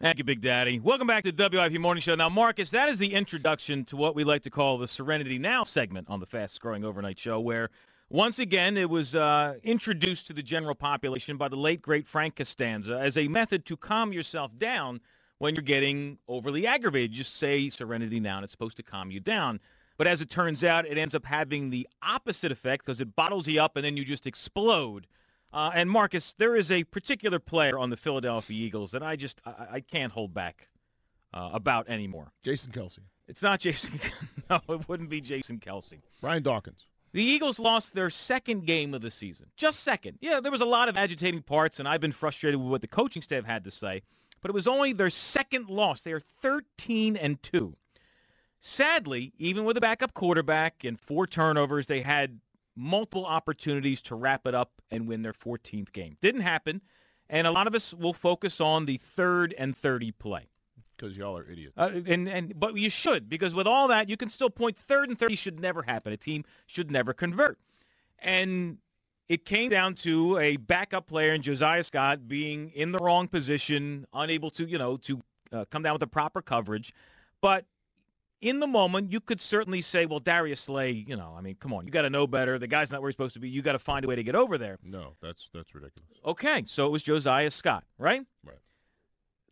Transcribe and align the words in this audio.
Thank 0.00 0.18
you, 0.18 0.24
Big 0.24 0.40
Daddy. 0.40 0.78
Welcome 0.78 1.08
back 1.08 1.24
to 1.24 1.32
the 1.32 1.48
WIP 1.50 1.80
Morning 1.80 2.00
Show. 2.00 2.14
Now, 2.14 2.28
Marcus, 2.28 2.70
that 2.70 2.88
is 2.88 3.00
the 3.00 3.12
introduction 3.12 3.84
to 3.86 3.96
what 3.96 4.14
we 4.14 4.22
like 4.22 4.42
to 4.42 4.50
call 4.50 4.78
the 4.78 4.86
Serenity 4.86 5.40
Now 5.40 5.64
segment 5.64 6.06
on 6.08 6.20
the 6.20 6.26
fast-growing 6.26 6.84
overnight 6.84 7.18
show, 7.18 7.40
where 7.40 7.68
once 8.08 8.38
again 8.38 8.76
it 8.76 8.88
was 8.88 9.16
uh, 9.16 9.54
introduced 9.64 10.28
to 10.28 10.32
the 10.32 10.42
general 10.42 10.76
population 10.76 11.36
by 11.36 11.48
the 11.48 11.56
late, 11.56 11.82
great 11.82 12.06
Frank 12.06 12.36
Costanza 12.36 12.96
as 12.96 13.16
a 13.16 13.26
method 13.26 13.64
to 13.64 13.76
calm 13.76 14.12
yourself 14.12 14.56
down 14.56 15.00
when 15.38 15.56
you're 15.56 15.62
getting 15.62 16.18
overly 16.28 16.64
aggravated. 16.64 17.10
Just 17.10 17.34
say 17.34 17.68
Serenity 17.68 18.20
Now, 18.20 18.36
and 18.36 18.44
it's 18.44 18.52
supposed 18.52 18.76
to 18.76 18.84
calm 18.84 19.10
you 19.10 19.18
down. 19.18 19.58
But 19.96 20.06
as 20.06 20.20
it 20.20 20.30
turns 20.30 20.62
out, 20.62 20.86
it 20.86 20.96
ends 20.96 21.16
up 21.16 21.24
having 21.24 21.70
the 21.70 21.88
opposite 22.04 22.52
effect 22.52 22.86
because 22.86 23.00
it 23.00 23.16
bottles 23.16 23.48
you 23.48 23.60
up 23.60 23.74
and 23.74 23.84
then 23.84 23.96
you 23.96 24.04
just 24.04 24.28
explode. 24.28 25.08
Uh, 25.52 25.70
and 25.74 25.90
Marcus, 25.90 26.34
there 26.36 26.54
is 26.54 26.70
a 26.70 26.84
particular 26.84 27.38
player 27.38 27.78
on 27.78 27.90
the 27.90 27.96
Philadelphia 27.96 28.66
Eagles 28.66 28.90
that 28.90 29.02
I 29.02 29.16
just 29.16 29.40
I, 29.46 29.66
I 29.72 29.80
can't 29.80 30.12
hold 30.12 30.34
back 30.34 30.68
uh, 31.32 31.50
about 31.52 31.88
anymore. 31.88 32.32
Jason 32.42 32.72
Kelce. 32.72 33.00
It's 33.26 33.42
not 33.42 33.60
Jason. 33.60 34.00
no, 34.50 34.60
it 34.68 34.88
wouldn't 34.88 35.10
be 35.10 35.20
Jason 35.20 35.58
Kelce. 35.58 36.00
Brian 36.20 36.42
Dawkins. 36.42 36.86
The 37.12 37.22
Eagles 37.22 37.58
lost 37.58 37.94
their 37.94 38.10
second 38.10 38.66
game 38.66 38.92
of 38.92 39.00
the 39.00 39.10
season. 39.10 39.46
Just 39.56 39.80
second. 39.80 40.18
Yeah, 40.20 40.40
there 40.40 40.52
was 40.52 40.60
a 40.60 40.66
lot 40.66 40.90
of 40.90 40.96
agitating 40.96 41.42
parts, 41.42 41.78
and 41.78 41.88
I've 41.88 42.02
been 42.02 42.12
frustrated 42.12 42.60
with 42.60 42.70
what 42.70 42.80
the 42.82 42.88
coaching 42.88 43.22
staff 43.22 43.44
had 43.44 43.64
to 43.64 43.70
say. 43.70 44.02
But 44.40 44.50
it 44.50 44.54
was 44.54 44.68
only 44.68 44.92
their 44.92 45.10
second 45.10 45.68
loss. 45.68 46.00
They 46.00 46.12
are 46.12 46.20
13 46.20 47.16
and 47.16 47.42
2. 47.42 47.74
Sadly, 48.60 49.32
even 49.38 49.64
with 49.64 49.76
a 49.76 49.80
backup 49.80 50.14
quarterback 50.14 50.84
and 50.84 51.00
four 51.00 51.26
turnovers, 51.26 51.86
they 51.86 52.02
had 52.02 52.40
multiple 52.78 53.26
opportunities 53.26 54.00
to 54.02 54.14
wrap 54.14 54.46
it 54.46 54.54
up 54.54 54.70
and 54.90 55.08
win 55.08 55.22
their 55.22 55.32
14th 55.32 55.92
game. 55.92 56.16
Didn't 56.20 56.42
happen, 56.42 56.80
and 57.28 57.46
a 57.46 57.50
lot 57.50 57.66
of 57.66 57.74
us 57.74 57.92
will 57.92 58.12
focus 58.12 58.60
on 58.60 58.86
the 58.86 58.98
third 58.98 59.54
and 59.58 59.76
30 59.76 60.12
play. 60.12 60.48
Because 60.96 61.16
y'all 61.16 61.36
are 61.36 61.48
idiots. 61.48 61.74
Uh, 61.76 61.90
and, 62.06 62.28
and 62.28 62.58
But 62.58 62.76
you 62.76 62.90
should, 62.90 63.28
because 63.28 63.54
with 63.54 63.66
all 63.66 63.88
that, 63.88 64.08
you 64.08 64.16
can 64.16 64.30
still 64.30 64.50
point 64.50 64.76
third 64.76 65.08
and 65.08 65.18
30 65.18 65.36
should 65.36 65.60
never 65.60 65.82
happen. 65.82 66.12
A 66.12 66.16
team 66.16 66.44
should 66.66 66.90
never 66.90 67.12
convert. 67.12 67.58
And 68.18 68.78
it 69.28 69.44
came 69.44 69.70
down 69.70 69.94
to 69.94 70.38
a 70.38 70.56
backup 70.56 71.06
player 71.06 71.34
in 71.34 71.42
Josiah 71.42 71.84
Scott 71.84 72.26
being 72.26 72.70
in 72.70 72.90
the 72.90 72.98
wrong 72.98 73.28
position, 73.28 74.06
unable 74.12 74.50
to, 74.50 74.64
you 74.64 74.78
know, 74.78 74.96
to 74.98 75.22
uh, 75.52 75.64
come 75.70 75.82
down 75.82 75.92
with 75.94 76.00
the 76.00 76.08
proper 76.08 76.42
coverage. 76.42 76.92
But 77.40 77.64
in 78.40 78.60
the 78.60 78.66
moment, 78.66 79.10
you 79.10 79.20
could 79.20 79.40
certainly 79.40 79.82
say, 79.82 80.06
well, 80.06 80.20
Darius 80.20 80.60
Slay, 80.60 80.92
you 80.92 81.16
know, 81.16 81.34
I 81.36 81.40
mean, 81.40 81.56
come 81.58 81.72
on, 81.72 81.86
you 81.86 81.90
got 81.92 82.02
to 82.02 82.10
know 82.10 82.26
better. 82.26 82.58
The 82.58 82.66
guy's 82.68 82.90
not 82.90 83.00
where 83.02 83.08
he's 83.10 83.14
supposed 83.14 83.34
to 83.34 83.40
be. 83.40 83.48
You 83.48 83.62
got 83.62 83.72
to 83.72 83.78
find 83.78 84.04
a 84.04 84.08
way 84.08 84.14
to 84.16 84.22
get 84.22 84.34
over 84.36 84.56
there. 84.58 84.78
No, 84.82 85.14
that's 85.20 85.48
that's 85.52 85.74
ridiculous. 85.74 86.08
Okay, 86.24 86.64
so 86.66 86.86
it 86.86 86.90
was 86.90 87.02
Josiah 87.02 87.50
Scott, 87.50 87.84
right? 87.98 88.22
Right. 88.44 88.58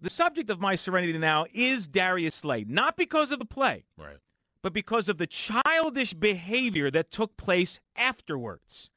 The 0.00 0.10
subject 0.10 0.50
of 0.50 0.60
my 0.60 0.74
serenity 0.74 1.16
now 1.18 1.46
is 1.52 1.88
Darius 1.88 2.34
Slay, 2.36 2.64
not 2.68 2.96
because 2.96 3.30
of 3.32 3.38
the 3.38 3.44
play, 3.46 3.84
Right. 3.96 4.18
but 4.62 4.72
because 4.72 5.08
of 5.08 5.16
the 5.18 5.26
childish 5.26 6.12
behavior 6.14 6.90
that 6.90 7.10
took 7.10 7.36
place 7.36 7.80
afterwards. 7.96 8.90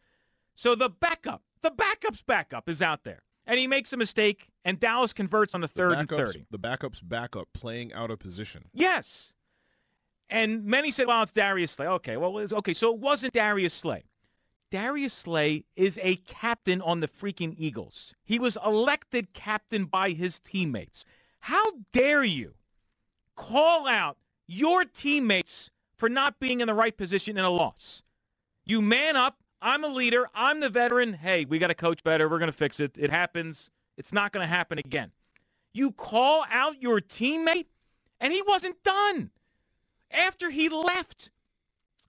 So 0.56 0.76
the 0.76 0.90
backup, 0.90 1.44
the 1.62 1.72
backup's 1.72 2.22
backup 2.22 2.68
is 2.68 2.82
out 2.82 3.06
there, 3.06 3.24
and 3.48 3.58
he 3.58 3.66
makes 3.66 3.94
a 3.94 3.98
mistake, 3.98 4.50
and 4.66 4.78
Dallas 4.78 5.14
converts 5.14 5.56
on 5.56 5.62
the 5.62 5.70
third 5.70 5.94
the 5.96 6.00
and 6.00 6.10
30. 6.10 6.46
The 6.52 6.58
backup's 6.58 7.00
backup 7.00 7.48
playing 7.54 7.94
out 7.94 8.12
of 8.12 8.20
position. 8.20 8.66
Yes. 8.74 9.34
And 10.30 10.66
many 10.66 10.92
said, 10.92 11.08
well, 11.08 11.24
it's 11.24 11.32
Darius 11.32 11.72
Slay. 11.72 11.88
Okay, 11.88 12.18
well, 12.18 12.38
okay, 12.38 12.74
so 12.74 12.94
it 12.94 13.00
wasn't 13.00 13.34
Darius 13.34 13.74
Slay. 13.74 14.04
Darius 14.70 15.14
Slay 15.14 15.64
is 15.76 16.00
a 16.04 16.18
captain 16.18 16.82
on 16.82 17.00
the 17.00 17.08
freaking 17.08 17.56
Eagles. 17.58 18.14
He 18.24 18.38
was 18.38 18.58
elected 18.64 19.34
captain 19.34 19.86
by 19.86 20.12
his 20.12 20.40
teammates. 20.40 21.06
How 21.40 21.64
dare 21.92 22.24
you 22.24 22.54
call 23.36 23.88
out 23.88 24.18
your 24.48 24.86
teammates 24.86 25.72
for 25.98 26.10
not 26.10 26.40
being 26.40 26.62
in 26.62 26.68
the 26.68 26.76
right 26.76 26.96
position 26.96 27.38
in 27.38 27.44
a 27.44 27.50
loss? 27.50 28.04
You 28.66 28.82
man 28.82 29.16
up. 29.16 29.38
I'm 29.62 29.84
a 29.84 29.88
leader. 29.88 30.30
I'm 30.36 30.60
the 30.60 30.70
veteran. 30.70 31.14
Hey, 31.14 31.46
we 31.46 31.58
got 31.58 31.68
to 31.68 31.76
coach 31.76 32.04
better. 32.04 32.30
We're 32.30 32.40
going 32.40 32.52
to 32.52 32.58
fix 32.58 32.80
it. 32.80 32.96
It 32.98 33.10
happens. 33.10 33.72
It's 33.98 34.14
not 34.14 34.32
going 34.32 34.48
to 34.48 34.54
happen 34.54 34.78
again. 34.78 35.12
You 35.74 35.92
call 35.92 36.46
out 36.50 36.82
your 36.82 37.00
teammate, 37.00 37.66
and 38.22 38.32
he 38.32 38.42
wasn't 38.42 38.82
done 38.84 39.32
after 40.12 40.50
he 40.50 40.70
left 40.70 41.30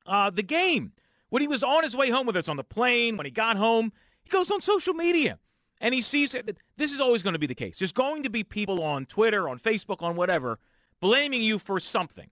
uh, 0.06 0.31
the 0.31 0.43
game. 0.43 0.93
When 1.28 1.43
he 1.43 1.49
was 1.49 1.62
on 1.62 1.84
his 1.84 1.94
way 1.94 2.11
home 2.11 2.27
with 2.27 2.37
us 2.37 2.49
on 2.49 2.56
the 2.56 2.65
plane, 2.65 3.16
when 3.16 3.25
he 3.25 3.31
got 3.31 3.56
home, 3.56 3.93
he 4.25 4.31
goes 4.31 4.50
on 4.50 4.61
social 4.61 4.94
media 4.94 5.38
and 5.81 5.94
he 5.94 6.03
sees 6.03 6.33
that 6.33 6.56
this 6.77 6.93
is 6.93 7.00
always 7.00 7.22
going 7.22 7.34
to 7.34 7.39
be 7.39 7.47
the 7.47 7.55
case. 7.55 7.78
There's 7.78 7.93
going 7.93 8.25
to 8.25 8.31
be 8.31 8.43
people 8.43 8.83
on 8.83 9.06
Twitter, 9.06 9.49
on 9.49 9.59
Facebook, 9.59 10.03
on 10.03 10.16
whatever, 10.16 10.59
blaming 11.00 11.43
you 11.43 11.59
for 11.59 11.78
something. 11.78 12.31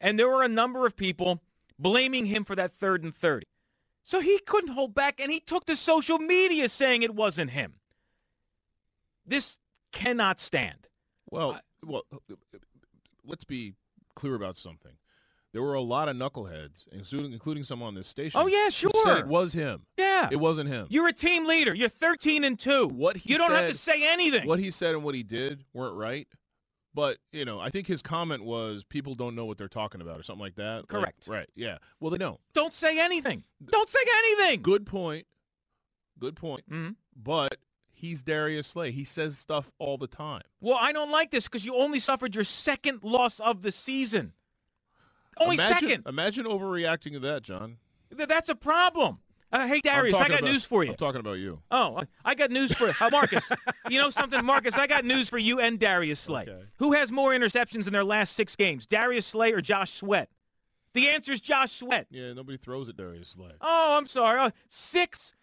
And 0.00 0.18
there 0.18 0.28
were 0.28 0.42
a 0.42 0.48
number 0.48 0.84
of 0.84 0.96
people 0.96 1.42
blaming 1.78 2.26
him 2.26 2.44
for 2.44 2.56
that 2.56 2.72
third 2.72 3.04
and 3.04 3.14
30. 3.14 3.46
So 4.02 4.20
he 4.20 4.38
couldn't 4.40 4.74
hold 4.74 4.94
back 4.94 5.18
and 5.18 5.32
he 5.32 5.40
took 5.40 5.64
to 5.66 5.76
social 5.76 6.18
media 6.18 6.68
saying 6.68 7.02
it 7.02 7.14
wasn't 7.14 7.52
him. 7.52 7.74
This 9.26 9.58
cannot 9.92 10.40
stand. 10.40 10.88
Well, 11.30 11.58
well, 11.82 12.02
let's 13.24 13.44
be 13.44 13.74
clear 14.14 14.34
about 14.34 14.56
something. 14.56 14.92
There 15.52 15.62
were 15.62 15.74
a 15.74 15.80
lot 15.80 16.08
of 16.08 16.16
knuckleheads, 16.16 16.88
including 16.90 17.32
including 17.32 17.62
some 17.62 17.80
on 17.80 17.94
this 17.94 18.08
station. 18.08 18.40
Oh, 18.40 18.48
yeah, 18.48 18.70
sure. 18.70 18.90
said 19.04 19.18
it 19.18 19.26
was 19.28 19.52
him. 19.52 19.86
Yeah. 19.96 20.28
It 20.32 20.40
wasn't 20.40 20.68
him. 20.68 20.86
You're 20.90 21.06
a 21.06 21.12
team 21.12 21.46
leader. 21.46 21.72
You're 21.72 21.88
13 21.88 22.42
and 22.42 22.58
2. 22.58 22.88
What 22.88 23.16
he 23.18 23.32
you 23.32 23.38
don't 23.38 23.52
have 23.52 23.70
to 23.70 23.78
say 23.78 24.02
anything. 24.12 24.48
What 24.48 24.58
he 24.58 24.72
said 24.72 24.96
and 24.96 25.04
what 25.04 25.14
he 25.14 25.22
did 25.22 25.62
weren't 25.72 25.94
right. 25.94 26.26
But, 26.92 27.18
you 27.32 27.44
know, 27.44 27.60
I 27.60 27.70
think 27.70 27.86
his 27.86 28.02
comment 28.02 28.44
was 28.44 28.82
people 28.82 29.14
don't 29.14 29.36
know 29.36 29.44
what 29.44 29.58
they're 29.58 29.68
talking 29.68 30.00
about 30.00 30.18
or 30.18 30.24
something 30.24 30.40
like 30.42 30.56
that. 30.56 30.76
Like, 30.76 30.88
Correct. 30.88 31.26
right. 31.28 31.48
Yeah. 31.54 31.78
Well, 32.00 32.10
they 32.10 32.18
don't. 32.18 32.40
Don't 32.52 32.72
say 32.72 32.98
anything. 33.00 33.44
Don't 33.64 33.88
say 33.88 34.00
anything. 34.18 34.60
Good 34.62 34.86
point. 34.86 35.26
Good 36.18 36.34
point. 36.36 36.68
Mhm. 36.68 36.96
But 37.16 37.56
he's 37.94 38.22
Darius 38.22 38.66
Slay. 38.68 38.90
He 38.92 39.04
says 39.04 39.38
stuff 39.38 39.70
all 39.78 39.96
the 39.96 40.06
time. 40.06 40.42
Well, 40.60 40.78
I 40.80 40.92
don't 40.92 41.10
like 41.10 41.30
this 41.30 41.44
because 41.44 41.64
you 41.64 41.74
only 41.76 42.00
suffered 42.00 42.34
your 42.34 42.44
second 42.44 43.02
loss 43.02 43.40
of 43.40 43.62
the 43.62 43.72
season. 43.72 44.32
Only 45.38 45.56
imagine, 45.56 45.88
second. 45.88 46.06
Imagine 46.06 46.44
overreacting 46.46 47.12
to 47.12 47.20
that, 47.20 47.42
Jon. 47.42 47.78
Th- 48.16 48.28
That's 48.28 48.48
a 48.48 48.54
problem. 48.54 49.18
Uh, 49.52 49.66
hey, 49.68 49.80
Darius, 49.80 50.16
I 50.16 50.28
got 50.28 50.40
about- 50.40 50.50
news 50.50 50.64
for 50.64 50.82
you. 50.82 50.90
I'm 50.90 50.96
talking 50.96 51.20
about 51.20 51.34
you. 51.38 51.60
Oh, 51.70 52.02
I 52.24 52.34
got 52.34 52.50
news 52.50 52.72
for 52.74 52.92
uh, 53.00 53.10
Marcus. 53.10 53.48
you 53.88 53.98
know 54.00 54.10
something, 54.10 54.44
Marcus? 54.44 54.74
I 54.76 54.86
got 54.88 55.04
news 55.04 55.28
for 55.28 55.38
you 55.38 55.60
and 55.60 55.78
Darius 55.78 56.18
Slay. 56.18 56.42
Okay. 56.42 56.64
Who 56.78 56.92
has 56.92 57.12
more 57.12 57.30
interceptions 57.30 57.86
in 57.86 57.92
their 57.92 58.04
last 58.04 58.34
six 58.34 58.56
games, 58.56 58.86
Darius 58.86 59.26
Slay 59.26 59.52
or 59.52 59.60
Josh 59.60 59.92
Sweat? 59.92 60.28
The 60.92 61.08
answer 61.08 61.32
is 61.32 61.40
Josh 61.40 61.72
Sweat. 61.72 62.06
Yeah, 62.10 62.32
nobody 62.32 62.56
throws 62.58 62.88
at 62.88 62.96
Darius 62.96 63.28
Slay. 63.28 63.52
Oh, 63.60 63.96
I'm 63.98 64.06
sorry. 64.06 64.38
Uh, 64.40 64.50
six 64.68 65.34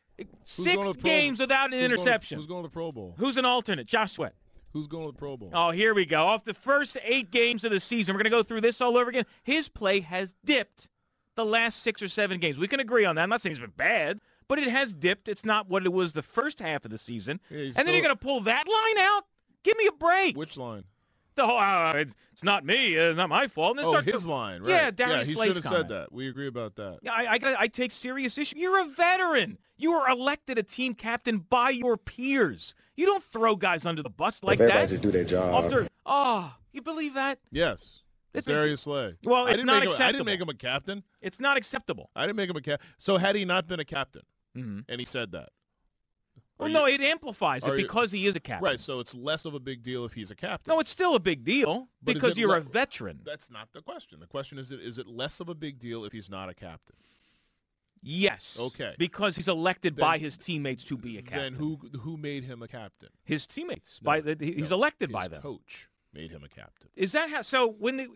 six 0.44 0.76
going 0.76 0.94
to 0.94 1.00
Pro- 1.00 1.10
games 1.10 1.40
without 1.40 1.66
an 1.68 1.72
Who's 1.74 1.80
going 1.80 1.90
to- 1.90 1.96
interception. 1.96 2.38
who's 2.40 2.48
going 2.48 2.64
to 2.64 2.68
the 2.70 2.74
Pro 2.74 2.92
Bowl? 2.92 3.16
Who's 3.18 3.38
an 3.38 3.46
alternate? 3.46 3.88
Josh 3.88 4.14
Sweat. 4.14 4.34
Who's 4.74 4.88
going 4.88 5.06
to 5.08 5.12
the 5.12 5.18
Pro 5.18 5.36
Bowl? 5.38 5.50
Oh, 5.54 5.72
here 5.72 5.94
we 5.94 6.06
go. 6.06 6.26
Off 6.28 6.46
the 6.46 6.54
first 6.54 6.98
eight 7.04 7.30
games 7.32 7.64
of 7.66 7.72
the 7.72 7.80
season, 7.80 8.14
we're 8.16 8.20
going 8.20 8.32
to 8.32 8.38
go 8.38 8.44
through 8.44 8.62
this 8.62 8.80
all 8.80 8.98
over 8.98 9.10
again. 9.10 9.26
His 9.44 9.68
play 9.68 10.00
has 10.00 10.34
dipped 10.46 10.88
the 11.36 11.46
last 11.46 11.84
six 11.84 12.02
or 12.02 12.08
seven 12.08 12.40
games. 12.40 12.58
We 12.58 12.68
can 12.68 12.80
agree 12.80 13.04
on 13.06 13.16
that. 13.16 13.24
I'm 13.24 13.30
not 13.30 13.42
saying 13.42 13.52
it's 13.52 13.60
been 13.62 13.72
bad, 13.76 14.20
but 14.48 14.60
it 14.60 14.68
has 14.70 14.94
dipped. 14.94 15.28
It's 15.28 15.44
not 15.44 15.68
what 15.70 15.86
it 15.86 15.92
was 15.92 16.14
the 16.14 16.22
first 16.22 16.60
half 16.60 16.86
of 16.86 16.92
the 16.92 16.98
season. 16.98 17.40
Yeah, 17.50 17.58
he's 17.64 17.78
and 17.78 17.86
then 17.88 17.94
you're 17.96 18.04
going 18.04 18.16
to 18.16 18.22
pull 18.24 18.40
that 18.42 18.66
line 18.68 19.06
out? 19.06 19.24
Give 19.64 19.78
me 19.78 19.88
a 19.88 19.92
break. 19.92 20.38
Which 20.38 20.56
line? 20.58 20.84
The 21.36 21.46
whole 21.48 21.58
uh, 21.58 21.94
it's, 21.94 22.14
it's 22.34 22.44
not 22.44 22.66
me, 22.66 23.00
uh, 23.00 23.14
not 23.14 23.30
my 23.30 23.48
fault. 23.48 23.72
And 23.72 23.80
then 23.80 23.86
Oh, 23.86 23.92
start 23.92 24.06
his 24.06 24.24
to- 24.24 24.30
line, 24.30 24.62
right? 24.62 24.70
Yeah, 24.70 24.92
Darius 24.92 25.18
yeah, 25.20 25.24
he 25.26 25.34
Slay's 25.34 25.54
should 25.54 25.64
have 25.64 25.74
said 25.74 25.88
that. 25.90 26.12
We 26.12 26.28
agree 26.28 26.48
about 26.48 26.76
that. 26.76 27.00
Yeah, 27.02 27.14
I, 27.14 27.36
I, 27.42 27.56
I 27.60 27.68
take 27.68 27.92
serious 27.92 28.38
issue. 28.38 28.58
You're 28.58 28.82
a 28.82 28.86
veteran. 28.86 29.58
You 29.78 29.94
were 29.94 30.08
elected 30.10 30.58
a 30.58 30.64
team 30.64 30.94
captain 30.94 31.40
by 31.40 31.70
your 31.70 31.96
peers. 31.98 32.76
You 32.96 33.06
don't 33.06 33.24
throw 33.24 33.56
guys 33.56 33.86
under 33.86 34.04
the 34.04 34.10
bus 34.10 34.44
like 34.44 34.56
if 34.56 34.62
everybody 34.62 34.82
that. 34.86 34.90
just 34.90 35.02
do 35.02 35.12
their 35.12 35.24
job. 35.24 35.64
After, 35.64 35.88
oh, 36.06 36.54
you 36.74 36.82
believe 36.82 37.14
that? 37.16 37.40
Yes. 37.52 38.00
It's- 38.34 38.46
Darius 38.46 38.82
Slay. 38.82 39.16
Well, 39.24 39.46
I 39.46 39.50
it's 39.52 39.58
didn't 39.58 39.68
not 39.68 39.84
make 39.84 39.90
him, 39.90 40.02
I 40.02 40.12
didn't 40.12 40.26
make 40.26 40.40
him 40.42 40.50
a 40.50 40.54
captain. 40.54 41.04
It's 41.22 41.40
not 41.40 41.58
acceptable. 41.58 42.10
I 42.16 42.26
didn't 42.26 42.36
make 42.38 42.50
him 42.50 42.56
a 42.58 42.62
captain. 42.62 42.88
So 42.98 43.18
had 43.18 43.36
he 43.36 43.46
not 43.46 43.68
been 43.68 43.80
a 43.80 43.86
captain, 43.86 44.22
hmm 44.56 44.80
and 44.90 45.00
he 45.00 45.06
said 45.06 45.32
that, 45.32 45.50
Well, 46.62 46.70
no, 46.70 46.86
it 46.86 47.02
amplifies 47.02 47.66
it 47.66 47.76
because 47.76 48.12
he 48.12 48.28
is 48.28 48.36
a 48.36 48.40
captain. 48.40 48.64
right? 48.66 48.80
So 48.80 49.00
it's 49.00 49.14
less 49.16 49.46
of 49.46 49.54
a 49.54 49.60
big 49.60 49.84
deal 49.84 50.06
if 50.06 50.14
he's 50.14 50.32
a 50.32 50.36
captain. 50.36 50.72
No, 50.74 50.80
it's 50.80 50.90
still 50.92 51.16
a 51.16 51.20
big 51.20 51.44
deal 51.44 51.88
But 52.02 52.14
because 52.16 52.38
you're 52.38 52.50
le- 52.50 52.58
a 52.58 52.62
veteran. 52.62 53.20
That's 53.26 53.50
not 53.52 53.70
the 53.74 53.82
question. 53.82 54.20
The 54.20 54.28
question 54.28 54.58
is: 54.58 54.72
Is 54.72 54.98
it 54.98 55.08
less 55.08 55.40
of 55.40 55.50
a 55.50 55.56
big 55.56 55.80
deal 55.80 56.06
if 56.06 56.14
he's 56.14 56.30
not 56.30 56.50
a 56.50 56.54
captain? 56.54 56.96
Yes. 58.04 58.58
Okay. 58.60 58.96
Because 58.98 59.36
he's 59.36 59.48
elected 59.48 59.96
Then- 59.96 60.02
by 60.02 60.18
his 60.18 60.38
teammates 60.38 60.84
to 60.86 60.98
be 60.98 61.18
a 61.18 61.22
captain. 61.22 61.54
Then 61.54 61.62
who 61.62 61.78
who 62.00 62.18
made 62.18 62.44
him 62.44 62.62
a 62.64 62.68
captain? 62.68 63.10
His 63.24 63.46
teammates. 63.46 64.00
No, 64.02 64.06
by 64.06 64.22
the, 64.22 64.36
he's 64.40 64.70
no, 64.72 64.78
elected 64.78 65.12
by 65.12 65.28
them. 65.28 65.42
Coach 65.42 65.88
made 66.14 66.32
him 66.32 66.44
a 66.44 66.50
captain. 66.50 66.90
Is 66.96 67.12
that 67.12 67.30
how? 67.30 67.42
So 67.44 67.68
when 67.68 67.98
they 67.98 68.08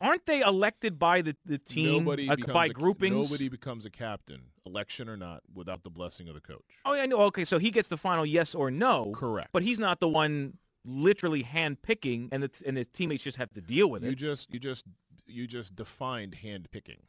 aren't 0.00 0.26
they 0.26 0.40
elected 0.42 0.98
by 0.98 1.22
the 1.22 1.36
the 1.44 1.58
team 1.58 2.04
Nobody 2.04 2.28
uh, 2.28 2.36
by 2.52 2.66
a, 2.66 2.68
groupings? 2.68 3.14
Nobody 3.14 3.48
becomes 3.48 3.84
a 3.84 3.90
captain, 3.90 4.42
election 4.64 5.08
or 5.08 5.16
not, 5.16 5.42
without 5.54 5.82
the 5.82 5.90
blessing 5.90 6.28
of 6.28 6.34
the 6.34 6.40
coach. 6.40 6.64
Oh, 6.84 6.94
I 6.94 7.06
know. 7.06 7.18
Okay, 7.22 7.44
so 7.44 7.58
he 7.58 7.70
gets 7.70 7.88
the 7.88 7.96
final 7.96 8.26
yes 8.26 8.54
or 8.54 8.70
no. 8.70 9.12
Correct. 9.14 9.50
But 9.52 9.62
he's 9.62 9.78
not 9.78 10.00
the 10.00 10.08
one 10.08 10.58
literally 10.84 11.42
hand 11.42 11.82
picking, 11.82 12.28
and 12.32 12.42
the 12.42 12.50
and 12.66 12.76
the 12.76 12.84
teammates 12.84 13.22
just 13.24 13.38
have 13.38 13.50
to 13.54 13.60
deal 13.60 13.88
with 13.90 14.04
it. 14.04 14.10
you 14.10 14.16
just 14.16 14.52
you 14.52 14.60
just 14.60 14.84
you 15.26 15.46
just 15.46 15.74
defined 15.74 16.36
hand 16.36 16.68
picking. 16.70 17.00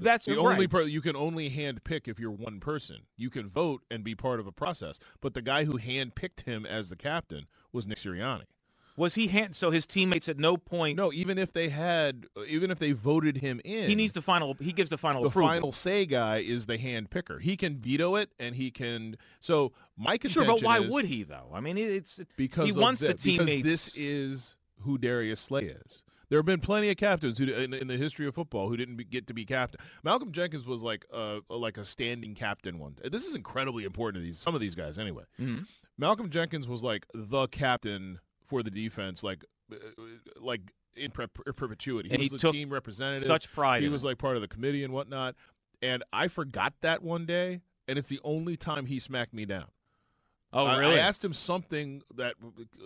That's 0.00 0.26
The 0.26 0.36
right. 0.36 0.52
only 0.52 0.68
per- 0.68 0.82
you 0.82 1.00
can 1.00 1.16
only 1.16 1.48
hand 1.48 1.82
pick 1.82 2.06
if 2.06 2.20
you're 2.20 2.30
one 2.30 2.60
person. 2.60 2.98
You 3.16 3.30
can 3.30 3.48
vote 3.48 3.82
and 3.90 4.04
be 4.04 4.14
part 4.14 4.38
of 4.38 4.46
a 4.46 4.52
process, 4.52 5.00
but 5.20 5.34
the 5.34 5.42
guy 5.42 5.64
who 5.64 5.76
hand 5.76 6.14
picked 6.14 6.42
him 6.42 6.64
as 6.64 6.88
the 6.88 6.94
captain 6.94 7.46
was 7.72 7.84
Nick 7.84 7.98
Sirianni. 7.98 8.44
Was 8.98 9.14
he 9.14 9.28
hand? 9.28 9.54
So 9.56 9.70
his 9.70 9.86
teammates 9.86 10.28
at 10.28 10.38
no 10.38 10.56
point. 10.56 10.96
No, 10.96 11.12
even 11.12 11.38
if 11.38 11.52
they 11.52 11.68
had, 11.68 12.26
even 12.46 12.70
if 12.70 12.78
they 12.78 12.92
voted 12.92 13.38
him 13.38 13.60
in, 13.64 13.88
He 13.88 13.94
needs 13.94 14.12
the 14.12 14.20
final. 14.22 14.54
He 14.60 14.72
gives 14.72 14.90
the 14.90 14.98
final 14.98 15.22
the 15.22 15.28
approval. 15.28 15.48
final 15.48 15.72
say 15.72 16.04
guy 16.04 16.38
is 16.38 16.66
the 16.66 16.76
hand 16.78 17.10
picker. 17.10 17.38
He 17.38 17.56
can 17.56 17.78
veto 17.78 18.16
it, 18.16 18.30
and 18.38 18.56
he 18.56 18.70
can. 18.70 19.16
So 19.40 19.72
my 19.96 20.18
Sure, 20.26 20.44
but 20.44 20.62
why 20.62 20.80
is 20.80 20.90
would 20.92 21.04
he 21.04 21.22
though? 21.22 21.50
I 21.54 21.60
mean, 21.60 21.78
it's 21.78 22.20
because 22.36 22.66
he 22.66 22.72
wants 22.72 23.00
the 23.00 23.14
teammates. 23.14 23.64
This 23.64 23.90
is 23.94 24.56
who 24.80 24.98
Darius 24.98 25.40
Slay 25.40 25.66
is. 25.66 26.02
There 26.28 26.38
have 26.38 26.44
been 26.46 26.60
plenty 26.60 26.90
of 26.90 26.98
captains 26.98 27.38
who, 27.38 27.44
in, 27.46 27.72
in 27.72 27.86
the 27.88 27.96
history 27.96 28.26
of 28.26 28.34
football 28.34 28.68
who 28.68 28.76
didn't 28.76 28.96
be, 28.96 29.04
get 29.04 29.26
to 29.28 29.32
be 29.32 29.46
captain. 29.46 29.80
Malcolm 30.02 30.30
Jenkins 30.30 30.66
was 30.66 30.82
like 30.82 31.06
a, 31.10 31.38
like 31.48 31.78
a 31.78 31.86
standing 31.86 32.34
captain 32.34 32.78
one. 32.78 32.96
This 33.10 33.26
is 33.26 33.34
incredibly 33.34 33.84
important 33.84 34.22
to 34.22 34.26
these 34.26 34.38
some 34.38 34.54
of 34.54 34.60
these 34.60 34.74
guys 34.74 34.98
anyway. 34.98 35.24
Mhm. 35.40 35.66
Malcolm 35.96 36.28
Jenkins 36.30 36.68
was 36.68 36.82
like 36.82 37.06
the 37.14 37.46
captain 37.48 38.18
for 38.48 38.62
the 38.62 38.70
defense, 38.70 39.22
like 39.22 39.44
uh, 39.72 39.76
like 40.40 40.72
in 40.96 41.10
per- 41.10 41.26
perpetuity. 41.28 42.08
He 42.08 42.14
And 42.14 42.20
was 42.22 42.30
he 42.30 42.36
the 42.36 42.38
took 42.38 42.52
team 42.52 42.70
representative. 42.70 43.26
such 43.26 43.52
pride. 43.52 43.82
he 43.82 43.88
was 43.88 44.02
like 44.04 44.18
part 44.18 44.36
of 44.36 44.42
the 44.42 44.48
committee 44.48 44.82
and 44.84 44.92
whatnot. 44.92 45.34
And 45.80 46.02
I 46.12 46.26
forgot 46.28 46.74
that 46.80 47.02
one 47.02 47.24
day, 47.26 47.60
and 47.86 47.98
it's 47.98 48.08
the 48.08 48.20
only 48.24 48.56
time 48.56 48.86
he 48.86 48.98
smacked 48.98 49.32
me 49.32 49.44
down. 49.44 49.66
oh, 50.52 50.66
I- 50.66 50.78
really? 50.78 50.96
I 50.96 50.98
asked 50.98 51.24
him 51.24 51.32
something 51.32 52.02
that 52.16 52.34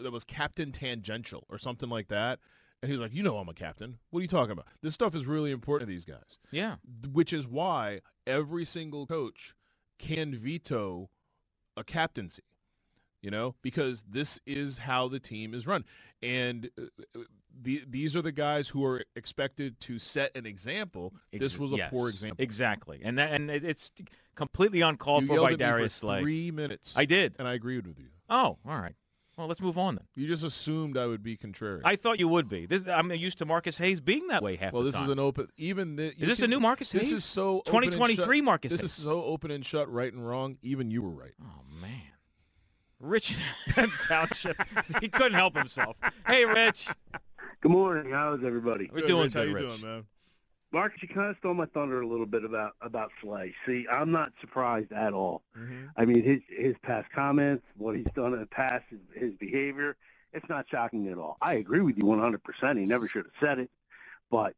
that 0.03 0.11
was 0.13 0.25
captain 0.25 0.73
tangential 0.73 1.45
or 1.49 1.59
something 1.59 1.89
like 1.89 2.09
that, 2.09 2.39
and 2.83 2.91
he 2.91 2.93
was 2.93 3.01
like, 3.01 3.15
"You 3.15 3.23
know, 3.23 3.39
I'm 3.39 3.49
a 3.49 3.55
captain. 3.55 3.99
What 4.11 4.19
are 4.21 4.23
you 4.23 4.29
talking 4.29 4.51
about? 4.53 4.67
This 4.83 4.93
stuff 4.95 5.15
is 5.15 5.27
really 5.27 5.53
important 5.53 5.89
to 5.89 5.93
these 5.93 6.05
guys." 6.05 6.39
yeah. 6.51 6.77
Which 7.13 7.33
is 7.33 7.47
why 7.47 8.01
every 8.27 8.65
single 8.65 9.07
coach 9.07 9.55
can 9.99 10.35
veto 10.37 11.09
a 11.77 11.85
captaincy. 11.85 12.43
You 13.23 13.31
know, 13.31 13.55
because 13.63 14.05
this 14.09 14.41
is 14.47 14.79
how 14.79 15.09
the 15.09 15.21
team 15.21 15.55
is 15.55 15.67
run, 15.67 15.85
and 16.23 16.69
uh, 16.77 16.83
uh, 17.17 17.23
the, 17.63 17.83
these 17.89 18.17
are 18.17 18.23
the 18.23 18.33
guys 18.33 18.69
who 18.69 18.85
are 18.85 19.05
expected 19.15 19.81
to 19.83 19.99
set 19.99 20.37
an 20.37 20.45
example. 20.45 21.15
this 21.33 21.57
was 21.57 21.73
a 21.73 21.77
yes, 21.77 21.91
poor 21.91 22.09
example. 22.09 22.43
Exactly, 22.43 23.01
and 23.03 23.19
that 23.19 23.33
and 23.33 23.49
it's 23.49 23.93
completely 24.35 24.81
uncalled 24.81 25.23
you 25.23 25.29
for 25.29 25.41
by 25.41 25.55
Darius 25.55 25.95
for 25.95 26.07
Slay. 26.07 26.21
three 26.21 26.51
minutes. 26.51 26.95
I 26.97 27.05
did. 27.05 27.37
and 27.39 27.47
I 27.47 27.55
agreed 27.55 27.87
with 27.87 27.99
you. 27.99 28.09
Oh, 28.29 28.59
all 28.67 28.81
right. 28.81 28.95
Well, 29.37 29.47
let's 29.47 29.63
move 29.63 29.79
on 29.79 29.95
then. 29.95 30.05
You 30.15 30.29
just 30.29 30.45
assumed 30.45 30.99
I 30.99 31.07
would 31.07 31.23
be 31.23 31.37
contrary. 31.37 31.81
I 31.85 31.97
thought 31.97 32.21
you 32.21 32.29
would 32.29 32.49
be. 32.49 32.67
This 32.67 32.85
I'm 32.87 33.11
used 33.13 33.39
to 33.39 33.47
Marcus 33.47 33.79
Hayes 33.79 34.01
being 34.01 34.27
that 34.29 34.43
way 34.43 34.57
half 34.57 34.73
well, 34.73 34.83
this 34.83 34.95
time. 34.95 35.05
is 35.05 35.09
an 35.09 35.19
open. 35.19 35.49
Even 35.57 35.97
the, 35.97 36.13
Is 36.21 36.29
this 36.29 36.41
a 36.41 36.47
new 36.47 36.61
Marcus 36.61 36.93
Hayes? 36.93 37.03
This 37.03 37.13
is 37.13 37.25
so 37.25 37.63
open 37.67 37.85
and 37.85 37.93
2023 37.93 38.37
shut- 38.39 38.45
Marcus 38.45 38.73
This 38.73 38.81
Hayes. 38.83 38.99
is 38.99 39.05
so 39.05 39.25
open 39.25 39.51
and 39.51 39.65
shut, 39.65 39.91
right 39.91 40.13
and 40.13 40.27
wrong. 40.27 40.59
Even 40.63 40.91
you 40.91 41.03
were 41.03 41.11
right. 41.11 41.33
Oh 41.43 41.63
man, 41.81 42.12
Rich 43.03 43.37
Township. 44.07 44.57
he 45.01 45.09
couldn't 45.09 45.35
help 45.35 45.57
himself. 45.57 45.97
Hey, 46.25 46.45
Rich. 46.47 46.89
Good 47.61 47.73
morning. 47.73 48.13
How's 48.13 48.45
everybody? 48.45 48.89
We're 48.93 49.07
doing 49.07 49.25
Rich, 49.25 49.35
how 49.35 49.43
you 49.43 49.55
Rich. 49.55 49.65
doing, 49.65 49.81
man? 49.81 50.05
Marcus, 50.71 51.03
you 51.03 51.09
kind 51.09 51.31
of 51.31 51.37
stole 51.37 51.53
my 51.53 51.67
thunder 51.67 52.01
a 52.01 52.07
little 52.07 52.25
bit 52.27 52.45
about 52.45 52.73
about 52.81 53.11
Slay. 53.21 53.55
See, 53.67 53.87
I'm 53.91 54.11
not 54.11 54.33
surprised 54.41 54.93
at 54.93 55.13
all. 55.13 55.43
Mm-hmm. 55.59 55.87
I 55.97 56.05
mean, 56.07 56.23
his 56.23 56.41
his 56.49 56.77
past 56.83 57.11
comments, 57.11 57.65
what 57.77 57.97
he's 57.97 58.07
done 58.15 58.33
in 58.33 58.41
the 58.41 58.47
past, 58.47 58.85
his, 58.89 59.01
his 59.15 59.35
behavior, 59.35 59.97
it's 60.33 60.49
not 60.49 60.67
shocking 60.71 61.09
at 61.09 61.19
all. 61.19 61.37
I 61.43 61.55
agree 61.55 61.81
with 61.81 61.99
you 61.99 62.05
100%. 62.05 62.79
He 62.79 62.85
never 62.87 63.07
should 63.07 63.27
have 63.27 63.35
said 63.47 63.59
it, 63.59 63.71
but 64.31 64.55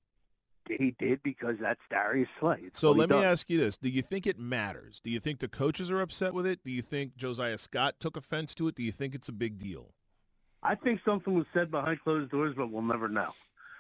he 0.69 0.95
did 0.99 1.23
because 1.23 1.57
that's 1.61 1.81
Darius 1.91 2.29
Slay. 2.41 2.61
It's 2.65 2.81
So 2.81 2.91
let 2.93 3.09
me 3.11 3.17
does. 3.17 3.25
ask 3.25 3.51
you 3.51 3.59
this: 3.59 3.77
Do 3.77 3.89
you 3.89 4.03
think 4.03 4.27
it 4.27 4.39
matters? 4.39 5.01
Do 5.03 5.11
you 5.11 5.21
think 5.21 5.41
the 5.41 5.49
coaches 5.49 5.91
are 5.91 6.01
upset 6.01 6.35
with 6.35 6.47
it? 6.47 6.61
Do 6.65 6.71
you 6.71 6.83
think 6.83 7.17
Josiah 7.17 7.59
Scott 7.59 7.97
took 8.01 8.17
offense 8.17 8.55
to 8.57 8.69
it? 8.69 8.75
Do 8.75 8.83
you 8.83 8.93
think 8.93 9.15
it's 9.15 9.29
a 9.29 9.33
big 9.33 9.59
deal? 9.59 9.93
I 10.63 10.75
think 10.75 11.01
something 11.05 11.35
was 11.35 11.47
said 11.53 11.71
behind 11.71 12.01
closed 12.03 12.31
doors, 12.31 12.55
but 12.57 12.71
we'll 12.71 12.83
never 12.83 13.09
know. 13.09 13.33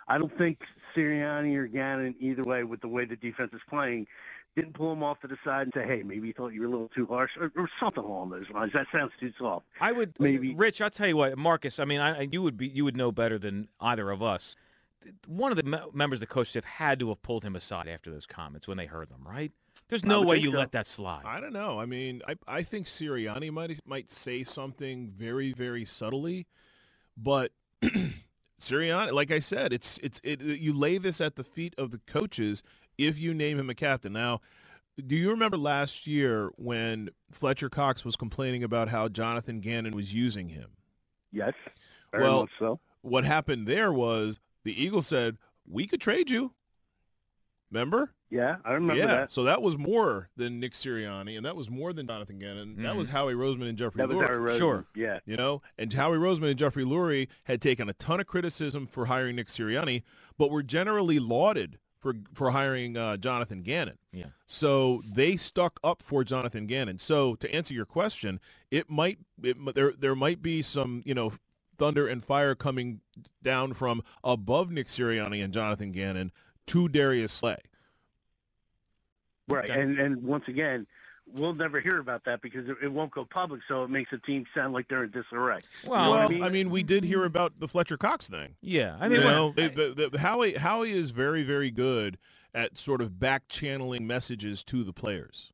I 0.06 0.18
don't 0.18 0.36
think 0.36 0.60
Sirianni 0.94 1.56
or 1.56 1.66
Gannon, 1.66 2.14
either 2.20 2.44
way, 2.44 2.62
with 2.64 2.82
the 2.82 2.88
way 2.88 3.06
the 3.06 3.16
defense 3.16 3.54
is 3.54 3.62
playing, 3.70 4.06
didn't 4.54 4.74
pull 4.74 4.92
him 4.92 5.02
off 5.02 5.18
to 5.22 5.26
the 5.26 5.38
side 5.42 5.62
and 5.68 5.72
say, 5.74 5.86
hey, 5.86 6.02
maybe 6.02 6.26
you 6.28 6.34
thought 6.34 6.52
you 6.52 6.60
were 6.60 6.66
a 6.66 6.70
little 6.70 6.90
too 6.94 7.06
harsh, 7.06 7.32
or, 7.40 7.50
or 7.56 7.70
something 7.80 8.04
along 8.04 8.28
those 8.30 8.44
lines. 8.50 8.72
That 8.74 8.86
sounds 8.92 9.12
too 9.18 9.32
soft. 9.38 9.64
I 9.80 9.92
would 9.92 10.12
Maybe- 10.20 10.54
Rich. 10.54 10.82
I'll 10.82 10.90
tell 10.90 11.08
you 11.08 11.16
what, 11.16 11.38
Marcus. 11.38 11.78
I 11.78 11.86
mean, 11.86 12.00
I, 12.00 12.28
you 12.30 12.42
would 12.42 12.58
be 12.58 12.68
you 12.68 12.84
would 12.84 12.96
know 12.98 13.10
better 13.10 13.38
than 13.38 13.68
either 13.80 14.10
of 14.10 14.22
us. 14.22 14.54
One 15.26 15.52
of 15.52 15.56
the 15.56 15.62
me- 15.64 15.78
members 15.92 16.16
of 16.18 16.20
the 16.20 16.26
coach 16.26 16.48
staff 16.48 16.64
had 16.64 16.98
to 17.00 17.08
have 17.08 17.22
pulled 17.22 17.44
him 17.44 17.56
aside 17.56 17.88
after 17.88 18.10
those 18.10 18.26
comments 18.26 18.66
when 18.68 18.76
they 18.76 18.86
heard 18.86 19.08
them. 19.08 19.26
Right? 19.26 19.52
There's 19.88 20.04
no 20.04 20.22
way 20.22 20.38
you 20.38 20.50
so. 20.52 20.58
let 20.58 20.72
that 20.72 20.86
slide. 20.86 21.24
I 21.26 21.40
don't 21.40 21.52
know. 21.52 21.78
I 21.80 21.86
mean, 21.86 22.22
I 22.26 22.36
I 22.46 22.62
think 22.62 22.86
Sirianni 22.86 23.50
might 23.50 23.80
might 23.86 24.10
say 24.10 24.44
something 24.44 25.10
very 25.16 25.52
very 25.52 25.84
subtly, 25.84 26.46
but 27.16 27.52
Sirianni, 28.60 29.12
like 29.12 29.30
I 29.30 29.40
said, 29.40 29.72
it's 29.72 29.98
it's 30.02 30.20
it, 30.24 30.40
you 30.40 30.72
lay 30.72 30.98
this 30.98 31.20
at 31.20 31.36
the 31.36 31.44
feet 31.44 31.74
of 31.76 31.90
the 31.90 31.98
coaches 32.06 32.62
if 32.96 33.18
you 33.18 33.34
name 33.34 33.58
him 33.58 33.68
a 33.68 33.74
captain. 33.74 34.12
Now, 34.12 34.40
do 35.04 35.16
you 35.16 35.30
remember 35.30 35.56
last 35.56 36.06
year 36.06 36.50
when 36.56 37.10
Fletcher 37.32 37.68
Cox 37.68 38.04
was 38.04 38.16
complaining 38.16 38.62
about 38.62 38.88
how 38.88 39.08
Jonathan 39.08 39.60
Gannon 39.60 39.94
was 39.94 40.14
using 40.14 40.48
him? 40.48 40.70
Yes, 41.32 41.52
very 42.12 42.22
Well- 42.24 42.40
much 42.42 42.50
so. 42.58 42.80
What 43.02 43.24
happened 43.24 43.66
there 43.66 43.92
was 43.92 44.38
the 44.64 44.82
Eagles 44.82 45.06
said, 45.06 45.38
"We 45.66 45.86
could 45.86 46.00
trade 46.00 46.30
you." 46.30 46.52
Remember? 47.70 48.12
Yeah, 48.30 48.56
I 48.64 48.74
remember 48.74 48.96
yeah. 49.02 49.06
that. 49.06 49.30
So 49.30 49.44
that 49.44 49.62
was 49.62 49.76
more 49.76 50.28
than 50.36 50.60
Nick 50.60 50.74
Sirianni, 50.74 51.36
and 51.36 51.44
that 51.46 51.56
was 51.56 51.70
more 51.70 51.92
than 51.92 52.06
Jonathan 52.06 52.38
Gannon. 52.38 52.76
That 52.82 52.94
Mhm. 52.94 52.98
was 52.98 53.08
Howie 53.08 53.34
Roseman 53.34 53.68
and 53.68 53.78
Jeffrey 53.78 53.98
That 53.98 54.08
was 54.08 54.16
Lurie. 54.18 54.28
Roseman. 54.40 54.58
Sure. 54.58 54.86
Yeah. 54.94 55.20
You 55.26 55.36
know, 55.36 55.62
and 55.78 55.92
Howie 55.92 56.18
Roseman 56.18 56.50
and 56.50 56.58
Jeffrey 56.58 56.84
Lurie 56.84 57.28
had 57.44 57.60
taken 57.60 57.88
a 57.88 57.92
ton 57.94 58.20
of 58.20 58.26
criticism 58.26 58.86
for 58.86 59.06
hiring 59.06 59.36
Nick 59.36 59.48
Sirianni, 59.48 60.02
but 60.36 60.50
were 60.50 60.62
generally 60.62 61.18
lauded 61.18 61.78
for 61.98 62.14
for 62.32 62.50
hiring 62.50 62.96
uh, 62.96 63.16
Jonathan 63.16 63.62
Gannon. 63.62 63.98
Yeah. 64.12 64.26
So 64.46 65.02
they 65.06 65.36
stuck 65.36 65.80
up 65.82 66.02
for 66.02 66.22
Jonathan 66.22 66.66
Gannon. 66.66 66.98
So 66.98 67.34
to 67.36 67.52
answer 67.54 67.72
your 67.74 67.86
question, 67.86 68.40
it 68.70 68.90
might 68.90 69.18
it, 69.42 69.56
there 69.74 69.92
there 69.92 70.14
might 70.14 70.42
be 70.42 70.60
some 70.60 71.02
you 71.04 71.14
know 71.14 71.32
thunder 71.78 72.06
and 72.06 72.24
fire 72.24 72.54
coming 72.54 73.00
down 73.42 73.74
from 73.74 74.02
above 74.22 74.70
Nick 74.70 74.88
Sirianni 74.88 75.42
and 75.42 75.52
Jonathan 75.52 75.92
Gannon 75.92 76.32
to 76.66 76.88
Darius 76.88 77.32
Slay. 77.32 77.56
Right. 79.48 79.70
Okay. 79.70 79.80
And 79.80 79.98
and 79.98 80.22
once 80.22 80.44
again, 80.48 80.86
we'll 81.34 81.54
never 81.54 81.80
hear 81.80 81.98
about 81.98 82.24
that 82.24 82.40
because 82.40 82.68
it, 82.68 82.76
it 82.82 82.92
won't 82.92 83.10
go 83.10 83.24
public, 83.24 83.60
so 83.68 83.84
it 83.84 83.90
makes 83.90 84.10
the 84.10 84.18
team 84.18 84.46
sound 84.54 84.72
like 84.72 84.88
they're 84.88 85.04
in 85.04 85.10
disarray. 85.10 85.58
well, 85.86 86.10
what 86.10 86.18
I 86.18 86.20
well, 86.20 86.28
mean? 86.30 86.42
I 86.42 86.48
mean, 86.48 86.70
we 86.70 86.82
did 86.82 87.04
hear 87.04 87.24
about 87.24 87.60
the 87.60 87.68
Fletcher 87.68 87.96
Cox 87.98 88.28
thing. 88.28 88.56
yeah. 88.62 88.96
I 88.98 89.06
I 89.06 89.08
mean, 89.08 89.18
mean, 89.18 89.26
you 89.28 89.32
know, 89.34 89.52
the, 89.54 89.94
the, 89.94 90.10
the, 90.10 90.18
Howie 90.18 90.54
Howie 90.54 90.92
is 90.92 91.10
very 91.10 91.42
very 91.42 91.70
good 91.70 92.18
at 92.54 92.78
sort 92.78 93.02
of 93.02 93.18
back 93.18 93.48
channeling 93.48 94.06
messages 94.06 94.64
to 94.64 94.84
the 94.84 94.92
players. 94.92 95.52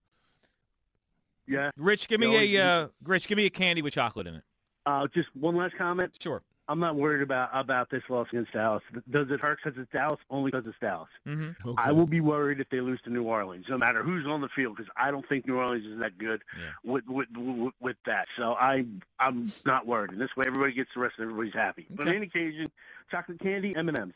Yeah. 1.46 1.70
Rich, 1.76 2.06
give 2.06 2.20
me 2.20 2.28
No, 2.28 2.38
a 2.38 2.56
uh, 2.58 2.88
Rich, 3.02 3.26
give 3.26 3.36
me 3.36 3.46
a 3.46 3.50
candy 3.50 3.82
with 3.82 3.94
chocolate 3.94 4.28
in 4.28 4.36
it. 4.36 4.44
Uh, 4.90 5.06
just 5.08 5.28
one 5.36 5.54
last 5.56 5.76
comment. 5.76 6.12
Sure. 6.20 6.42
I'm 6.68 6.78
not 6.78 6.94
worried 6.94 7.22
about 7.22 7.50
about 7.52 7.90
this 7.90 8.02
loss 8.08 8.28
against 8.28 8.52
Dallas. 8.52 8.82
Does 9.10 9.28
it 9.30 9.40
hurt 9.40 9.58
because 9.62 9.76
it's 9.80 9.90
Dallas? 9.92 10.20
Only 10.30 10.50
because 10.52 10.66
it's 10.68 10.78
Dallas. 10.80 11.08
Mm-hmm. 11.26 11.68
Okay. 11.68 11.82
I 11.82 11.90
will 11.90 12.06
be 12.06 12.20
worried 12.20 12.60
if 12.60 12.68
they 12.70 12.80
lose 12.80 13.00
to 13.02 13.10
New 13.10 13.24
Orleans, 13.24 13.66
no 13.68 13.76
matter 13.76 14.02
who's 14.04 14.24
on 14.26 14.40
the 14.40 14.48
field, 14.48 14.76
because 14.76 14.90
I 14.96 15.10
don't 15.10 15.28
think 15.28 15.48
New 15.48 15.56
Orleans 15.58 15.84
is 15.84 15.98
that 15.98 16.16
good 16.18 16.42
Yeah. 16.56 16.66
with, 16.84 17.06
with 17.08 17.28
with 17.36 17.72
with 17.80 17.96
that. 18.06 18.28
So 18.36 18.56
I 18.60 18.84
I'm 19.18 19.52
not 19.64 19.86
worried. 19.86 20.10
And 20.12 20.20
this 20.20 20.36
way, 20.36 20.46
everybody 20.46 20.72
gets 20.72 20.90
the 20.94 21.00
rest, 21.00 21.14
and 21.18 21.24
everybody's 21.24 21.54
happy. 21.54 21.86
But 21.90 22.02
Okay. 22.02 22.10
on 22.10 22.16
any 22.16 22.26
occasion, 22.26 22.70
chocolate 23.10 23.40
candy, 23.40 23.74
M 23.74 23.88
and 23.88 23.96
M's. 23.98 24.14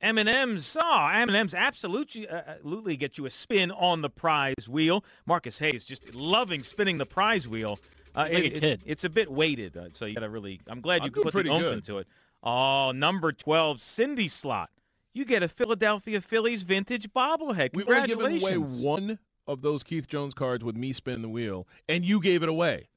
M&M's, 0.00 0.76
oh, 0.80 1.10
M&M's 1.14 1.54
absolutely, 1.54 2.26
uh, 2.28 2.42
absolutely 2.48 2.96
get 2.96 3.16
you 3.18 3.24
a 3.26 3.30
spin 3.30 3.70
on 3.70 4.00
the 4.02 4.10
prize 4.10 4.68
wheel. 4.68 5.04
Marcus 5.26 5.60
Hayes 5.60 5.84
just 5.84 6.12
loving 6.12 6.64
spinning 6.64 6.98
the 6.98 7.06
prize 7.06 7.46
wheel. 7.46 7.78
Uh, 8.14 8.24
He's 8.26 8.34
like 8.44 8.56
a 8.56 8.60
kid. 8.60 8.82
it's 8.84 9.04
a 9.04 9.08
bit 9.10 9.30
weighted, 9.30 9.76
uh, 9.76 9.90
so 9.92 10.04
you 10.06 10.14
got 10.14 10.20
to 10.20 10.28
really. 10.30 10.60
I'm 10.66 10.80
glad 10.80 11.00
I'm 11.02 11.06
you 11.06 11.10
put 11.12 11.24
the 11.26 11.32
pretty 11.32 11.50
oomph 11.50 11.60
good. 11.62 11.74
into 11.78 11.98
it. 11.98 12.06
Oh, 12.42 12.92
number 12.94 13.32
12, 13.32 13.80
Cindy 13.80 14.28
Slot. 14.28 14.70
You 15.14 15.24
get 15.24 15.42
a 15.42 15.48
Philadelphia 15.48 16.20
Phillies 16.20 16.62
vintage 16.62 17.12
bobblehead. 17.12 17.70
We've 17.74 17.86
already 17.86 18.14
given 18.14 18.38
away 18.40 18.56
one 18.56 19.18
of 19.46 19.60
those 19.62 19.82
Keith 19.82 20.08
Jones 20.08 20.34
cards 20.34 20.64
with 20.64 20.76
me 20.76 20.92
spinning 20.92 21.22
the 21.22 21.28
wheel, 21.28 21.66
and 21.88 22.04
you 22.04 22.20
gave 22.20 22.42
it 22.42 22.48
away. 22.48 22.88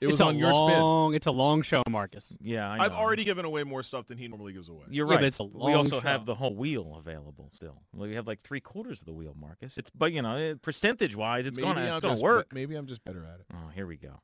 It 0.00 0.06
it's 0.06 0.12
was 0.12 0.20
a 0.22 0.24
on 0.24 0.38
your 0.38 0.48
spin. 0.48 0.80
long, 0.80 1.14
It's 1.14 1.26
a 1.26 1.30
long 1.30 1.60
show, 1.60 1.82
Marcus. 1.88 2.34
Yeah, 2.40 2.70
I 2.70 2.86
I've 2.86 2.92
already 2.92 3.22
given 3.22 3.44
away 3.44 3.64
more 3.64 3.82
stuff 3.82 4.06
than 4.06 4.16
he 4.16 4.28
normally 4.28 4.54
gives 4.54 4.70
away. 4.70 4.84
You're 4.88 5.06
right. 5.06 5.16
but 5.16 5.24
it's 5.24 5.40
a 5.40 5.44
we 5.44 5.74
also 5.74 5.96
shot. 5.96 6.02
have 6.04 6.24
the 6.26 6.34
whole 6.34 6.54
wheel 6.54 6.96
available 6.98 7.50
still. 7.52 7.82
We 7.94 8.14
have 8.14 8.26
like 8.26 8.40
three 8.42 8.60
quarters 8.60 9.00
of 9.00 9.04
the 9.06 9.12
wheel, 9.12 9.36
Marcus. 9.38 9.76
It's 9.76 9.90
but 9.90 10.12
you 10.14 10.22
know 10.22 10.56
percentage 10.62 11.14
wise, 11.14 11.44
it's 11.44 11.54
maybe 11.56 11.66
gonna 11.68 11.80
I'm 11.82 11.86
it's 11.96 12.00
gonna 12.00 12.14
just 12.14 12.22
work. 12.22 12.46
maybe 12.52 12.76
I'm 12.76 12.86
just 12.86 13.04
better 13.04 13.26
at 13.26 13.40
it. 13.40 13.46
Oh, 13.52 13.68
here 13.74 13.86
we 13.86 13.96
go. 13.98 14.20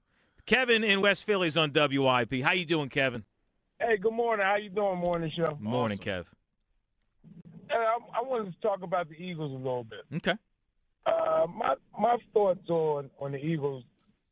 Kevin 0.46 0.84
in 0.84 1.00
West 1.00 1.24
Philly's 1.24 1.56
on 1.56 1.72
WIP. 1.72 2.42
How 2.42 2.52
you 2.52 2.64
doing, 2.64 2.88
Kevin? 2.88 3.24
Hey, 3.80 3.96
good 3.98 4.12
morning. 4.12 4.46
How 4.46 4.54
you 4.56 4.70
doing, 4.70 4.98
morning 4.98 5.30
show? 5.30 5.58
Morning, 5.60 5.98
Awesome. 6.00 6.24
Kev. 6.24 6.24
Uh, 7.68 7.76
I, 7.76 7.98
I 8.20 8.22
wanted 8.22 8.54
to 8.54 8.60
talk 8.60 8.82
about 8.82 9.08
the 9.08 9.20
Eagles 9.20 9.50
a 9.52 9.56
little 9.56 9.84
bit. 9.84 10.02
Okay. 10.14 10.34
Uh, 11.04 11.46
my 11.52 11.74
my 11.98 12.16
thoughts 12.32 12.70
on 12.70 13.10
on 13.20 13.32
the 13.32 13.44
Eagles 13.44 13.84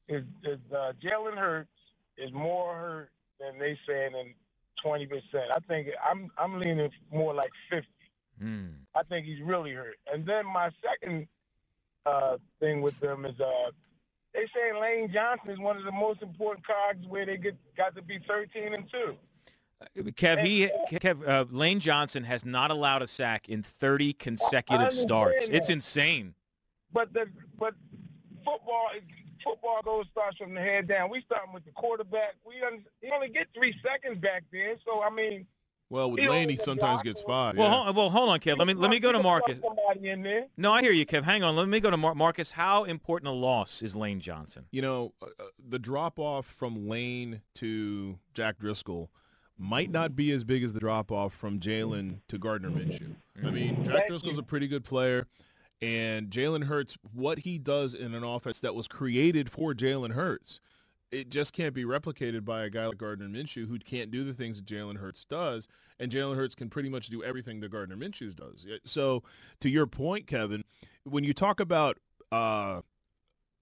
is, 0.08 0.24
is 0.44 0.58
uh, 0.72 0.92
Jalen 1.02 1.36
Hurts 1.36 1.68
is 2.16 2.32
more 2.32 2.74
hurt 2.74 3.10
than 3.40 3.58
they 3.58 3.76
saying 3.86 4.14
in 4.14 4.34
twenty 4.80 5.06
percent. 5.06 5.50
I 5.54 5.58
think 5.68 5.88
I'm 6.08 6.30
I'm 6.38 6.58
leaning 6.58 6.90
more 7.12 7.34
like 7.34 7.50
fifty. 7.68 7.88
Hmm. 8.40 8.66
I 8.94 9.02
think 9.02 9.26
he's 9.26 9.40
really 9.40 9.72
hurt. 9.72 9.96
And 10.12 10.24
then 10.24 10.46
my 10.46 10.70
second 10.84 11.26
uh, 12.06 12.38
thing 12.60 12.82
with 12.82 12.98
them 13.00 13.24
is 13.24 13.38
uh, 13.40 13.70
they 14.34 14.46
saying 14.54 14.80
Lane 14.80 15.10
Johnson 15.12 15.50
is 15.50 15.58
one 15.58 15.76
of 15.76 15.84
the 15.84 15.92
most 15.92 16.22
important 16.22 16.66
cards 16.66 17.06
where 17.06 17.24
they 17.24 17.36
get 17.36 17.56
got 17.76 17.94
to 17.96 18.02
be 18.02 18.18
thirteen 18.26 18.74
and 18.74 18.90
two. 18.90 19.16
Kev, 19.98 20.42
he 20.42 20.70
Kev 20.90 21.28
uh, 21.28 21.44
Lane 21.50 21.80
Johnson 21.80 22.24
has 22.24 22.44
not 22.44 22.70
allowed 22.70 23.02
a 23.02 23.06
sack 23.06 23.48
in 23.48 23.62
30 23.62 24.14
consecutive 24.14 24.92
starts. 24.92 25.46
that. 25.46 25.54
It's 25.54 25.68
insane. 25.68 26.34
But 26.92 27.12
the 27.12 27.28
but 27.58 27.74
football 28.44 28.90
football 29.42 29.82
goes 29.82 30.06
starts 30.10 30.38
from 30.38 30.54
the 30.54 30.60
head 30.60 30.88
down. 30.88 31.10
We 31.10 31.20
starting 31.22 31.52
with 31.52 31.64
the 31.64 31.72
quarterback. 31.72 32.36
We 32.46 32.62
un- 32.62 32.84
he 33.02 33.10
only 33.10 33.28
get 33.28 33.48
three 33.54 33.78
seconds 33.84 34.18
back 34.18 34.44
there. 34.52 34.76
So 34.86 35.02
I 35.02 35.10
mean, 35.10 35.46
Well, 35.90 36.10
with 36.10 36.20
He 36.20 36.28
Lane, 36.28 36.48
he 36.48 36.56
sometimes 36.56 37.02
gets 37.02 37.20
for- 37.20 37.28
five. 37.28 37.56
Well, 37.56 37.68
yeah. 37.68 37.84
hold, 37.84 37.96
well, 37.96 38.10
hold 38.10 38.30
on, 38.30 38.40
Kev. 38.40 38.58
Let 38.58 38.66
me 38.66 38.74
let 38.74 38.90
me 38.90 38.98
go 38.98 39.12
to 39.12 39.22
Marcus. 39.22 39.58
put 39.60 39.76
Somebody 39.76 40.08
in 40.08 40.22
there. 40.22 40.46
No, 40.56 40.72
I 40.72 40.80
hear 40.82 40.92
you, 40.92 41.04
Kev. 41.06 41.22
Hang 41.24 41.42
on. 41.44 41.54
Let 41.56 41.68
me 41.68 41.78
go 41.78 41.90
to 41.90 41.96
Mar- 41.96 42.14
Marcus. 42.14 42.52
How 42.52 42.84
important 42.84 43.28
a 43.28 43.32
loss 43.32 43.82
is 43.82 43.94
Lane 43.94 44.20
Johnson? 44.20 44.64
you 44.70 44.82
know, 44.82 45.12
uh, 45.22 45.26
uh, 45.38 45.44
the 45.68 45.78
drop 45.78 46.18
off 46.18 46.46
from 46.46 46.88
Lane 46.88 47.42
to 47.56 48.18
Jack 48.32 48.58
Driscoll 48.58 49.10
might 49.56 49.90
not 49.90 50.16
be 50.16 50.32
as 50.32 50.42
big 50.42 50.64
as 50.64 50.72
the 50.72 50.80
drop 50.80 51.12
off 51.12 51.32
from 51.32 51.60
Jalen 51.60 52.16
to 52.28 52.38
Gardner 52.38 52.70
Minshew. 52.70 53.14
I 53.44 53.50
mean, 53.52 53.84
Jack 53.84 53.94
Thank 53.94 54.08
Driscoll's 54.08 54.38
a 54.38 54.42
pretty 54.42 54.66
good 54.66 54.84
player, 54.84 55.28
and 55.80 56.28
Jalen 56.30 56.64
Hurts, 56.64 56.96
what 57.12 57.40
he 57.40 57.58
does 57.58 57.94
in 57.94 58.14
an 58.14 58.24
offense 58.24 58.58
that 58.60 58.74
was 58.74 58.88
created 58.88 59.48
for 59.50 59.72
Jalen 59.72 60.12
Hurts, 60.14 60.58
it 61.14 61.30
just 61.30 61.52
can't 61.52 61.74
be 61.74 61.84
replicated 61.84 62.44
by 62.44 62.64
a 62.64 62.70
guy 62.70 62.86
like 62.86 62.98
Gardner 62.98 63.28
Minshew 63.28 63.68
who 63.68 63.78
can't 63.78 64.10
do 64.10 64.24
the 64.24 64.34
things 64.34 64.56
that 64.56 64.66
Jalen 64.66 64.96
Hurts 64.96 65.24
does, 65.24 65.68
and 66.00 66.10
Jalen 66.10 66.36
Hurts 66.36 66.54
can 66.54 66.68
pretty 66.68 66.88
much 66.88 67.08
do 67.08 67.22
everything 67.22 67.60
that 67.60 67.70
Gardner 67.70 67.96
Minshew 67.96 68.34
does. 68.34 68.66
So, 68.84 69.22
to 69.60 69.68
your 69.68 69.86
point, 69.86 70.26
Kevin, 70.26 70.64
when 71.04 71.24
you 71.24 71.32
talk 71.32 71.60
about 71.60 71.98
uh, 72.32 72.80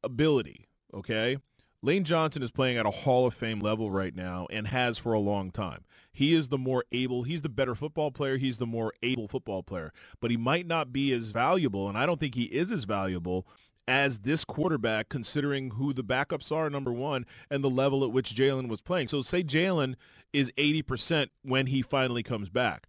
ability, 0.03 0.67
okay, 0.95 1.37
Lane 1.83 2.05
Johnson 2.05 2.43
is 2.43 2.51
playing 2.51 2.79
at 2.79 2.87
a 2.87 2.91
Hall 2.91 3.27
of 3.27 3.35
Fame 3.35 3.61
level 3.61 3.91
right 3.91 4.15
now 4.15 4.47
and 4.51 4.69
has 4.69 4.99
for 4.99 5.13
a 5.13 5.21
long 5.21 5.51
time. 5.51 5.85
He 6.13 6.35
is 6.35 6.49
the 6.49 6.59
more 6.59 6.85
able, 6.93 7.25
he's 7.25 7.43
the 7.43 7.49
better 7.49 7.75
football 7.75 8.11
player, 8.11 8.39
he's 8.39 8.59
the 8.59 8.67
more 8.67 8.93
able 9.03 9.29
football 9.29 9.63
player, 9.63 9.93
but 10.21 10.31
he 10.31 10.37
might 10.37 10.67
not 10.67 10.93
be 10.93 11.13
as 11.13 11.31
valuable, 11.31 11.89
and 11.89 11.99
I 11.99 12.07
don't 12.07 12.21
think 12.21 12.35
he 12.35 12.45
is 12.45 12.73
as 12.73 12.85
valuable 12.85 13.47
as 13.89 14.21
this 14.21 14.45
quarterback 14.45 15.09
considering 15.09 15.73
who 15.73 15.93
the 15.93 16.05
backups 16.05 16.53
are, 16.53 16.71
number 16.71 16.93
one, 16.93 17.27
and 17.51 17.63
the 17.65 17.71
level 17.71 18.05
at 18.05 18.13
which 18.13 18.35
Jalen 18.35 18.69
was 18.69 18.81
playing. 18.81 19.09
So 19.09 19.23
say 19.23 19.43
Jalen 19.43 19.95
is 20.33 20.51
80% 20.57 21.29
when 21.43 21.67
he 21.67 21.83
finally 21.83 22.23
comes 22.23 22.49
back 22.49 22.87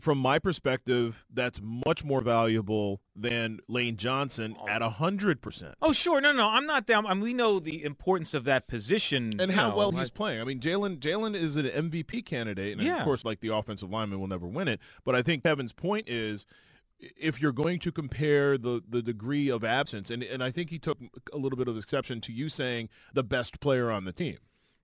from 0.00 0.18
my 0.18 0.38
perspective, 0.38 1.24
that's 1.32 1.60
much 1.60 2.04
more 2.04 2.20
valuable 2.20 3.00
than 3.16 3.58
Lane 3.66 3.96
Johnson 3.96 4.54
at 4.68 4.80
100%. 4.80 5.74
Oh, 5.82 5.92
sure. 5.92 6.20
No, 6.20 6.32
no, 6.32 6.48
I'm 6.48 6.66
not 6.66 6.86
down. 6.86 7.04
I 7.04 7.14
mean, 7.14 7.22
we 7.24 7.34
know 7.34 7.58
the 7.58 7.82
importance 7.82 8.32
of 8.32 8.44
that 8.44 8.68
position 8.68 9.40
And 9.40 9.50
how 9.50 9.70
know, 9.70 9.76
well 9.76 9.96
I- 9.96 9.98
he's 10.00 10.10
playing. 10.10 10.40
I 10.40 10.44
mean, 10.44 10.60
Jalen 10.60 10.98
Jalen 11.00 11.34
is 11.34 11.56
an 11.56 11.66
MVP 11.66 12.22
candidate, 12.24 12.78
and 12.78 12.86
Yeah. 12.86 12.98
of 12.98 13.04
course, 13.04 13.24
like 13.24 13.40
the 13.40 13.48
offensive 13.48 13.90
lineman 13.90 14.20
will 14.20 14.28
never 14.28 14.46
win 14.46 14.68
it. 14.68 14.78
But 15.04 15.16
I 15.16 15.22
think 15.22 15.42
Kevin's 15.42 15.72
point 15.72 16.08
is, 16.08 16.46
if 17.00 17.40
you're 17.40 17.52
going 17.52 17.78
to 17.80 17.92
compare 17.92 18.58
the 18.58 18.82
the 18.88 19.02
degree 19.02 19.48
of 19.48 19.64
absence, 19.64 20.10
and 20.10 20.22
and 20.22 20.42
I 20.42 20.50
think 20.50 20.70
he 20.70 20.78
took 20.78 20.98
a 21.32 21.36
little 21.38 21.56
bit 21.56 21.68
of 21.68 21.76
exception 21.76 22.20
to 22.22 22.32
you 22.32 22.48
saying 22.48 22.88
the 23.14 23.22
best 23.24 23.60
player 23.60 23.90
on 23.90 24.04
the 24.04 24.12
team. 24.12 24.38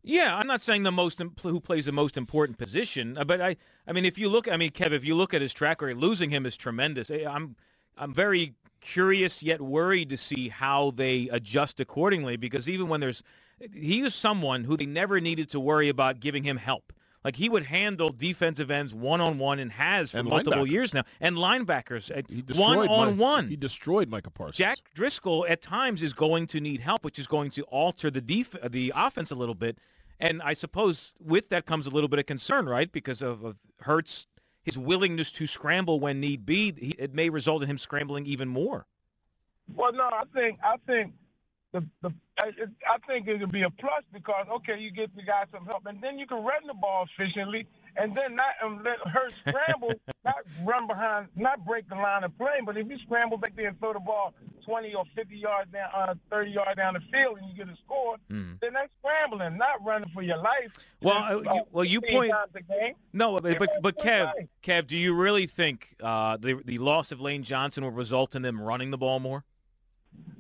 Yeah, 0.06 0.37
I'm 0.37 0.47
not 0.47 0.61
saying 0.61 0.83
the 0.83 0.92
most 0.92 1.21
who 1.42 1.61
plays 1.61 1.87
the 1.87 1.92
most 1.92 2.18
important 2.18 2.59
position, 2.59 3.16
uh, 3.16 3.25
but 3.25 3.40
I, 3.40 3.56
I 3.88 3.92
mean, 3.92 4.04
if 4.04 4.18
you 4.18 4.28
look, 4.28 4.47
I 4.47 4.59
mean, 4.59 4.71
Kev, 4.71 4.92
if 4.92 5.02
you 5.02 5.14
look 5.14 5.33
at 5.33 5.40
his 5.40 5.54
track 5.54 5.80
record, 5.80 5.97
losing 5.97 6.28
him 6.28 6.44
is 6.44 6.59
tremendous. 6.59 7.11
I- 7.11 7.25
I'm, 7.26 7.56
I'm 7.97 8.12
very 8.12 8.54
curious 8.83 9.42
yet 9.42 9.62
worried 9.62 10.11
to 10.11 10.18
see 10.18 10.50
how 10.50 10.90
they 10.90 11.30
adjust 11.33 11.80
accordingly 11.80 12.37
because 12.37 12.68
even 12.68 12.88
when 12.88 13.00
there's, 13.00 13.23
he 13.73 14.02
was 14.02 14.14
someone 14.14 14.64
who 14.64 14.76
they 14.76 14.85
never 14.85 15.23
needed 15.23 15.49
to 15.50 15.59
worry 15.59 15.88
about 15.88 16.21
giving 16.21 16.44
him 16.44 16.59
help. 16.59 16.92
Like 17.25 17.37
he 17.37 17.49
would 17.49 17.64
handle 17.64 18.11
defensive 18.11 18.71
ends 18.71 18.93
one 18.93 19.23
on 19.23 19.38
one 19.38 19.59
and 19.59 19.73
has 19.73 20.11
for 20.11 20.19
And 20.19 20.28
multiple 20.28 20.66
years 20.66 20.93
now, 20.93 21.04
and 21.21 21.37
linebackers 21.37 22.11
one 22.54 22.87
on 22.87 23.16
one. 23.16 23.49
He 23.49 23.57
destroyed 23.57 24.11
Micah 24.11 24.31
Parsons. 24.31 24.59
Jack 24.59 24.78
Driscoll 24.95 25.47
at 25.49 25.62
times 25.62 26.02
is 26.02 26.12
going 26.12 26.47
to 26.49 26.61
need 26.61 26.81
help, 26.81 27.02
which 27.02 27.19
is 27.19 27.26
going 27.26 27.50
to 27.52 27.62
alter 27.62 28.11
the 28.11 28.21
def- 28.21 28.54
the 28.71 28.93
offense 28.95 29.31
a 29.31 29.35
little 29.35 29.54
bit. 29.54 29.78
And 30.21 30.43
I 30.43 30.52
suppose 30.52 31.14
with 31.19 31.49
that 31.49 31.64
comes 31.64 31.87
a 31.87 31.90
little 31.90 32.09
bit 32.09 32.19
of 32.19 32.26
concern, 32.26 32.66
right? 32.66 32.93
Because 32.93 33.23
of, 33.23 33.43
of 33.43 33.57
Hurts, 33.81 34.26
his 34.62 34.78
willingness 34.78 35.33
to 35.33 35.47
scramble 35.47 36.00
when 36.00 36.21
need 36.21 36.45
be, 36.45 36.75
he, 36.78 36.95
it 36.99 37.14
may 37.14 37.31
result 37.31 37.62
in 37.62 37.71
him 37.71 37.78
scrambling 37.78 38.26
even 38.26 38.49
more. 38.49 38.87
Well, 39.75 39.93
no, 39.93 40.04
I 40.04 40.25
think 40.35 40.59
I 40.62 40.76
think 40.87 41.14
the 41.75 41.85
the 42.02 42.14
I, 42.38 42.50
I 42.88 42.99
think 43.07 43.28
it 43.28 43.40
would 43.40 43.52
be 43.52 43.62
a 43.62 43.71
plus 43.71 44.02
because 44.12 44.47
okay, 44.50 44.78
you 44.81 44.90
get 44.90 45.14
the 45.14 45.23
guy 45.23 45.45
some 45.52 45.66
help, 45.66 45.87
and 45.87 46.00
then 46.00 46.19
you 46.19 46.26
can 46.26 46.43
run 46.43 46.66
the 46.66 46.75
ball 46.75 47.07
efficiently, 47.19 47.66
and 47.97 48.16
then 48.16 48.35
not 48.37 48.54
and 48.62 48.83
let 48.85 48.99
her 49.07 49.28
scramble, 49.47 49.93
not 50.25 50.37
run 50.64 50.87
behind, 50.87 51.28
not 51.37 51.64
break 51.66 51.88
the 51.88 51.95
line 51.97 52.25
of 52.25 52.37
play. 52.38 52.61
But 52.64 52.76
if 52.76 52.88
you 52.88 52.99
scramble 52.99 53.37
back 53.38 53.54
there 53.57 53.69
and 53.69 53.78
throw 53.81 53.93
the 53.93 54.00
ball 54.00 54.35
20 54.64 54.95
or 54.95 55.04
50 55.14 55.37
yards 55.37 55.71
down, 55.73 55.90
uh, 55.95 56.14
30 56.31 56.50
yards 56.52 56.76
down 56.76 56.95
the 56.95 57.00
field, 57.12 57.38
and 57.38 57.49
you 57.50 57.54
get 57.57 57.69
a 57.73 57.76
score, 57.85 58.16
Mm. 58.31 58.59
then 58.61 58.73
that's 58.73 58.93
scrambling, 59.00 59.57
not 59.59 59.85
running 59.85 60.09
for 60.14 60.23
your 60.23 60.38
life. 60.38 60.73
Well, 61.02 61.16
Uh, 61.23 61.50
uh, 61.50 61.54
you- 61.57 61.66
well, 61.73 61.85
you 61.85 62.00
point- 62.00 62.33
times 62.33 62.52
a 62.54 62.62
game. 62.62 62.95
No, 63.12 63.38
but 63.40 63.59
but, 63.59 63.71
but 63.83 63.99
Kev. 63.99 64.33
Kev, 64.62 64.87
do 64.87 64.97
you 64.97 65.14
really 65.14 65.47
think 65.47 65.95
uh, 66.02 66.37
the 66.37 66.54
the 66.64 66.78
loss 66.78 67.12
of 67.12 67.21
Lane 67.21 67.43
Johnson 67.43 67.85
will 67.85 67.90
result 67.90 68.35
in 68.35 68.43
them 68.43 68.61
running 68.61 68.90
the 68.90 68.99
ball 68.99 69.21
more? 69.21 69.45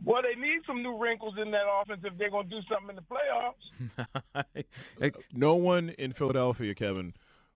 Well, 0.04 0.22
they 0.22 0.34
need 0.34 0.60
some 0.66 0.82
new 0.82 0.98
wrinkles 0.98 1.38
in 1.38 1.50
that 1.52 1.64
offense 1.66 2.02
if 2.04 2.16
they're 2.18 2.30
going 2.30 2.48
to 2.48 2.60
do 2.60 2.62
something 2.68 2.90
in 2.90 2.96
the 2.96 4.44
playoffs. 5.02 5.14
no 5.34 5.54
one 5.54 5.90
in 5.90 6.12
Philadelphia, 6.12 6.74
Kevin, 6.74 7.14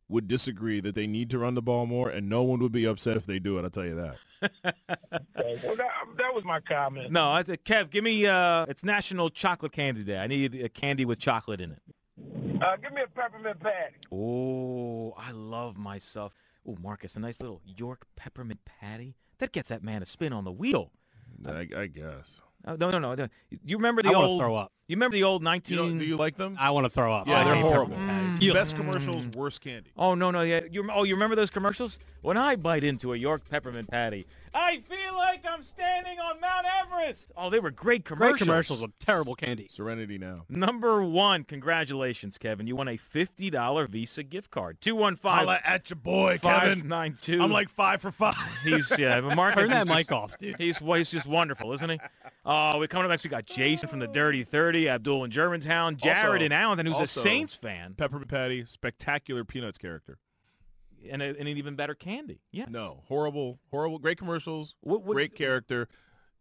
would 0.09 0.27
disagree 0.27 0.81
that 0.81 0.95
they 0.95 1.07
need 1.07 1.29
to 1.31 1.39
run 1.39 1.55
the 1.55 1.63
ball 1.63 1.85
more, 1.85 2.09
and 2.09 2.29
no 2.29 2.43
one 2.43 2.61
would 2.61 2.73
be 2.73 2.87
upset 2.87 3.19
if 3.19 3.27
they 3.27 3.39
do 3.39 3.59
it. 3.59 3.65
I'll 3.65 3.71
tell 3.71 3.85
you 3.85 3.97
that. 3.97 4.17
Okay, 5.39 5.61
well, 5.65 5.77
that, 5.77 5.91
that 6.17 6.35
was 6.35 6.45
my 6.45 6.61
comment. 6.61 7.11
no, 7.11 7.29
I 7.29 7.43
said, 7.43 7.65
Kev, 7.65 7.91
give 7.91 8.05
me 8.05 8.27
uh, 8.27 8.65
it's 8.69 8.85
National 8.85 9.31
Chocolate 9.31 9.73
Candy 9.73 10.05
Day. 10.05 10.19
I 10.19 10.27
need 10.27 10.55
a 10.55 10.69
candy 10.69 11.05
with 11.05 11.19
chocolate 11.19 11.61
in 11.61 11.73
it. 11.73 11.83
Uh, 12.63 12.77
give 12.77 12.93
me 12.93 13.03
a 13.03 13.07
peppermint 13.07 13.61
patty. 13.61 13.97
Oh, 14.13 15.15
I 15.17 15.33
love 15.33 15.77
myself. 15.77 16.33
Oh, 16.67 16.77
Marcus, 16.83 17.17
a 17.17 17.21
nice 17.21 17.41
little 17.41 17.61
York 17.65 18.07
peppermint 18.17 18.61
patty. 18.65 19.17
That 19.39 19.53
gets 19.53 19.69
that 19.69 19.83
man 19.83 20.03
a 20.03 20.07
spin 20.07 20.33
on 20.33 20.45
the 20.45 20.53
wheel. 20.53 20.91
I, 21.47 21.69
I 21.77 21.87
guess. 21.87 22.41
Uh, 22.65 22.77
no, 22.79 22.91
no, 22.91 22.99
no, 22.99 23.15
no. 23.15 23.29
You 23.65 23.77
remember 23.77 24.03
the 24.03 24.11
I 24.11 24.15
old? 24.15 24.41
throw 24.41 24.55
up. 24.57 24.73
You 24.89 24.97
remember 24.97 25.17
the 25.17 25.25
old 25.25 25.43
You 25.43 25.45
nineteen? 25.45 25.77
know, 25.77 25.99
do 25.99 26.05
you 26.05 26.17
like 26.17 26.37
them? 26.37 26.57
I 26.59 26.71
want 26.71 26.87
to 26.87 26.91
throw 26.91 27.13
up. 27.13 27.29
Yeah, 27.29 27.41
I 27.41 27.45
they're 27.45 27.55
horrible. 27.57 27.97
Mm. 27.97 28.01
Mm. 28.01 28.07
peppermint 28.09 28.41
patties. 28.41 28.53
Best 28.55 28.77
commercials, 28.77 29.27
worst 29.29 29.61
candy. 29.61 29.91
Oh 29.99 30.15
no 30.15 30.31
no 30.31 30.41
yeah 30.41 30.61
you 30.71 30.89
oh 30.91 31.05
you 31.05 31.15
remember 31.15 31.37
those 31.37 31.51
commercials? 31.51 31.99
When 32.23 32.37
I 32.37 32.57
bite 32.57 32.83
into 32.85 33.13
a 33.13 33.17
York 33.17 33.43
peppermint 33.49 33.89
patty, 33.91 34.27
I 34.53 34.83
feel 34.89 35.15
like 35.15 35.45
I'm 35.49 35.63
standing 35.63 36.19
on 36.19 36.41
Mount 36.41 36.67
Everest. 36.81 37.31
Oh, 37.37 37.49
they 37.49 37.61
were 37.61 37.71
great 37.71 38.05
commercials. 38.05 38.39
Great 38.39 38.47
commercials 38.47 38.81
with 38.81 38.99
terrible 38.99 39.35
candy. 39.37 39.69
Serenity 39.71 40.19
now. 40.19 40.45
Number 40.49 41.03
one, 41.05 41.45
congratulations, 41.45 42.37
Kevin. 42.39 42.67
You 42.67 42.75
won 42.75 42.89
a 42.89 42.97
fifty 42.97 43.51
dollar 43.51 43.87
Visa 43.87 44.23
gift 44.23 44.51
card. 44.51 44.81
Two 44.81 44.97
one 44.97 45.17
five 45.17 45.41
Holla 45.41 45.61
at 45.65 45.91
your 45.91 45.97
boy, 45.97 46.39
five 46.43 46.63
Kevin. 46.63 46.89
nine 46.89 47.15
two. 47.21 47.41
I'm 47.43 47.53
like 47.53 47.69
five 47.69 48.01
for 48.01 48.11
five. 48.11 48.35
he's 48.65 48.91
yeah, 48.99 49.21
but 49.21 49.37
Marcus 49.37 49.61
Turn 49.61 49.71
that 49.71 49.83
is 49.83 49.89
just- 49.89 49.99
mic 49.99 50.13
off, 50.13 50.39
dude. 50.39 50.57
He's 50.59 50.81
well, 50.81 50.97
he's 50.99 51.11
just 51.11 51.27
wonderful, 51.27 51.73
isn't 51.75 51.91
he? 51.91 51.99
Uh, 52.47 52.73
oh, 52.75 52.79
we 52.79 52.87
coming 52.89 53.05
up 53.05 53.11
next. 53.11 53.25
We 53.25 53.31
got 53.31 53.45
Jason 53.45 53.89
from 53.89 53.99
the 53.99 54.09
Dirty 54.09 54.43
Thirty, 54.43 54.78
Abdul 54.87 55.25
in 55.25 55.31
Germantown, 55.31 55.97
Jared 55.97 56.27
Also- 56.35 56.45
in 56.45 56.53
Allentown, 56.53 56.87
who's 56.87 56.95
also- 56.95 57.21
a 57.21 57.23
Saints 57.25 57.55
fan, 57.55 57.95
Peppermint 57.95 58.31
Patty, 58.31 58.65
spectacular 58.67 59.45
Peanuts 59.45 59.79
character. 59.79 60.19
and, 61.11 61.23
a, 61.23 61.27
and 61.27 61.37
an 61.49 61.57
even 61.57 61.75
better 61.77 61.95
candy. 61.95 62.41
Yeah. 62.51 62.67
No, 62.69 63.03
horrible, 63.07 63.61
horrible. 63.71 63.99
Great 63.99 64.19
commercials, 64.19 64.75
What, 64.81 65.03
what, 65.05 65.15
great 65.15 65.35
character. 65.35 65.89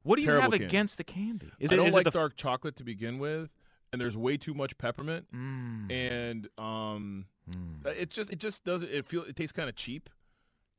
what 0.03 0.15
do 0.17 0.23
you 0.23 0.31
have 0.31 0.49
candy. 0.51 0.65
against 0.65 0.97
the 0.97 1.03
candy? 1.03 1.51
Is 1.59 1.71
I 1.71 1.75
it, 1.75 1.77
don't 1.77 1.87
is 1.87 1.93
like 1.93 2.11
dark 2.11 2.35
chocolate 2.35 2.75
to 2.77 2.83
begin 2.83 3.19
with, 3.19 3.49
and 3.93 4.01
there's 4.01 4.17
way 4.17 4.35
too 4.35 4.53
much 4.55 4.77
peppermint, 4.77 5.27
Mm, 5.33 5.91
and 5.91 6.47
um, 6.57 7.25
mm. 7.49 7.85
it 7.85 8.09
just 8.09 8.31
it 8.31 8.39
just 8.39 8.63
doesn't. 8.63 8.89
It 8.89 9.05
feel 9.05 9.21
it 9.23 9.35
tastes 9.35 9.51
kind 9.53 9.69
of 9.69 9.75
cheap. 9.75 10.09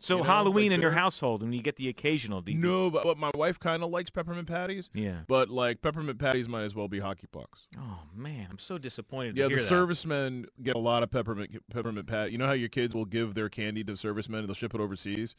So 0.01 0.17
you 0.17 0.23
know, 0.23 0.29
Halloween 0.29 0.71
like 0.71 0.77
in 0.77 0.81
your 0.81 0.93
household, 0.93 1.43
and 1.43 1.53
you 1.55 1.61
get 1.61 1.77
the 1.77 1.89
occasional. 1.89 2.41
The, 2.41 2.55
no, 2.55 2.91
but, 2.91 3.03
but 3.03 3.19
my 3.19 3.31
wife 3.35 3.59
kind 3.59 3.83
of 3.83 3.91
likes 3.91 4.11
peppermint 4.11 4.47
patties. 4.47 4.91
Yeah, 4.95 5.21
but 5.27 5.49
like 5.49 5.83
peppermint 5.83 6.19
patties 6.19 6.49
might 6.49 6.63
as 6.63 6.75
well 6.75 6.87
be 6.87 7.01
hockey 7.01 7.27
pucks. 7.31 7.67
Oh 7.77 8.01
man, 8.15 8.47
I'm 8.51 8.61
so 8.61 8.79
disappointed. 8.79 9.37
Yeah, 9.37 9.49
the 9.49 9.61
servicemen 9.61 10.47
get 10.63 10.77
a 10.77 10.81
lot 10.81 11.03
of 11.03 11.11
peppermint 11.11 11.51
peppermint 11.73 12.07
pat. 12.07 12.31
You 12.31 12.39
know 12.39 12.47
how 12.47 12.53
your 12.53 12.69
kids 12.69 12.95
will 12.95 13.07
give 13.07 13.35
their 13.35 13.49
candy 13.49 13.83
to 13.85 13.97
servicemen 13.97 14.41
and 14.41 14.49
they'll 14.49 14.55
ship 14.55 14.75
it 14.75 14.81
overseas. 14.81 15.35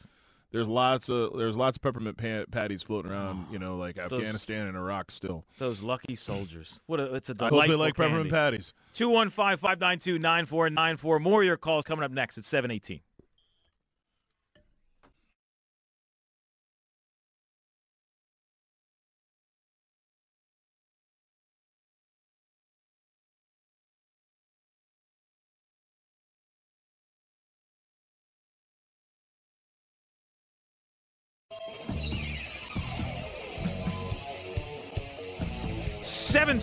There's 0.51 0.67
lots 0.67 1.09
of 1.09 1.37
there's 1.37 1.55
lots 1.55 1.77
of 1.77 1.83
peppermint 1.83 2.17
pat- 2.17 2.49
patties 2.49 2.81
floating 2.81 3.11
around. 3.11 3.45
Oh, 3.47 3.53
you 3.53 3.59
know, 3.59 3.77
like 3.77 3.95
those, 3.95 4.11
Afghanistan 4.11 4.67
and 4.67 4.75
Iraq 4.75 5.11
still. 5.11 5.45
Those 5.59 5.81
lucky 5.81 6.15
soldiers. 6.15 6.79
What 6.87 6.99
a, 6.99 7.13
it's 7.15 7.29
a 7.29 7.35
delightful. 7.35 7.59
I 7.59 7.61
hope 7.61 7.69
they 7.69 7.75
like 7.75 7.95
candy. 7.95 8.09
peppermint 8.09 8.31
patties. 8.31 8.73
Two 8.93 9.09
one 9.09 9.29
five 9.29 9.59
five 9.59 9.79
nine 9.79 9.99
two 9.99 10.17
nine 10.17 10.47
four 10.47 10.67
nine 10.69 10.97
four. 10.97 11.19
More 11.19 11.41
of 11.41 11.45
your 11.45 11.57
calls 11.57 11.85
coming 11.85 12.03
up 12.03 12.11
next 12.11 12.37
at 12.39 12.45
seven 12.45 12.71
eighteen. 12.71 13.01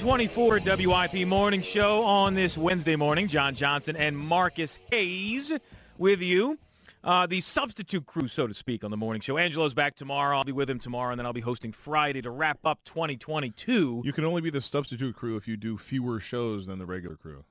24 0.07 0.61
WIP 0.65 1.27
Morning 1.27 1.63
Show 1.63 2.05
on 2.05 2.37
this 2.37 2.57
Wednesday 2.57 2.95
morning. 2.95 3.27
Jon 3.27 3.57
Johnson 3.57 3.97
and 3.97 4.17
Marcus 4.17 4.79
Hayes 4.93 5.53
with 5.99 6.21
you. 6.21 6.61
Uh, 7.03 7.27
the 7.27 7.41
substitute 7.41 8.07
crew, 8.07 8.29
so 8.29 8.47
to 8.47 8.55
speak, 8.55 8.85
on 8.85 8.93
the 8.93 8.97
morning 8.97 9.21
show. 9.21 9.37
Angelo's 9.37 9.75
back 9.75 9.97
tomorrow. 9.97 10.37
I'll 10.37 10.45
be 10.45 10.53
with 10.53 10.71
him 10.71 10.79
tomorrow, 10.79 11.11
and 11.11 11.19
then 11.19 11.27
I'll 11.27 11.33
be 11.33 11.41
hosting 11.41 11.73
Friday 11.73 12.23
to 12.23 12.31
wrap 12.31 12.61
up 12.65 12.85
2022. 12.85 14.03
You 14.05 14.13
can 14.13 14.25
only 14.25 14.43
be 14.43 14.51
the 14.51 14.61
substitute 14.61 15.17
crew 15.17 15.37
if 15.37 15.49
you 15.49 15.57
do 15.57 15.77
fewer 15.77 16.21
shows 16.21 16.69
than 16.69 16.79
the 16.79 16.87
regular 16.87 17.17
crew. 17.17 17.45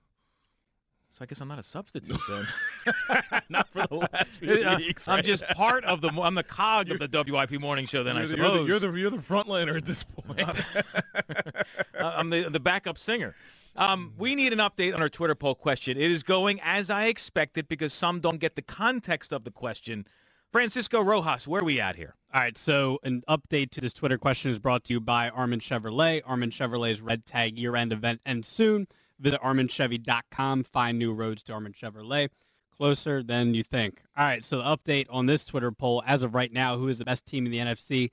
So 1.17 1.23
I 1.23 1.27
guess 1.27 1.39
I'm 1.39 1.47
not 1.47 1.59
a 1.59 1.63
substitute 1.63 2.19
then. 2.27 2.45
Not 3.49 3.69
for 3.69 3.87
the 3.87 3.95
last 4.11 4.37
few 4.37 4.51
Uh, 4.63 4.75
weeks. 4.77 5.07
I'm 5.07 5.23
just 5.23 5.43
part 5.55 5.85
of 5.85 6.01
the. 6.01 6.09
I'm 6.09 6.35
the 6.35 6.43
cog 6.59 6.91
of 6.91 6.99
the 6.99 7.23
WIP 7.25 7.61
morning 7.61 7.85
show. 7.85 8.03
Then 8.03 8.17
I 8.17 8.25
suppose 8.25 8.67
you're, 8.67 8.79
the, 8.79 8.87
you're 8.87 8.91
the 8.91 8.99
you're 8.99 9.09
the 9.11 9.17
frontliner 9.19 9.77
at 9.77 9.85
this 9.85 10.03
point. 10.03 10.41
Uh, 10.41 10.83
I'm 11.99 12.29
the, 12.31 12.49
the 12.49 12.59
backup 12.59 12.97
singer. 12.97 13.33
Um, 13.77 14.11
we 14.17 14.35
need 14.35 14.51
an 14.51 14.59
update 14.59 14.93
on 14.93 15.01
our 15.01 15.07
Twitter 15.07 15.35
poll 15.35 15.55
question. 15.55 15.97
It 15.97 16.11
is 16.11 16.21
going 16.21 16.59
as 16.61 16.89
I 16.89 17.05
expected 17.05 17.69
because 17.69 17.93
some 17.93 18.19
don't 18.19 18.39
get 18.39 18.55
the 18.57 18.61
context 18.61 19.31
of 19.31 19.45
the 19.45 19.51
question. 19.51 20.05
Francisco 20.51 21.01
Rojas, 21.01 21.47
where 21.47 21.61
are 21.61 21.65
we 21.65 21.79
at 21.79 21.95
here? 21.95 22.15
All 22.33 22.41
right, 22.41 22.57
so 22.57 22.99
an 23.03 23.23
update 23.29 23.71
to 23.71 23.81
this 23.81 23.93
Twitter 23.93 24.17
question 24.17 24.51
is 24.51 24.59
brought 24.59 24.83
to 24.85 24.93
you 24.93 24.99
by 24.99 25.29
Armin 25.29 25.59
Chevrolet. 25.59 26.21
Armin 26.25 26.51
Chevrolet's 26.51 27.01
Red 27.01 27.25
Tag 27.25 27.57
year-end 27.57 27.91
event 27.93 28.19
ends 28.25 28.47
soon. 28.49 28.87
Visit 29.19 29.41
ArminChevy.com. 29.41 30.63
Find 30.63 30.97
new 30.99 31.13
roads 31.13 31.43
to 31.43 31.53
Armin 31.53 31.73
Chevrolet. 31.73 32.29
Closer 32.75 33.23
than 33.23 33.53
you 33.53 33.63
think. 33.63 34.01
All 34.17 34.25
right, 34.25 34.43
so 34.43 34.57
the 34.57 34.63
update 34.63 35.05
on 35.09 35.27
this 35.27 35.45
Twitter 35.45 35.71
poll, 35.71 36.03
as 36.05 36.23
of 36.23 36.35
right 36.35 36.51
now, 36.51 36.77
who 36.77 36.89
is 36.89 36.97
the 36.97 37.05
best 37.05 37.25
team 37.25 37.45
in 37.45 37.51
the 37.51 37.59
NFC? 37.59 38.11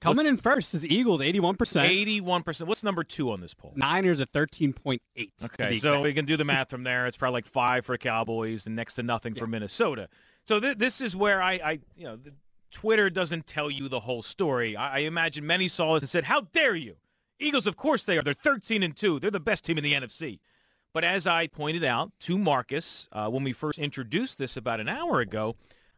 Coming 0.00 0.18
What's- 0.18 0.28
in 0.28 0.36
first 0.36 0.74
is 0.74 0.86
Eagles, 0.86 1.20
81%. 1.20 1.56
81%. 1.88 2.66
What's 2.68 2.84
number 2.84 3.02
two 3.02 3.32
on 3.32 3.40
this 3.40 3.52
poll? 3.54 3.72
Niners 3.74 4.20
at 4.20 4.30
13.8. 4.30 5.00
Okay, 5.42 5.78
so 5.78 6.02
we 6.02 6.12
can 6.12 6.24
do 6.24 6.36
the 6.36 6.44
math 6.44 6.70
from 6.70 6.84
there. 6.84 7.06
It's 7.08 7.16
probably 7.16 7.38
like 7.38 7.46
five 7.46 7.84
for 7.84 7.96
Cowboys 7.98 8.66
and 8.66 8.76
next 8.76 8.94
to 8.94 9.02
nothing 9.02 9.34
for 9.34 9.46
Minnesota. 9.48 10.08
So 10.46 10.60
th- 10.60 10.78
this 10.78 11.00
is 11.00 11.16
where 11.16 11.42
I, 11.42 11.52
I, 11.54 11.78
you 11.96 12.04
know, 12.04 12.14
the, 12.16 12.32
Twitter 12.70 13.08
doesn't 13.10 13.46
tell 13.48 13.70
you 13.70 13.88
the 13.88 14.00
whole 14.00 14.22
story. 14.22 14.76
I, 14.76 14.96
I 14.96 14.98
imagine 15.00 15.44
many 15.46 15.66
saw 15.66 15.94
this 15.94 16.02
and 16.04 16.10
said, 16.10 16.24
"How 16.24 16.42
dare 16.42 16.76
you? 16.76 16.96
Eagles, 17.38 17.66
of 17.66 17.76
course 17.76 18.02
they 18.02 18.18
are. 18.18 18.22
They're 18.22 18.34
13 18.34 18.82
and 18.82 18.96
two. 18.96 19.20
They're 19.20 19.30
the 19.30 19.40
best 19.40 19.64
team 19.64 19.78
in 19.78 19.84
the 19.84 19.92
NFC." 19.92 20.38
But 20.92 21.04
as 21.04 21.26
I 21.26 21.46
pointed 21.46 21.84
out 21.84 22.12
to 22.20 22.38
Marcus 22.38 23.06
uh, 23.12 23.28
when 23.28 23.44
we 23.44 23.52
first 23.52 23.78
introduced 23.78 24.38
this 24.38 24.56
about 24.56 24.80
an 24.80 24.88
hour 24.88 25.20
ago, 25.20 25.56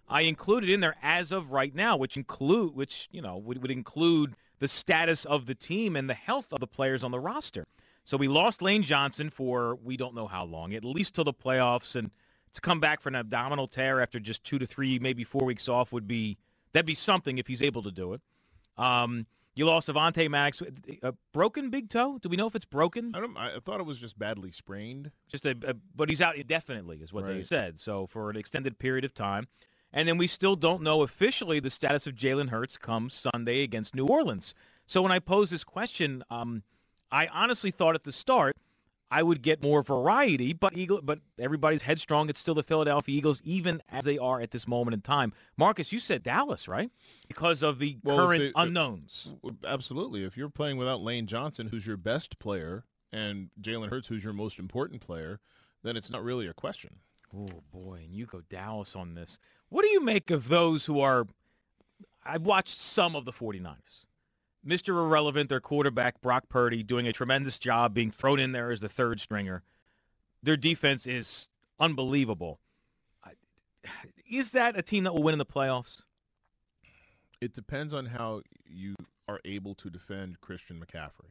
I 0.08 0.22
included 0.22 0.70
in 0.70 0.80
there 0.80 0.96
as 1.02 1.30
of 1.30 1.52
right 1.52 1.72
now, 1.72 1.96
which 1.96 2.16
include, 2.16 2.74
which 2.74 3.08
you 3.12 3.22
know, 3.22 3.36
would, 3.36 3.62
would 3.62 3.70
include 3.70 4.34
the 4.58 4.66
status 4.66 5.24
of 5.24 5.46
the 5.46 5.54
team 5.54 5.94
and 5.94 6.10
the 6.10 6.14
health 6.14 6.52
of 6.52 6.60
the 6.60 6.66
players 6.66 7.04
on 7.04 7.12
the 7.12 7.20
roster. 7.20 7.66
So 8.04 8.16
we 8.16 8.26
lost 8.26 8.62
Lane 8.62 8.82
Johnson 8.82 9.30
for 9.30 9.76
we 9.76 9.96
don't 9.96 10.14
know 10.14 10.26
how 10.26 10.44
long, 10.44 10.74
at 10.74 10.84
least 10.84 11.14
till 11.14 11.24
the 11.24 11.32
playoffs, 11.32 11.94
and 11.94 12.10
to 12.54 12.60
come 12.60 12.80
back 12.80 13.00
for 13.00 13.10
an 13.10 13.14
abdominal 13.14 13.68
tear 13.68 14.00
after 14.00 14.18
just 14.18 14.42
two 14.42 14.58
to 14.58 14.66
three, 14.66 14.98
maybe 14.98 15.24
four 15.24 15.44
weeks 15.44 15.68
off 15.68 15.92
would 15.92 16.08
be 16.08 16.38
that'd 16.72 16.86
be 16.86 16.94
something 16.94 17.38
if 17.38 17.46
he's 17.46 17.62
able 17.62 17.82
to 17.82 17.92
do 17.92 18.14
it. 18.14 18.20
Um, 18.76 19.26
you 19.58 19.66
lost 19.66 19.88
Avonte 19.88 20.30
Maddox, 20.30 20.62
a 21.02 21.12
broken 21.32 21.68
big 21.68 21.90
toe. 21.90 22.18
Do 22.22 22.28
we 22.28 22.36
know 22.36 22.46
if 22.46 22.54
it's 22.54 22.64
broken? 22.64 23.12
I 23.12 23.18
don't. 23.18 23.36
I 23.36 23.58
thought 23.58 23.80
it 23.80 23.86
was 23.86 23.98
just 23.98 24.16
badly 24.16 24.52
sprained. 24.52 25.10
Just 25.28 25.44
a, 25.44 25.56
a 25.66 25.74
but 25.96 26.08
he's 26.08 26.20
out 26.20 26.36
indefinitely, 26.36 26.98
is 26.98 27.12
what 27.12 27.26
they 27.26 27.42
said. 27.42 27.80
So 27.80 28.06
for 28.06 28.30
an 28.30 28.36
extended 28.36 28.78
period 28.78 29.04
of 29.04 29.14
time, 29.14 29.48
and 29.92 30.06
then 30.06 30.16
we 30.16 30.28
still 30.28 30.54
don't 30.54 30.80
know 30.80 31.02
officially 31.02 31.58
the 31.58 31.70
status 31.70 32.06
of 32.06 32.14
Jalen 32.14 32.50
Hurts 32.50 32.76
come 32.76 33.10
Sunday 33.10 33.64
against 33.64 33.96
New 33.96 34.06
Orleans. 34.06 34.54
So 34.86 35.02
when 35.02 35.10
I 35.10 35.18
posed 35.18 35.50
this 35.50 35.64
question, 35.64 36.22
um, 36.30 36.62
I 37.10 37.26
honestly 37.26 37.72
thought 37.72 37.96
at 37.96 38.04
the 38.04 38.12
start 38.12 38.56
I 39.10 39.22
would 39.22 39.40
get 39.42 39.62
more 39.62 39.82
variety, 39.82 40.52
but 40.52 40.76
Eagle, 40.76 41.00
but 41.02 41.20
everybody's 41.38 41.82
headstrong. 41.82 42.28
It's 42.28 42.38
still 42.40 42.54
the 42.54 42.62
Philadelphia 42.62 43.16
Eagles, 43.16 43.40
even 43.42 43.82
as 43.88 44.04
they 44.04 44.18
are 44.18 44.40
at 44.40 44.50
this 44.50 44.68
moment 44.68 44.94
in 44.94 45.00
time. 45.00 45.32
Marcus, 45.56 45.92
you 45.92 45.98
said 45.98 46.22
Dallas, 46.22 46.68
right? 46.68 46.90
Because 47.26 47.62
of 47.62 47.78
the 47.78 47.96
Well, 48.02 48.16
current 48.18 48.40
they- 48.40 48.52
uh, 48.52 48.64
unknowns. 48.64 49.30
Absolutely. 49.64 50.24
If 50.24 50.36
you're 50.36 50.50
playing 50.50 50.76
without 50.76 51.00
Lane 51.00 51.26
Johnson, 51.26 51.68
who's 51.68 51.86
your 51.86 51.96
best 51.96 52.38
player, 52.38 52.84
and 53.10 53.48
Jalen 53.60 53.88
Hurts, 53.88 54.08
who's 54.08 54.22
your 54.24 54.34
most 54.34 54.58
important 54.58 55.00
player, 55.00 55.40
then 55.82 55.96
it's 55.96 56.10
not 56.10 56.22
really 56.22 56.46
a 56.46 56.52
question. 56.52 56.98
Oh 57.34 57.62
boy, 57.72 58.02
and 58.04 58.14
you 58.14 58.26
go 58.26 58.42
Dallas 58.50 58.94
on 58.94 59.14
this. 59.14 59.38
What 59.70 59.82
do 59.82 59.88
you 59.88 60.02
make 60.02 60.30
of 60.30 60.48
those 60.48 60.84
who 60.86 61.00
are 61.00 61.26
I've 62.24 62.42
watched 62.42 62.78
some 62.78 63.16
of 63.16 63.24
the 63.24 63.32
49ers. 63.32 64.04
Mr. 64.66 64.88
Irrelevant, 64.90 65.48
their 65.48 65.60
quarterback, 65.60 66.20
Brock 66.20 66.48
Purdy, 66.48 66.82
doing 66.82 67.06
a 67.06 67.12
tremendous 67.12 67.58
job 67.58 67.94
being 67.94 68.10
thrown 68.10 68.38
in 68.38 68.52
there 68.52 68.70
as 68.70 68.80
the 68.80 68.88
third 68.88 69.20
stringer. 69.20 69.62
Their 70.42 70.56
defense 70.56 71.06
is 71.06 71.48
unbelievable. 71.80 72.60
Is 74.28 74.50
that 74.50 74.78
a 74.78 74.82
team 74.82 75.04
that 75.04 75.14
will 75.14 75.22
win 75.22 75.32
in 75.32 75.38
the 75.38 75.46
playoffs? 75.46 76.02
It 77.40 77.54
depends 77.54 77.94
on 77.94 78.06
how 78.06 78.42
you 78.66 78.96
are 79.28 79.40
able 79.44 79.74
to 79.76 79.88
defend 79.88 80.40
Christian 80.40 80.80
McCaffrey. 80.84 81.30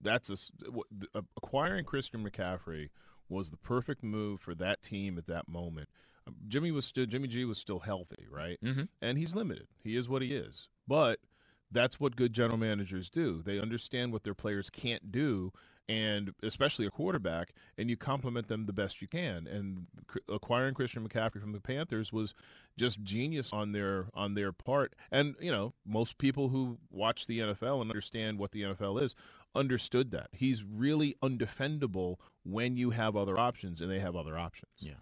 That's 0.00 0.30
a, 0.30 0.34
s- 0.34 0.50
what- 0.70 0.86
the- 0.90 1.24
acquiring 1.36 1.84
Christian 1.84 2.24
McCaffrey 2.28 2.88
was 3.28 3.50
the 3.50 3.56
perfect 3.58 4.02
move 4.02 4.40
for 4.40 4.54
that 4.54 4.82
team 4.82 5.18
at 5.18 5.26
that 5.26 5.48
moment. 5.48 5.88
Um, 6.26 6.36
Jimmy 6.48 6.70
was 6.70 6.84
still 6.86 7.06
Jimmy 7.06 7.28
G 7.28 7.44
was 7.44 7.58
still 7.58 7.80
healthy, 7.80 8.26
right? 8.30 8.58
Mhm. 8.62 8.88
And 9.02 9.18
he's 9.18 9.34
limited. 9.34 9.68
He 9.82 9.96
is 9.96 10.08
what 10.08 10.22
he 10.22 10.34
is. 10.34 10.68
But 10.86 11.20
that's 11.70 12.00
what 12.00 12.16
good 12.16 12.32
general 12.32 12.58
managers 12.58 13.08
do. 13.08 13.42
They 13.42 13.58
understand 13.58 14.12
what 14.12 14.24
their 14.24 14.34
players 14.34 14.70
can't 14.70 15.12
do, 15.12 15.52
and 15.88 16.32
especially 16.42 16.86
a 16.86 16.90
quarterback, 16.90 17.52
and 17.76 17.90
you 17.90 17.96
complement 17.96 18.48
them 18.48 18.66
the 18.66 18.72
best 18.72 19.02
you 19.02 19.08
can. 19.08 19.46
And 19.46 19.86
acquiring 20.28 20.74
Christian 20.74 21.06
McCaffrey 21.06 21.40
from 21.40 21.52
the 21.52 21.60
Panthers 21.60 22.12
was 22.12 22.34
just 22.76 23.02
genius 23.02 23.52
on 23.52 23.72
their 23.72 24.06
on 24.14 24.34
their 24.34 24.52
part. 24.52 24.94
And 25.10 25.34
you 25.40 25.50
know, 25.50 25.74
most 25.86 26.18
people 26.18 26.48
who 26.48 26.78
watch 26.90 27.26
the 27.26 27.40
NFL 27.40 27.80
and 27.80 27.90
understand 27.90 28.38
what 28.38 28.52
the 28.52 28.62
NFL 28.62 29.02
is 29.02 29.14
understood 29.54 30.12
that 30.12 30.28
he's 30.32 30.62
really 30.62 31.16
undefendable 31.22 32.16
when 32.44 32.76
you 32.76 32.90
have 32.90 33.16
other 33.16 33.38
options, 33.38 33.80
and 33.80 33.90
they 33.90 34.00
have 34.00 34.16
other 34.16 34.38
options. 34.38 34.72
Yeah. 34.78 34.94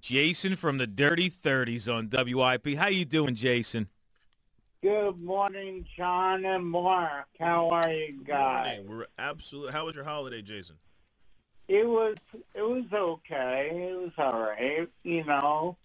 Jason 0.00 0.56
from 0.56 0.76
the 0.76 0.86
Dirty 0.86 1.30
30s 1.30 1.88
on 1.88 2.10
WIP. 2.12 2.76
How 2.76 2.88
you 2.88 3.06
doing, 3.06 3.34
Jason? 3.34 3.88
Good 4.84 5.18
morning, 5.18 5.86
Jon 5.96 6.44
and 6.44 6.66
Mark. 6.66 7.28
How 7.40 7.70
are 7.70 7.90
you 7.90 8.22
guys? 8.22 8.66
Hey, 8.66 8.84
we're 8.86 9.06
absolutely. 9.18 9.72
How 9.72 9.86
was 9.86 9.96
your 9.96 10.04
holiday, 10.04 10.42
Jason? 10.42 10.76
It 11.68 11.88
was 11.88 12.16
it 12.54 12.60
was 12.60 12.84
okay. 12.92 13.70
It 13.72 13.98
was 13.98 14.10
all 14.18 14.42
right, 14.42 14.86
you 15.02 15.24
know. 15.24 15.78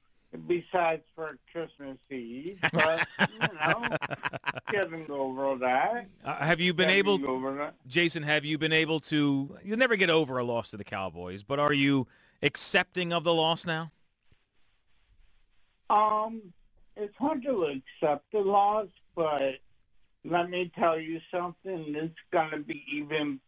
Besides 0.47 1.03
for 1.15 1.37
Christmas 1.49 1.97
Eve, 2.11 2.59
but 2.73 3.07
you 3.19 3.39
know, 3.39 3.87
getting 4.69 5.09
over 5.09 5.55
that. 5.59 6.07
Uh, 6.25 6.35
have 6.35 6.59
you 6.59 6.73
been 6.73 6.89
Getting 6.89 7.23
able, 7.23 7.29
over 7.29 7.55
that. 7.55 7.75
Jason, 7.87 8.21
have 8.23 8.43
you 8.43 8.57
been 8.57 8.73
able 8.73 8.99
to, 8.99 9.57
you'll 9.63 9.77
never 9.77 9.95
get 9.95 10.09
over 10.09 10.39
a 10.39 10.43
loss 10.43 10.71
to 10.71 10.77
the 10.77 10.83
Cowboys, 10.83 11.41
but 11.41 11.57
are 11.57 11.71
you 11.71 12.05
accepting 12.43 13.13
of 13.13 13.23
the 13.23 13.33
loss 13.33 13.65
now? 13.65 13.91
Um, 15.89 16.53
it's 16.99 17.15
hard 17.17 17.43
to 17.43 17.65
accept 17.65 18.31
the 18.31 18.39
loss, 18.41 18.87
but 19.15 19.55
let 20.25 20.49
me 20.49 20.71
tell 20.75 20.99
you 20.99 21.19
something. 21.31 21.95
It's 21.95 22.15
gonna 22.31 22.59
be 22.59 22.83
even. 22.87 23.39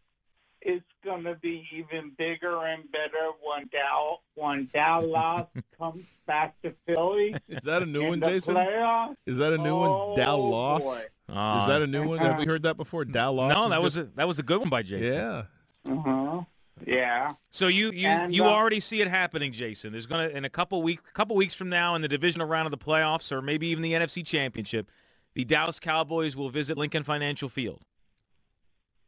It's 0.63 0.85
gonna 1.03 1.33
be 1.35 1.67
even 1.71 2.11
bigger 2.19 2.63
and 2.65 2.83
better 2.91 3.31
when 3.43 3.67
Dow 3.73 4.19
when 4.35 4.69
Dallas 4.71 5.47
comes 5.79 6.05
back 6.27 6.55
to 6.61 6.73
Philly 6.85 7.35
Is 7.49 7.63
that 7.63 7.81
a 7.81 7.85
new 7.87 8.07
one, 8.09 8.19
the 8.19 8.27
Jason? 8.27 8.53
playoffs. 8.53 9.15
Is 9.25 9.37
that 9.37 9.53
a 9.53 9.57
new 9.57 9.75
one? 9.75 10.15
Dow 10.17 10.35
Oh, 10.35 10.49
loss. 10.49 10.83
boy. 10.83 10.97
Is 11.29 11.67
that 11.67 11.81
a 11.81 11.87
new 11.87 12.07
one? 12.07 12.19
Have 12.19 12.37
we 12.37 12.45
heard 12.45 12.61
that 12.63 12.77
before? 12.77 13.05
Dow 13.05 13.31
loss. 13.31 13.53
No, 13.55 13.69
that 13.69 13.81
was 13.81 13.97
a 13.97 14.03
that 14.17 14.27
was 14.27 14.37
a 14.37 14.43
good 14.43 14.59
one 14.59 14.69
by 14.69 14.83
Jason. 14.83 15.13
yeah. 15.17 15.43
Uh-huh. 15.91 16.41
Yeah. 16.85 17.33
So 17.49 17.67
you 17.67 17.91
you, 17.91 18.07
And, 18.07 18.35
you 18.35 18.45
uh, 18.45 18.49
already 18.49 18.79
see 18.79 19.01
it 19.01 19.07
happening, 19.07 19.51
Jason. 19.51 19.91
There's 19.91 20.05
gonna 20.05 20.29
in 20.29 20.45
a 20.45 20.49
couple 20.49 20.81
week 20.81 20.99
couple 21.13 21.35
weeks 21.35 21.53
from 21.53 21.69
now 21.69 21.95
in 21.95 22.01
the 22.01 22.07
divisional 22.07 22.47
round 22.47 22.65
of 22.65 22.71
the 22.71 22.77
playoffs, 22.77 23.31
or 23.31 23.41
maybe 23.41 23.67
even 23.67 23.83
the 23.83 23.93
NFC 23.93 24.25
Championship, 24.25 24.89
the 25.33 25.45
Dallas 25.45 25.79
Cowboys 25.79 26.35
will 26.35 26.49
visit 26.49 26.77
Lincoln 26.77 27.03
Financial 27.03 27.49
Field. 27.49 27.81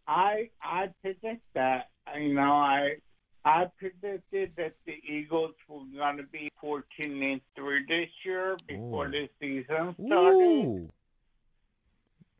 I 0.07 0.49
I 0.61 0.89
predict 1.01 1.41
that. 1.53 1.89
You 2.15 2.33
know, 2.33 2.53
I 2.53 2.97
I 3.45 3.69
predicted 3.77 4.53
that 4.55 4.75
the 4.85 5.01
Eagles 5.03 5.53
were 5.67 5.83
going 5.97 6.17
to 6.17 6.23
be 6.23 6.49
14 6.61 7.23
and 7.23 7.41
3 7.55 7.85
this 7.87 8.09
year 8.23 8.57
before 8.67 9.07
Ooh. 9.07 9.11
the 9.11 9.29
season 9.41 9.95
started. 10.07 10.07
Ooh. 10.07 10.92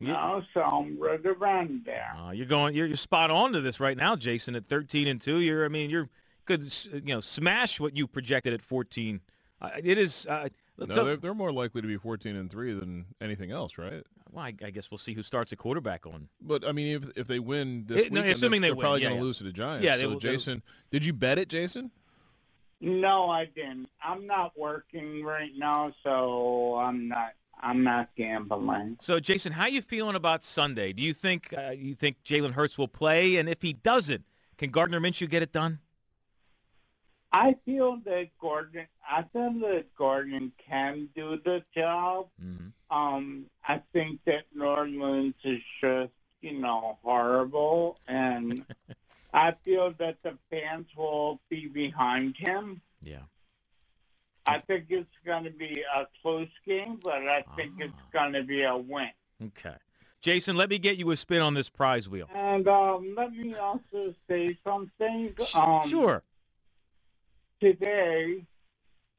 You 0.06 0.12
know, 0.12 0.42
so 0.52 0.62
I'm 0.62 0.98
right 0.98 1.24
around 1.24 1.82
there. 1.84 2.14
Uh, 2.18 2.30
you're 2.32 2.46
going. 2.46 2.74
You're, 2.74 2.86
you're 2.86 2.96
spot 2.96 3.30
on 3.30 3.52
to 3.52 3.60
this 3.60 3.80
right 3.80 3.96
now, 3.96 4.16
Jason. 4.16 4.54
At 4.54 4.66
13 4.66 5.08
and 5.08 5.20
two, 5.20 5.38
you're. 5.38 5.64
I 5.64 5.68
mean, 5.68 5.90
you're 5.90 6.08
could 6.44 6.62
you 6.92 7.14
know 7.14 7.20
smash 7.20 7.80
what 7.80 7.96
you 7.96 8.06
projected 8.06 8.52
at 8.52 8.62
14. 8.62 9.20
Uh, 9.60 9.70
it 9.82 9.98
is. 9.98 10.26
Uh, 10.26 10.48
No, 10.76 10.86
so, 10.94 11.04
they're, 11.04 11.16
they're 11.16 11.34
more 11.34 11.52
likely 11.52 11.80
to 11.80 11.86
be 11.88 11.96
14 11.96 12.34
and 12.36 12.50
three 12.50 12.72
than 12.74 13.06
anything 13.20 13.52
else, 13.52 13.78
right? 13.78 14.02
well, 14.32 14.44
I, 14.44 14.52
I 14.64 14.70
guess 14.70 14.90
we'll 14.90 14.98
see 14.98 15.14
who 15.14 15.22
starts 15.22 15.52
at 15.52 15.58
quarterback 15.58 16.06
on. 16.06 16.28
But 16.40 16.66
I 16.66 16.72
mean, 16.72 16.96
if 16.96 17.10
if 17.16 17.26
they 17.28 17.38
win 17.38 17.84
this 17.86 18.06
It- 18.06 18.12
no, 18.12 18.20
assuming 18.20 18.60
they're, 18.60 18.60
they 18.60 18.68
they're 18.68 18.74
win, 18.74 18.82
probably 18.82 19.02
yeah, 19.02 19.08
going 19.08 19.16
yeah. 19.16 19.20
to 19.20 19.26
lose 19.26 19.38
to 19.38 19.44
the 19.44 19.52
Giants. 19.52 19.84
Yeah, 19.84 19.96
they 19.96 20.02
so 20.02 20.10
they'll- 20.10 20.18
Jason, 20.18 20.62
did 20.90 21.04
you 21.04 21.12
bet 21.12 21.38
it, 21.38 21.48
Jason? 21.48 21.90
No, 22.80 23.30
I 23.30 23.46
didn't. 23.46 23.88
I'm 24.02 24.26
not 24.26 24.52
working 24.58 25.24
right 25.24 25.52
now, 25.56 25.94
so 26.02 26.76
I'm 26.76 27.08
not 27.08 27.32
I'm 27.64 27.82
not 27.82 28.10
gambling. 28.14 28.98
So, 29.00 29.18
Jason, 29.18 29.52
how 29.52 29.62
are 29.62 29.70
you 29.70 29.80
feeling 29.80 30.16
about 30.16 30.42
Sunday? 30.42 30.92
Do 30.92 31.02
you 31.02 31.14
think 31.14 31.54
uh, 31.56 31.70
you 31.70 31.94
think 31.94 32.18
Jalen 32.22 32.52
Hurts 32.52 32.76
will 32.76 32.88
play, 32.88 33.36
and 33.36 33.48
if 33.48 33.62
he 33.62 33.72
doesn't, 33.72 34.22
can 34.58 34.70
Gardner 34.70 35.00
Minshew 35.00 35.28
get 35.28 35.42
it 35.42 35.50
done? 35.50 35.78
I 37.32 37.56
feel 37.64 37.96
that 38.04 38.28
Gordon 38.38 38.86
I 39.08 39.22
feel 39.32 39.52
that 39.60 39.94
Gordon 39.96 40.52
can 40.58 41.08
do 41.16 41.40
the 41.42 41.64
job. 41.74 42.28
Mm-hmm. 42.42 42.96
Um, 42.96 43.46
I 43.66 43.80
think 43.94 44.20
that 44.26 44.44
New 44.54 44.66
Orleans 44.66 45.34
is 45.42 45.62
just, 45.80 46.12
you 46.42 46.58
know, 46.60 46.98
horrible, 47.02 47.98
and 48.06 48.66
I 49.32 49.52
feel 49.64 49.92
that 49.98 50.22
the 50.22 50.36
fans 50.50 50.88
will 50.94 51.40
be 51.48 51.66
behind 51.66 52.36
him. 52.36 52.82
Yeah. 53.02 53.22
I 54.46 54.58
think 54.58 54.86
it's 54.90 55.08
going 55.24 55.44
to 55.44 55.50
be 55.50 55.82
a 55.94 56.06
close 56.22 56.48
game, 56.66 57.00
but 57.02 57.26
I 57.26 57.44
think 57.56 57.74
it's 57.78 57.92
Ah. 57.96 58.08
going 58.12 58.32
to 58.34 58.42
be 58.42 58.62
a 58.62 58.76
win. 58.76 59.10
Okay. 59.42 59.74
Jason, 60.20 60.56
let 60.56 60.70
me 60.70 60.78
get 60.78 60.96
you 60.96 61.10
a 61.10 61.16
spin 61.16 61.42
on 61.42 61.54
this 61.54 61.68
prize 61.68 62.08
wheel. 62.08 62.28
And 62.34 62.66
um, 62.68 63.14
let 63.16 63.32
me 63.32 63.54
also 63.54 64.14
say 64.28 64.58
something. 64.66 65.34
Um, 65.54 65.88
sure. 65.88 66.22
Today 67.60 68.46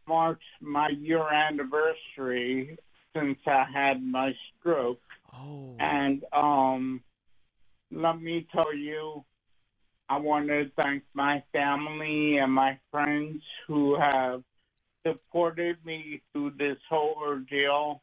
marks 0.08 0.46
my 0.62 0.90
year 0.90 1.24
anniversary 1.32 2.78
since 3.16 3.40
I 3.48 3.64
had 3.64 4.04
my 4.04 4.36
stroke. 4.60 5.02
Oh. 5.34 5.76
And 5.80 6.24
um, 6.34 7.02
let 7.92 8.22
me 8.22 8.48
tell 8.52 8.74
you, 8.74 9.24
I 10.10 10.18
want 10.18 10.48
to 10.50 10.70
thank 10.78 11.04
my 11.14 11.44
family 11.54 12.38
and 12.38 12.52
my 12.52 12.80
friends 12.92 13.44
who 13.68 13.96
have 13.96 14.44
supported 15.06 15.78
me 15.86 16.22
through 16.34 16.52
this 16.52 16.78
whole 16.90 17.16
ordeal. 17.18 18.02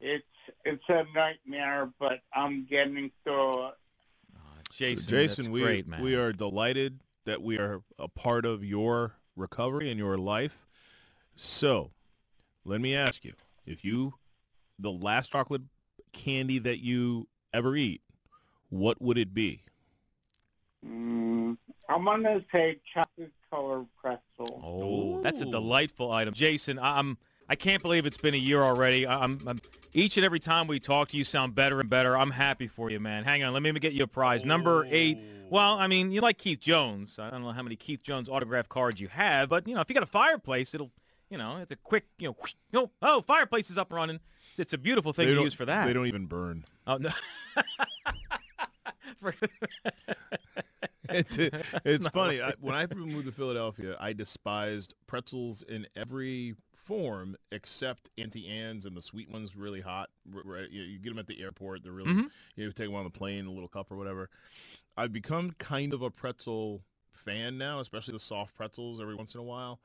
It's 0.00 0.24
it's 0.64 0.84
a 0.88 1.04
nightmare, 1.14 1.90
but 1.98 2.20
I'm 2.32 2.64
getting 2.64 3.10
through 3.24 3.66
it. 3.66 3.74
Uh, 4.34 4.38
Jason, 4.72 5.04
So, 5.04 5.10
Jason, 5.10 5.44
that's 5.44 5.52
we 5.52 5.62
great, 5.62 5.88
man. 5.88 6.02
we 6.02 6.14
are 6.14 6.32
delighted 6.32 7.00
that 7.26 7.42
we 7.42 7.58
are 7.58 7.82
a 7.98 8.08
part 8.08 8.46
of 8.46 8.64
your 8.64 9.14
recovery 9.36 9.90
and 9.90 9.98
your 9.98 10.16
life. 10.16 10.66
So, 11.36 11.90
let 12.64 12.80
me 12.80 12.94
ask 12.94 13.24
you: 13.24 13.34
If 13.66 13.84
you, 13.84 14.14
the 14.78 14.90
last 14.90 15.32
chocolate 15.32 15.62
candy 16.12 16.58
that 16.60 16.78
you 16.78 17.28
ever 17.52 17.76
eat, 17.76 18.02
what 18.70 19.00
would 19.02 19.18
it 19.18 19.34
be? 19.34 19.62
Mm, 20.86 21.56
I'm 21.88 22.04
gonna 22.04 22.44
say 22.52 22.80
chocolate 22.94 23.32
colored 23.50 23.86
pretzel. 24.00 24.60
Oh, 24.62 25.20
that's 25.22 25.40
a 25.40 25.46
delightful 25.46 26.12
item, 26.12 26.34
Jason. 26.34 26.78
I- 26.78 26.98
I'm 26.98 27.18
I 27.50 27.56
can't 27.56 27.82
believe 27.82 28.04
it's 28.04 28.18
been 28.18 28.34
a 28.34 28.38
year 28.38 28.62
already. 28.62 29.06
I- 29.06 29.22
I'm, 29.24 29.40
I'm 29.46 29.60
each 29.94 30.18
and 30.18 30.24
every 30.26 30.38
time 30.38 30.66
we 30.66 30.78
talk 30.78 31.08
to 31.08 31.16
you, 31.16 31.24
sound 31.24 31.54
better 31.54 31.80
and 31.80 31.88
better. 31.88 32.16
I'm 32.16 32.30
happy 32.30 32.68
for 32.68 32.90
you, 32.90 33.00
man. 33.00 33.24
Hang 33.24 33.42
on, 33.42 33.54
let 33.54 33.62
me 33.62 33.72
get 33.72 33.94
you 33.94 34.04
a 34.04 34.06
prize. 34.06 34.44
Number 34.44 34.86
eight. 34.90 35.18
Well, 35.50 35.78
I 35.78 35.86
mean, 35.86 36.12
you 36.12 36.20
like 36.20 36.36
Keith 36.36 36.60
Jones. 36.60 37.18
I 37.18 37.30
don't 37.30 37.42
know 37.42 37.52
how 37.52 37.62
many 37.62 37.74
Keith 37.74 38.02
Jones 38.02 38.28
autograph 38.28 38.68
cards 38.68 39.00
you 39.00 39.08
have, 39.08 39.48
but 39.48 39.66
you 39.66 39.74
know, 39.74 39.80
if 39.80 39.88
you 39.88 39.94
got 39.94 40.02
a 40.02 40.06
fireplace, 40.06 40.74
it'll, 40.74 40.90
you 41.30 41.38
know, 41.38 41.56
it's 41.56 41.72
a 41.72 41.76
quick, 41.76 42.04
you 42.18 42.28
know, 42.28 42.36
whoosh, 42.38 42.52
oh, 42.74 42.90
oh, 43.00 43.22
fireplace 43.22 43.70
is 43.70 43.78
up 43.78 43.90
and 43.90 43.96
running. 43.96 44.20
It's, 44.50 44.60
it's 44.60 44.72
a 44.74 44.78
beautiful 44.78 45.14
thing 45.14 45.26
They 45.28 45.34
to 45.34 45.40
use 45.40 45.54
for 45.54 45.64
that. 45.64 45.86
They 45.86 45.94
don't 45.94 46.06
even 46.06 46.26
burn. 46.26 46.66
Oh 46.86 46.98
no. 46.98 47.10
It- 51.08 51.54
it's 51.84 52.08
funny. 52.08 52.40
I, 52.40 52.54
when 52.60 52.74
I 52.74 52.86
moved 52.94 53.26
to 53.26 53.32
Philadelphia, 53.32 53.96
I 54.00 54.12
despised 54.12 54.94
pretzels 55.06 55.62
in 55.62 55.86
every 55.96 56.54
form 56.72 57.36
except 57.52 58.08
Auntie 58.16 58.48
Anne's 58.48 58.86
and 58.86 58.96
the 58.96 59.02
sweet 59.02 59.30
ones, 59.30 59.54
really 59.56 59.80
hot. 59.80 60.08
Right, 60.30 60.70
you, 60.70 60.82
you 60.82 60.98
get 60.98 61.10
them 61.10 61.18
at 61.18 61.26
the 61.26 61.42
airport. 61.42 61.82
They're 61.82 61.92
really. 61.92 62.10
mm-hmm. 62.12 62.26
You 62.56 62.72
take 62.72 62.86
them 62.86 62.94
on 62.94 63.04
the 63.04 63.10
plane, 63.10 63.46
a 63.46 63.50
little 63.50 63.68
cup 63.68 63.90
or 63.90 63.96
whatever. 63.96 64.30
I've 64.96 65.12
become 65.12 65.52
kind 65.58 65.92
of 65.92 66.02
a 66.02 66.10
pretzel 66.10 66.82
fan 67.12 67.58
now, 67.58 67.80
especially 67.80 68.12
the 68.12 68.18
soft 68.18 68.54
pretzels 68.56 69.00
every 69.00 69.14
once 69.14 69.34
in 69.34 69.40
a 69.40 69.44
while. 69.44 69.80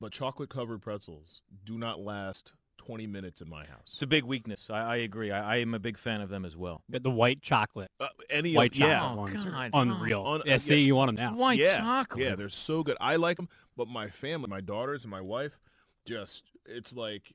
But 0.00 0.12
chocolate 0.12 0.50
covered 0.50 0.82
pretzels 0.82 1.42
do 1.64 1.78
not 1.78 2.00
last 2.00 2.52
20 2.86 3.06
minutes 3.06 3.40
in 3.40 3.48
my 3.48 3.64
house. 3.64 3.90
it's 3.92 4.02
a 4.02 4.06
big 4.06 4.24
weakness. 4.24 4.68
I, 4.68 4.80
I 4.80 4.96
agree. 4.96 5.30
I, 5.30 5.54
I 5.54 5.56
am 5.58 5.74
a 5.74 5.78
big 5.78 5.96
fan 5.96 6.20
of 6.20 6.28
them 6.28 6.44
as 6.44 6.56
well. 6.56 6.82
Get 6.90 7.02
the 7.02 7.10
white 7.10 7.40
chocolate. 7.40 7.90
Uh, 8.00 8.08
any 8.28 8.54
White 8.54 8.72
of, 8.72 8.78
yeah, 8.78 8.98
chocolate 9.00 9.12
Oh, 9.18 9.20
ones 9.32 9.44
God, 9.44 9.70
unreal. 9.74 10.26
Un- 10.26 10.42
yeah, 10.44 10.54
uh, 10.56 10.58
see, 10.58 10.76
yeah. 10.80 10.86
you 10.86 10.96
want 10.96 11.08
them 11.08 11.16
now. 11.16 11.34
White 11.36 11.58
yeah, 11.58 11.78
chocolate. 11.78 12.22
Yeah, 12.24 12.34
they're 12.34 12.48
so 12.48 12.82
good. 12.82 12.96
I 13.00 13.16
like 13.16 13.36
them, 13.36 13.48
but 13.76 13.86
my 13.88 14.08
family, 14.08 14.48
my 14.48 14.60
daughters 14.60 15.04
and 15.04 15.10
my 15.10 15.20
wife, 15.20 15.58
just 16.04 16.42
it's 16.66 16.92
like 16.92 17.32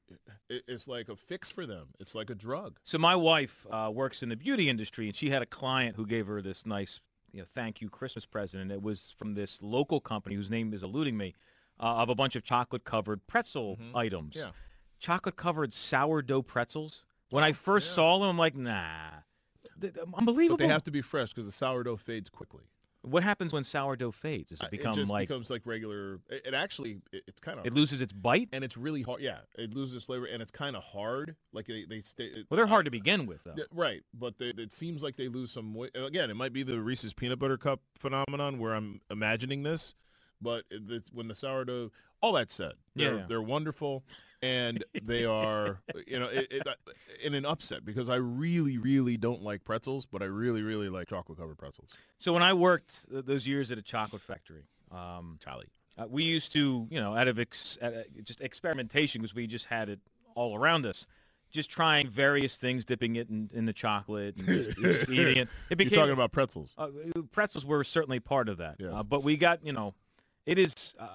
it's 0.49 0.87
like 0.87 1.07
a 1.07 1.15
fix 1.15 1.49
for 1.49 1.65
them. 1.65 1.87
It's 1.99 2.13
like 2.13 2.29
a 2.29 2.35
drug. 2.35 2.77
So 2.83 2.97
my 2.97 3.15
wife 3.15 3.65
uh, 3.71 3.89
works 3.93 4.21
in 4.23 4.29
the 4.29 4.35
beauty 4.35 4.69
industry, 4.69 5.07
and 5.07 5.15
she 5.15 5.29
had 5.29 5.41
a 5.41 5.45
client 5.45 5.95
who 5.95 6.05
gave 6.05 6.27
her 6.27 6.41
this 6.41 6.65
nice, 6.65 6.99
you 7.31 7.39
know, 7.39 7.45
thank 7.55 7.79
you 7.79 7.89
Christmas 7.89 8.25
present, 8.25 8.61
and 8.63 8.71
it 8.71 8.81
was 8.81 9.15
from 9.17 9.35
this 9.35 9.59
local 9.61 10.01
company 10.01 10.35
whose 10.35 10.49
name 10.49 10.73
is 10.73 10.83
eluding 10.83 11.15
me, 11.15 11.33
uh, 11.79 11.95
of 11.97 12.09
a 12.09 12.15
bunch 12.15 12.35
of 12.35 12.43
chocolate-covered 12.43 13.25
pretzel 13.27 13.77
Mhm. 13.77 13.95
items. 13.95 14.35
Yeah. 14.35 14.49
Chocolate-covered 14.99 15.73
sourdough 15.73 16.41
pretzels. 16.43 17.03
When 17.29 17.43
I 17.43 17.51
first 17.53 17.87
Oh, 17.87 17.91
yeah. 17.91 17.95
saw 17.95 18.19
them, 18.19 18.29
I'm 18.29 18.37
like, 18.37 18.55
nah, 18.55 19.09
Th- 19.79 19.93
th- 19.93 20.05
unbelievable. 20.17 20.57
But 20.57 20.63
they 20.63 20.69
have 20.69 20.83
to 20.85 20.91
be 20.91 21.01
fresh 21.01 21.29
because 21.29 21.45
the 21.45 21.51
sourdough 21.51 21.97
fades 21.97 22.29
quickly. 22.29 22.63
What 23.03 23.23
happens 23.23 23.53
when 23.53 23.63
sourdough 23.63 24.11
fades? 24.11 24.49
Does 24.49 24.61
Uh, 24.61 24.65
it 24.65 24.71
become 24.71 24.95
just 24.95 25.09
like 25.09 25.27
becomes 25.29 25.49
like 25.49 25.61
regular. 25.65 26.15
It, 26.29 26.47
it 26.47 26.53
actually 26.53 26.99
it, 27.13 27.23
it's 27.27 27.39
kind 27.39 27.59
of 27.59 27.65
it 27.65 27.73
loses 27.73 28.01
its 28.01 28.11
bite? 28.11 28.49
and 28.51 28.63
it's 28.63 28.75
really 28.75 29.01
hard. 29.03 29.21
Yeah, 29.21 29.39
it 29.57 29.73
loses 29.75 29.97
its 29.97 30.05
flavor 30.05 30.25
and 30.25 30.41
it's 30.41 30.51
kind 30.51 30.75
of 30.75 30.83
hard. 30.83 31.35
Like 31.53 31.67
they 31.67 31.85
they 31.87 32.01
stay. 32.01 32.25
it- 32.25 32.47
Well, 32.49 32.57
they're 32.57 32.65
hard 32.65 32.85
to 32.85 32.91
begin 32.91 33.25
with, 33.27 33.43
though. 33.45 33.55
Right, 33.71 34.01
but 34.13 34.39
they, 34.39 34.47
it 34.57 34.73
seems 34.73 35.03
like 35.03 35.15
they 35.15 35.27
lose 35.29 35.51
some 35.51 35.73
weight. 35.75 35.91
Again, 35.95 36.29
it 36.31 36.35
might 36.35 36.53
be 36.53 36.63
the 36.63 36.81
Reese's 36.81 37.13
peanut 37.13 37.39
butter 37.39 37.57
cup 37.57 37.81
phenomenon 37.97 38.57
where 38.57 38.73
I'm 38.73 38.99
imagining 39.11 39.63
this, 39.63 39.93
but 40.41 40.65
it, 40.71 41.03
when 41.13 41.27
the 41.27 41.35
sourdough, 41.35 41.91
all 42.21 42.33
that 42.33 42.51
said, 42.51 42.73
they're, 42.95 43.17
yeah. 43.17 43.25
they're 43.27 43.41
wonderful, 43.41 44.03
and 44.41 44.83
they 45.03 45.25
are, 45.25 45.79
you 46.07 46.19
know, 46.19 46.27
it, 46.27 46.47
it, 46.51 46.67
in 47.23 47.33
an 47.33 47.45
upset 47.45 47.85
because 47.85 48.09
I 48.09 48.15
really, 48.15 48.77
really 48.77 49.17
don't 49.17 49.41
like 49.41 49.63
pretzels, 49.63 50.05
but 50.05 50.21
I 50.21 50.25
really, 50.25 50.61
really 50.61 50.89
like 50.89 51.09
chocolate 51.09 51.37
covered 51.37 51.57
pretzels. 51.57 51.89
So 52.17 52.33
when 52.33 52.43
I 52.43 52.53
worked 52.53 53.05
those 53.09 53.47
years 53.47 53.71
at 53.71 53.77
a 53.77 53.81
chocolate 53.81 54.21
factory, 54.21 54.63
um, 54.91 55.37
Charlie. 55.43 55.67
uh, 55.97 56.05
we 56.09 56.23
used 56.23 56.51
to, 56.53 56.87
you 56.89 56.99
know, 56.99 57.15
out 57.15 57.27
of 57.27 57.39
ex- 57.39 57.77
uh, 57.81 58.03
just 58.23 58.41
experimentation 58.41 59.21
because 59.21 59.35
we 59.35 59.47
just 59.47 59.65
had 59.65 59.89
it 59.89 59.99
all 60.35 60.55
around 60.55 60.85
us, 60.85 61.07
just 61.49 61.69
trying 61.69 62.09
various 62.09 62.55
things, 62.55 62.85
dipping 62.85 63.15
it 63.15 63.29
in, 63.29 63.49
in 63.53 63.65
the 63.65 63.73
chocolate 63.73 64.35
and 64.37 64.45
just, 64.47 64.77
just 64.81 65.09
eating 65.09 65.37
it. 65.37 65.49
It 65.69 65.81
You're 65.81 65.89
talking 65.89 66.13
about 66.13 66.31
pretzels. 66.31 66.73
uh, 66.77 66.89
pretzels 67.31 67.65
were 67.65 67.83
certainly 67.83 68.19
part 68.19 68.49
of 68.49 68.57
that. 68.57 68.75
Yes. 68.79 68.91
Uh, 68.93 69.03
but 69.03 69.23
we 69.23 69.37
got, 69.37 69.65
you 69.65 69.73
know, 69.73 69.93
it 70.45 70.57
is. 70.57 70.95
Uh, 70.99 71.07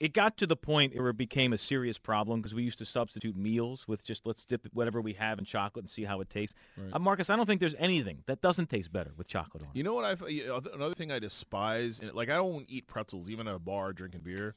it 0.00 0.14
got 0.14 0.38
to 0.38 0.46
the 0.46 0.56
point 0.56 0.96
where 0.96 1.10
it 1.10 1.16
became 1.18 1.52
a 1.52 1.58
serious 1.58 1.98
problem 1.98 2.40
because 2.40 2.54
we 2.54 2.62
used 2.62 2.78
to 2.78 2.86
substitute 2.86 3.36
meals 3.36 3.86
with 3.86 4.02
just 4.02 4.24
let's 4.26 4.44
dip 4.46 4.66
whatever 4.72 5.00
we 5.00 5.12
have 5.12 5.38
in 5.38 5.44
chocolate 5.44 5.84
and 5.84 5.90
see 5.90 6.04
how 6.04 6.20
it 6.22 6.30
tastes. 6.30 6.54
Right. 6.76 6.90
Uh, 6.94 6.98
Marcus, 6.98 7.28
I 7.28 7.36
don't 7.36 7.44
think 7.46 7.60
there's 7.60 7.74
anything 7.78 8.22
that 8.26 8.40
doesn't 8.40 8.70
taste 8.70 8.90
better 8.92 9.12
with 9.16 9.28
chocolate 9.28 9.62
on. 9.62 9.68
it. 9.68 9.76
You 9.76 9.84
know 9.84 9.94
what 9.94 10.04
I 10.22 10.26
you 10.26 10.46
know, 10.46 10.60
another 10.72 10.94
thing 10.94 11.12
I 11.12 11.18
despise 11.18 12.00
and, 12.00 12.12
like 12.14 12.30
I 12.30 12.36
don't 12.36 12.64
eat 12.68 12.86
pretzels 12.86 13.28
even 13.28 13.46
at 13.46 13.54
a 13.54 13.58
bar 13.58 13.92
drinking 13.92 14.22
beer, 14.24 14.54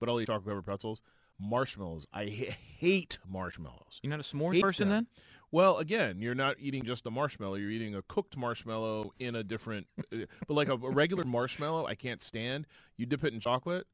but 0.00 0.08
I'll 0.08 0.18
eat 0.20 0.26
chocolate 0.26 0.46
covered 0.46 0.64
pretzels. 0.64 1.02
Marshmallows. 1.38 2.06
I 2.14 2.24
ha- 2.24 2.56
hate 2.78 3.18
marshmallows. 3.28 4.00
You're 4.02 4.10
not 4.10 4.20
a 4.20 4.22
s'mores 4.22 4.54
Hate 4.54 4.62
person 4.62 4.88
them. 4.88 4.96
then? 4.96 5.06
Well, 5.52 5.78
again, 5.78 6.20
you're 6.20 6.34
not 6.34 6.56
eating 6.58 6.82
just 6.84 7.06
a 7.06 7.10
marshmallow. 7.10 7.54
You're 7.56 7.70
eating 7.70 7.94
a 7.94 8.02
cooked 8.02 8.36
marshmallow 8.36 9.12
in 9.18 9.34
a 9.36 9.44
different, 9.44 9.86
uh, 10.12 10.24
but 10.48 10.54
like 10.54 10.68
a, 10.68 10.72
a 10.72 10.90
regular 10.90 11.24
marshmallow, 11.24 11.86
I 11.86 11.94
can't 11.94 12.22
stand. 12.22 12.66
You 12.96 13.04
dip 13.06 13.22
it 13.22 13.32
in 13.34 13.40
chocolate, 13.40 13.86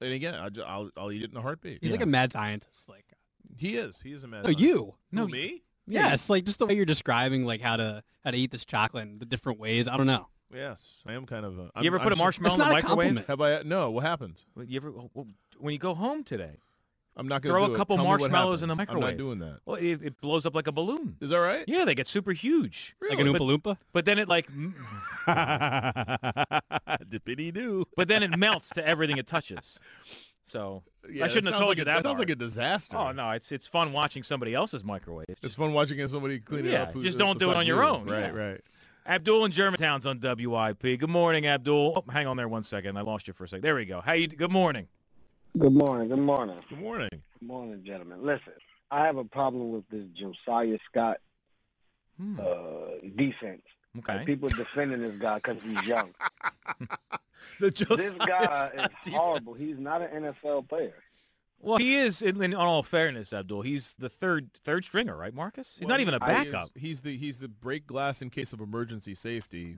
and 0.00 0.12
again, 0.12 0.34
I 0.34 0.48
ju- 0.48 0.62
I'll, 0.62 0.90
I'll 0.96 1.12
eat 1.12 1.22
it 1.22 1.30
in 1.30 1.36
a 1.36 1.40
heartbeat. 1.42 1.78
He's 1.82 1.92
like 1.92 2.02
a 2.02 2.06
mad 2.06 2.32
scientist. 2.32 2.88
Like, 2.88 3.04
he 3.56 3.76
is. 3.76 4.00
He 4.02 4.12
is 4.12 4.24
a 4.24 4.28
mad. 4.28 4.38
no, 4.44 4.48
scientist. 4.48 4.64
you. 4.64 4.94
No, 5.12 5.22
Who, 5.26 5.32
me? 5.32 5.62
Yes, 5.86 6.30
like 6.30 6.44
just 6.44 6.58
the 6.58 6.66
way 6.66 6.74
you're 6.74 6.86
describing 6.86 7.44
like 7.44 7.60
how 7.60 7.76
to 7.76 8.02
how 8.24 8.30
to 8.30 8.36
eat 8.36 8.50
this 8.50 8.64
chocolate 8.64 9.02
in 9.06 9.18
the 9.18 9.26
different 9.26 9.58
ways. 9.60 9.86
I 9.86 9.96
don't 9.96 10.06
know. 10.06 10.28
Yes, 10.52 10.80
I 11.06 11.12
am 11.14 11.26
kind 11.26 11.44
of. 11.44 11.58
A, 11.58 11.70
You 11.82 11.88
ever 11.88 11.98
I'm, 11.98 12.02
put 12.02 12.12
a 12.12 12.14
I'm 12.14 12.16
so- 12.18 12.22
marshmallow 12.24 12.54
in 12.54 12.58
the 12.60 12.64
not 12.64 12.70
a 12.70 12.74
microwave? 12.74 12.96
compliment. 13.16 13.26
Have 13.26 13.40
I? 13.40 13.62
No. 13.68 13.90
What 13.90 14.04
happens? 14.04 14.44
You 14.66 14.76
ever 14.78 14.90
well, 14.92 15.26
when 15.58 15.72
you 15.72 15.78
go 15.78 15.94
home 15.94 16.24
today? 16.24 16.58
I'm 17.16 17.28
not 17.28 17.42
going 17.42 17.52
to 17.52 17.56
Throw 17.56 17.64
a 17.64 17.68
do 17.68 17.74
it. 17.74 17.76
couple 17.76 17.96
Tell 17.96 18.04
me 18.04 18.10
what 18.10 18.20
marshmallows 18.22 18.62
in 18.62 18.68
the 18.68 18.74
microwave. 18.74 19.04
I'm 19.04 19.10
not 19.10 19.16
doing 19.18 19.38
that. 19.38 19.58
Well, 19.66 19.76
it, 19.76 20.00
it 20.02 20.20
blows 20.20 20.44
up 20.46 20.54
like 20.56 20.66
a 20.66 20.72
balloon. 20.72 21.16
Is 21.20 21.30
that 21.30 21.38
right? 21.38 21.64
Yeah, 21.68 21.84
they 21.84 21.94
get 21.94 22.08
super 22.08 22.32
huge. 22.32 22.96
Like 23.08 23.18
an 23.20 23.30
But- 23.30 23.40
Oompa 23.40 23.58
Loompa. 23.62 23.76
But 23.92 24.04
then 24.04 24.18
it 24.18 24.28
like, 24.28 24.48
Dippity 27.08 27.52
doo. 27.52 27.86
but 27.96 28.08
then 28.08 28.22
it 28.22 28.36
melts 28.36 28.68
to 28.70 28.86
everything 28.86 29.18
it 29.18 29.26
touches. 29.26 29.78
So 30.44 30.82
yeah, 31.10 31.24
I 31.24 31.28
shouldn't 31.28 31.52
have 31.54 31.62
told 31.62 31.78
you 31.78 31.84
that. 31.84 31.94
That 31.96 32.02
sounds 32.04 32.18
Art. 32.20 32.28
like 32.28 32.30
a 32.30 32.34
disaster. 32.34 32.96
Oh 32.96 33.12
no, 33.12 33.30
it's 33.30 33.50
it's 33.52 33.66
fun 33.66 33.92
watching 33.92 34.22
somebody 34.22 34.52
else's 34.54 34.84
microwave. 34.84 35.26
It's 35.28 35.40
It's 35.42 35.54
fun 35.54 35.72
watching 35.72 36.06
somebody 36.08 36.38
clean 36.40 36.66
it 36.66 36.72
Yeah, 36.72 36.82
up. 36.82 36.92
who- 36.92 37.02
just 37.02 37.16
don't 37.18 37.38
do 37.38 37.50
it 37.50 37.56
on 37.56 37.66
your 37.66 37.82
you. 37.82 37.88
own. 37.88 38.04
Right, 38.06 38.20
Yeah. 38.20 38.30
right. 38.30 38.60
Abdul 39.06 39.44
in 39.44 39.52
Germantown's 39.52 40.06
on 40.06 40.18
WIP. 40.20 40.98
Good 40.98 41.08
morning, 41.10 41.46
Abdul. 41.46 41.94
Oh, 42.06 42.10
hang 42.12 42.26
on 42.26 42.36
there 42.38 42.48
one 42.48 42.64
second. 42.64 42.96
I 42.96 43.02
lost 43.02 43.26
you 43.28 43.34
for 43.34 43.44
a 43.44 43.48
second. 43.48 43.62
There 43.62 43.74
we 43.74 43.84
go. 43.84 44.00
How 44.00 44.12
you? 44.14 44.26
Good 44.28 44.50
morning. 44.50 44.88
Good 45.58 45.72
morning. 45.72 46.08
Good 46.08 46.18
morning. 46.18 46.56
Good 46.68 46.80
morning. 46.80 47.08
Good 47.12 47.46
morning, 47.46 47.82
gentlemen. 47.84 48.22
Listen, 48.24 48.54
I 48.90 49.04
have 49.06 49.16
a 49.18 49.24
problem 49.24 49.70
with 49.72 49.88
this 49.88 50.06
Josiah 50.14 50.78
Scott 50.90 51.18
Hmm, 52.20 52.38
uh, 52.40 53.08
defense. 53.16 53.62
Like, 53.94 54.08
okay. 54.08 54.24
people 54.24 54.48
defending 54.48 55.00
this 55.00 55.16
guy 55.18 55.36
because 55.36 55.56
he's 55.62 55.82
young. 55.84 56.10
The 57.60 57.70
this 57.70 58.14
guy 58.14 58.44
Scott 58.44 58.72
is 59.06 59.12
horrible. 59.12 59.52
He's 59.54 59.78
not 59.78 60.00
an 60.00 60.24
NFL 60.24 60.66
player. 60.68 60.94
Well, 61.60 61.76
he 61.76 61.96
is. 61.98 62.22
In, 62.22 62.42
in 62.42 62.54
all 62.54 62.82
fairness, 62.82 63.32
Abdul, 63.34 63.62
he's 63.62 63.94
the 63.98 64.08
third 64.08 64.50
third 64.64 64.84
stringer, 64.86 65.14
right, 65.16 65.32
Marcus? 65.32 65.74
He's 65.78 65.82
Well, 65.86 65.90
not 65.90 66.00
even 66.00 66.14
a 66.14 66.24
he 66.24 66.32
is- 66.32 66.52
backup. 66.52 66.68
He's 66.74 67.00
the 67.02 67.16
he's 67.18 67.38
the 67.38 67.48
break 67.48 67.86
glass 67.86 68.22
in 68.22 68.30
case 68.30 68.52
of 68.54 68.60
emergency 68.60 69.14
safety. 69.14 69.76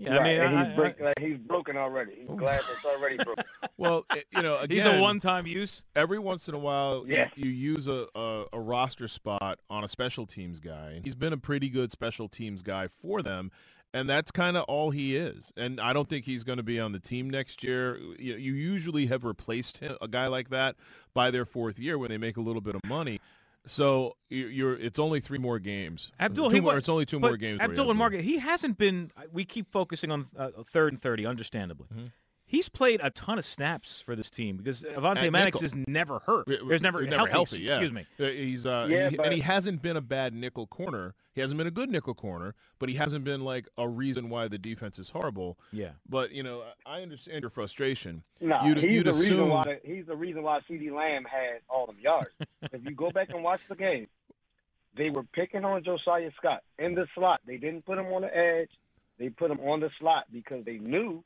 Yeah, 0.00 0.16
right, 0.16 0.20
I 0.20 0.22
mean, 0.22 0.40
and 0.40 0.58
he's, 0.58 0.66
I- 0.68 0.76
break, 0.76 1.00
like, 1.00 1.18
he's 1.18 1.38
broken 1.38 1.76
already. 1.76 2.12
He's 2.20 2.38
glad 2.38 2.60
it's 2.72 2.84
already 2.84 3.16
broken. 3.24 3.44
Well, 3.76 4.06
you 4.34 4.42
know, 4.42 4.58
again, 4.58 4.76
he's 4.76 4.86
a 4.86 5.00
one-time 5.00 5.46
use. 5.46 5.82
every 5.96 6.18
once 6.20 6.48
in 6.48 6.54
a 6.54 6.58
while 6.58 7.04
you- 7.06 7.26
you, 7.36 7.50
use 7.50 7.88
a, 7.88 8.06
a, 8.14 8.44
a 8.52 8.60
roster 8.60 9.08
spot 9.08 9.58
on 9.68 9.82
a 9.82 9.88
special 9.88 10.24
teams 10.24 10.60
guy. 10.60 10.92
And 10.92 11.04
he's 11.04 11.16
been 11.16 11.32
a 11.32 11.36
pretty 11.38 11.68
good 11.68 11.90
special 11.90 12.28
teams 12.28 12.62
guy 12.62 12.88
for 13.02 13.22
them. 13.22 13.50
And 13.94 14.08
that's 14.08 14.30
kind 14.30 14.56
of 14.56 14.64
all 14.64 14.90
he 14.90 15.16
is. 15.16 15.50
And 15.56 15.80
I 15.80 15.92
don't 15.94 16.08
think 16.08 16.26
he's 16.26 16.44
going 16.44 16.58
to 16.58 16.62
be 16.62 16.78
on 16.78 16.92
the 16.92 16.98
team 17.00 17.30
next 17.30 17.64
year. 17.64 17.96
You, 18.18 18.34
you 18.36 18.52
usually 18.52 19.06
have 19.06 19.24
replaced 19.24 19.78
him, 19.78 19.96
a 20.02 20.06
guy 20.08 20.26
like 20.26 20.50
that 20.50 20.76
by 21.14 21.30
their 21.30 21.46
fourth 21.46 21.78
year 21.78 21.96
when 21.98 22.10
they 22.10 22.18
make 22.18 22.36
a 22.36 22.40
little 22.42 22.60
bit 22.60 22.74
of 22.74 22.84
money. 22.84 23.18
So 23.70 24.16
you- 24.28 24.46
you're 24.48 24.76
it's 24.76 24.98
only 24.98 25.20
three 25.20 25.38
more 25.38 25.58
games. 25.58 26.10
Abdul, 26.18 26.50
he 26.50 26.60
more, 26.60 26.76
it's 26.78 26.88
only 26.88 27.06
two 27.06 27.20
more 27.20 27.36
games. 27.36 27.60
Abdul 27.60 27.90
and 27.90 27.98
Margaret, 27.98 28.24
he 28.24 28.38
hasn't 28.38 28.78
been. 28.78 29.10
We 29.32 29.44
keep 29.44 29.70
focusing 29.70 30.10
on 30.10 30.26
uh, 30.36 30.50
third 30.72 30.92
and 30.94 31.02
thirty, 31.02 31.26
understandably. 31.26 31.86
Mhm. 31.94 32.12
He's 32.50 32.70
played 32.70 33.00
a 33.02 33.10
ton 33.10 33.38
of 33.38 33.44
snaps 33.44 34.00
for 34.00 34.16
this 34.16 34.30
team 34.30 34.56
because 34.56 34.80
Avonte 34.82 35.18
At 35.26 35.32
Maddox 35.32 35.60
nickel. 35.60 35.80
is 35.80 35.86
never 35.86 36.18
hurt. 36.20 36.46
There's 36.46 36.80
never, 36.80 37.02
He's 37.02 37.10
never 37.10 37.26
healthy. 37.28 37.56
healthy. 37.56 37.62
Yeah, 37.62 37.72
Excuse 37.74 37.92
me. 37.92 38.06
Uh, 38.18 38.24
He's 38.30 38.64
uh, 38.64 38.86
Yeah, 38.88 39.10
he- 39.10 39.16
but- 39.16 39.26
and 39.26 39.34
he 39.34 39.40
hasn't 39.40 39.82
been 39.82 39.98
a 39.98 40.00
bad 40.00 40.32
nickel 40.32 40.66
corner. 40.66 41.14
He 41.34 41.42
hasn't 41.42 41.58
been 41.58 41.66
a 41.66 41.70
good 41.70 41.90
nickel 41.90 42.14
corner, 42.14 42.54
but 42.78 42.88
he 42.88 42.94
hasn't 42.96 43.22
been 43.24 43.42
like 43.44 43.68
a 43.76 43.86
reason 43.86 44.30
why 44.30 44.48
the 44.48 44.56
defense 44.58 44.98
is 44.98 45.10
horrible. 45.10 45.58
Yeah. 45.72 45.90
But 46.08 46.32
you 46.32 46.42
know, 46.42 46.64
I 46.86 47.02
understand 47.02 47.42
your 47.42 47.50
frustration. 47.50 48.22
No, 48.40 48.64
You'd- 48.64 48.80
he's 48.80 48.90
you'd 48.92 49.06
the 49.06 49.12
reason 49.12 49.34
assume- 49.34 49.48
why 49.50 49.78
he's 49.84 50.06
the 50.06 50.16
reason 50.16 50.42
why 50.42 50.60
CeeDee 50.60 50.90
Lamb 50.90 51.26
had 51.26 51.60
all 51.68 51.86
them 51.86 51.98
yards. 52.00 52.30
if 52.72 52.82
you 52.84 52.92
go 52.92 53.10
back 53.10 53.28
and 53.28 53.44
watch 53.44 53.60
the 53.68 53.76
game, 53.76 54.08
they 54.94 55.10
were 55.10 55.22
picking 55.22 55.64
on 55.66 55.82
Josiah 55.84 56.30
Scott 56.36 56.62
in 56.78 56.94
the 56.94 57.06
slot. 57.14 57.40
They 57.46 57.58
didn't 57.58 57.84
put 57.84 57.98
him 57.98 58.06
on 58.06 58.22
the 58.22 58.34
edge. 58.36 58.70
They 59.18 59.28
put 59.28 59.50
him 59.50 59.60
on 59.60 59.80
the 59.80 59.90
slot 59.98 60.26
because 60.32 60.64
they 60.64 60.78
knew 60.78 61.22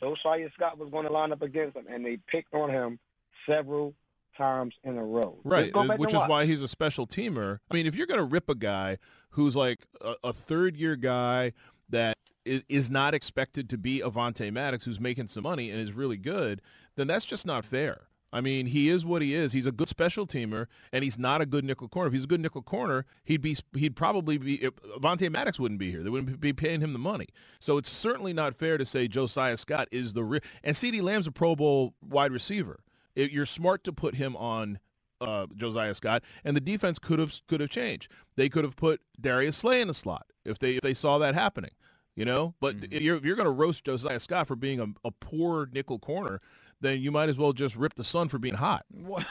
Josiah 0.00 0.50
Scott 0.54 0.78
was 0.78 0.90
going 0.90 1.06
to 1.06 1.12
line 1.12 1.32
up 1.32 1.42
against 1.42 1.76
him, 1.76 1.86
and 1.88 2.04
they 2.04 2.16
picked 2.16 2.54
on 2.54 2.70
him 2.70 2.98
several 3.46 3.94
times 4.36 4.74
in 4.84 4.98
a 4.98 5.04
row. 5.04 5.38
Right, 5.44 5.74
uh, 5.74 5.96
which 5.96 6.10
is 6.10 6.14
watch. 6.14 6.28
why 6.28 6.46
he's 6.46 6.62
a 6.62 6.68
special 6.68 7.06
teamer. 7.06 7.58
I 7.70 7.74
mean, 7.74 7.86
if 7.86 7.94
you're 7.94 8.06
going 8.06 8.20
to 8.20 8.24
rip 8.24 8.48
a 8.48 8.54
guy 8.54 8.98
who's 9.30 9.56
like 9.56 9.86
a, 10.00 10.14
a 10.24 10.32
third 10.32 10.76
year 10.76 10.96
guy 10.96 11.52
that 11.88 12.18
is, 12.44 12.62
is 12.68 12.90
not 12.90 13.14
expected 13.14 13.68
to 13.70 13.78
be 13.78 14.00
Avonte 14.00 14.52
Maddox, 14.52 14.84
who's 14.84 15.00
making 15.00 15.28
some 15.28 15.42
money 15.44 15.70
and 15.70 15.80
is 15.80 15.92
really 15.92 16.16
good, 16.16 16.60
then 16.96 17.06
that's 17.06 17.24
just 17.24 17.46
not 17.46 17.64
fair. 17.64 18.02
I 18.36 18.42
mean, 18.42 18.66
he 18.66 18.90
is 18.90 19.02
what 19.02 19.22
he 19.22 19.32
is. 19.32 19.54
He's 19.54 19.64
a 19.64 19.72
good 19.72 19.88
special 19.88 20.26
teamer, 20.26 20.66
and 20.92 21.02
he's 21.02 21.18
not 21.18 21.40
a 21.40 21.46
good 21.46 21.64
nickel 21.64 21.88
corner. 21.88 22.08
If 22.08 22.12
he's 22.12 22.24
a 22.24 22.26
good 22.26 22.42
nickel 22.42 22.60
corner, 22.60 23.06
he'd 23.24 23.40
be 23.40 23.56
he'd 23.72 23.96
probably 23.96 24.36
be 24.36 24.58
Avonte 24.58 25.32
Maddox 25.32 25.58
wouldn't 25.58 25.80
be 25.80 25.90
here. 25.90 26.02
They 26.02 26.10
wouldn't 26.10 26.38
be 26.38 26.52
paying 26.52 26.82
him 26.82 26.92
the 26.92 26.98
money. 26.98 27.28
So 27.60 27.78
it's 27.78 27.90
certainly 27.90 28.34
not 28.34 28.54
fair 28.54 28.76
to 28.76 28.84
say 28.84 29.08
Josiah 29.08 29.56
Scott 29.56 29.88
is 29.90 30.12
the 30.12 30.22
real. 30.22 30.42
And 30.62 30.76
CeeDee 30.76 31.00
Lamb's 31.00 31.26
a 31.26 31.32
Pro 31.32 31.56
Bowl 31.56 31.94
wide 32.06 32.30
receiver. 32.30 32.80
It, 33.14 33.30
you're 33.30 33.46
smart 33.46 33.84
to 33.84 33.92
put 33.94 34.16
him 34.16 34.36
on 34.36 34.80
uh, 35.22 35.46
Josiah 35.56 35.94
Scott, 35.94 36.22
and 36.44 36.54
the 36.54 36.60
defense 36.60 36.98
could 36.98 37.18
have 37.18 37.40
could 37.48 37.62
have 37.62 37.70
changed. 37.70 38.12
They 38.36 38.50
could 38.50 38.64
have 38.64 38.76
put 38.76 39.00
Darius 39.18 39.56
Slay 39.56 39.80
in 39.80 39.88
the 39.88 39.94
slot 39.94 40.26
if 40.44 40.58
they 40.58 40.72
if 40.74 40.82
they 40.82 40.92
saw 40.92 41.16
that 41.16 41.34
happening, 41.34 41.72
you 42.14 42.26
know. 42.26 42.54
But 42.60 42.76
if 42.90 43.00
you're 43.00 43.24
you're 43.24 43.36
going 43.36 43.46
to 43.46 43.50
roast 43.50 43.84
Josiah 43.84 44.20
Scott 44.20 44.46
for 44.46 44.56
being 44.56 44.78
a, 44.78 44.88
a 45.06 45.10
poor 45.10 45.70
nickel 45.72 45.98
corner, 45.98 46.42
then 46.80 47.00
you 47.00 47.10
might 47.10 47.28
as 47.28 47.38
well 47.38 47.52
just 47.52 47.76
rip 47.76 47.94
the 47.94 48.04
sun 48.04 48.28
for 48.28 48.38
being 48.38 48.54
hot. 48.54 48.84
What? 48.94 49.24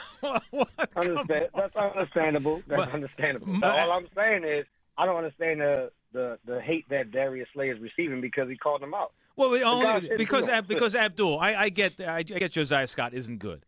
what? 0.50 0.68
Understand, 0.96 1.48
that's 1.54 1.76
understandable. 1.76 2.62
That's 2.66 2.80
But- 2.84 2.92
understandable. 2.94 3.46
but- 3.46 3.60
But 3.60 3.78
all 3.78 3.92
I'm 3.92 4.08
saying 4.16 4.44
is, 4.44 4.64
I 4.98 5.04
don't 5.06 5.16
understand 5.16 5.60
the, 5.60 5.90
the, 6.12 6.38
the 6.46 6.60
hate 6.60 6.88
that 6.88 7.10
Darius 7.10 7.48
Slay 7.52 7.68
is 7.68 7.78
receiving 7.78 8.20
because 8.20 8.48
he 8.48 8.56
called 8.56 8.82
him 8.82 8.94
out. 8.94 9.12
Well, 9.36 9.50
we 9.50 9.62
only, 9.62 10.08
said, 10.08 10.16
because 10.16 10.48
Ab, 10.48 10.66
because 10.66 10.94
Abdul, 10.94 11.38
I, 11.38 11.54
I 11.54 11.68
get 11.68 12.00
I, 12.00 12.16
I 12.18 12.22
get 12.22 12.52
Josiah 12.52 12.86
Scott 12.86 13.12
isn't 13.12 13.36
good, 13.36 13.66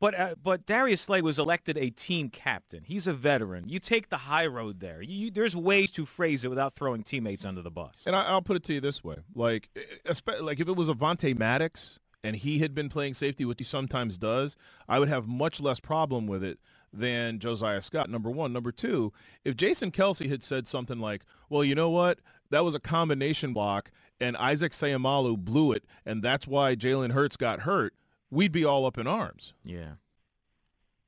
but 0.00 0.18
uh, 0.18 0.34
but 0.42 0.64
Darius 0.64 1.02
Slay 1.02 1.20
was 1.20 1.38
elected 1.38 1.76
a 1.76 1.90
team 1.90 2.30
captain. 2.30 2.82
He's 2.86 3.06
a 3.06 3.12
veteran. 3.12 3.68
You 3.68 3.78
take 3.78 4.08
the 4.08 4.16
high 4.16 4.46
road 4.46 4.80
there. 4.80 5.02
You, 5.02 5.30
there's 5.30 5.54
ways 5.54 5.90
to 5.90 6.06
phrase 6.06 6.46
it 6.46 6.48
without 6.48 6.74
throwing 6.76 7.02
teammates 7.02 7.44
under 7.44 7.60
the 7.60 7.70
bus. 7.70 8.04
And 8.06 8.16
I, 8.16 8.22
I'll 8.24 8.40
put 8.40 8.56
it 8.56 8.64
to 8.64 8.72
you 8.72 8.80
this 8.80 9.04
way: 9.04 9.16
like, 9.34 9.68
espe- 10.06 10.40
like 10.40 10.60
if 10.60 10.66
it 10.68 10.76
was 10.76 10.88
Avonte 10.88 11.38
Maddox 11.38 11.98
and 12.24 12.36
he 12.36 12.60
had 12.60 12.74
been 12.74 12.88
playing 12.88 13.14
safety, 13.14 13.44
which 13.44 13.58
he 13.58 13.64
sometimes 13.64 14.18
does, 14.18 14.56
I 14.88 14.98
would 14.98 15.08
have 15.08 15.26
much 15.26 15.60
less 15.60 15.80
problem 15.80 16.26
with 16.26 16.44
it 16.44 16.58
than 16.92 17.38
Josiah 17.38 17.82
Scott. 17.82 18.10
Number 18.10 18.30
one, 18.30 18.52
number 18.52 18.70
two, 18.70 19.12
if 19.44 19.56
Jason 19.56 19.90
Kelce 19.90 20.28
had 20.28 20.42
said 20.42 20.68
something 20.68 20.98
like, 20.98 21.24
"Well, 21.48 21.64
you 21.64 21.74
know 21.74 21.90
what? 21.90 22.20
That 22.50 22.64
was 22.64 22.74
a 22.74 22.80
combination 22.80 23.52
block." 23.52 23.90
and 24.22 24.36
Isaac 24.36 24.72
Seumalo 24.72 25.36
blew 25.36 25.72
it, 25.72 25.84
and 26.06 26.22
that's 26.22 26.46
why 26.46 26.76
Jalen 26.76 27.10
Hurts 27.10 27.36
got 27.36 27.60
hurt, 27.60 27.92
we'd 28.30 28.52
be 28.52 28.64
all 28.64 28.86
up 28.86 28.96
in 28.96 29.06
arms. 29.06 29.52
Yeah. 29.64 29.94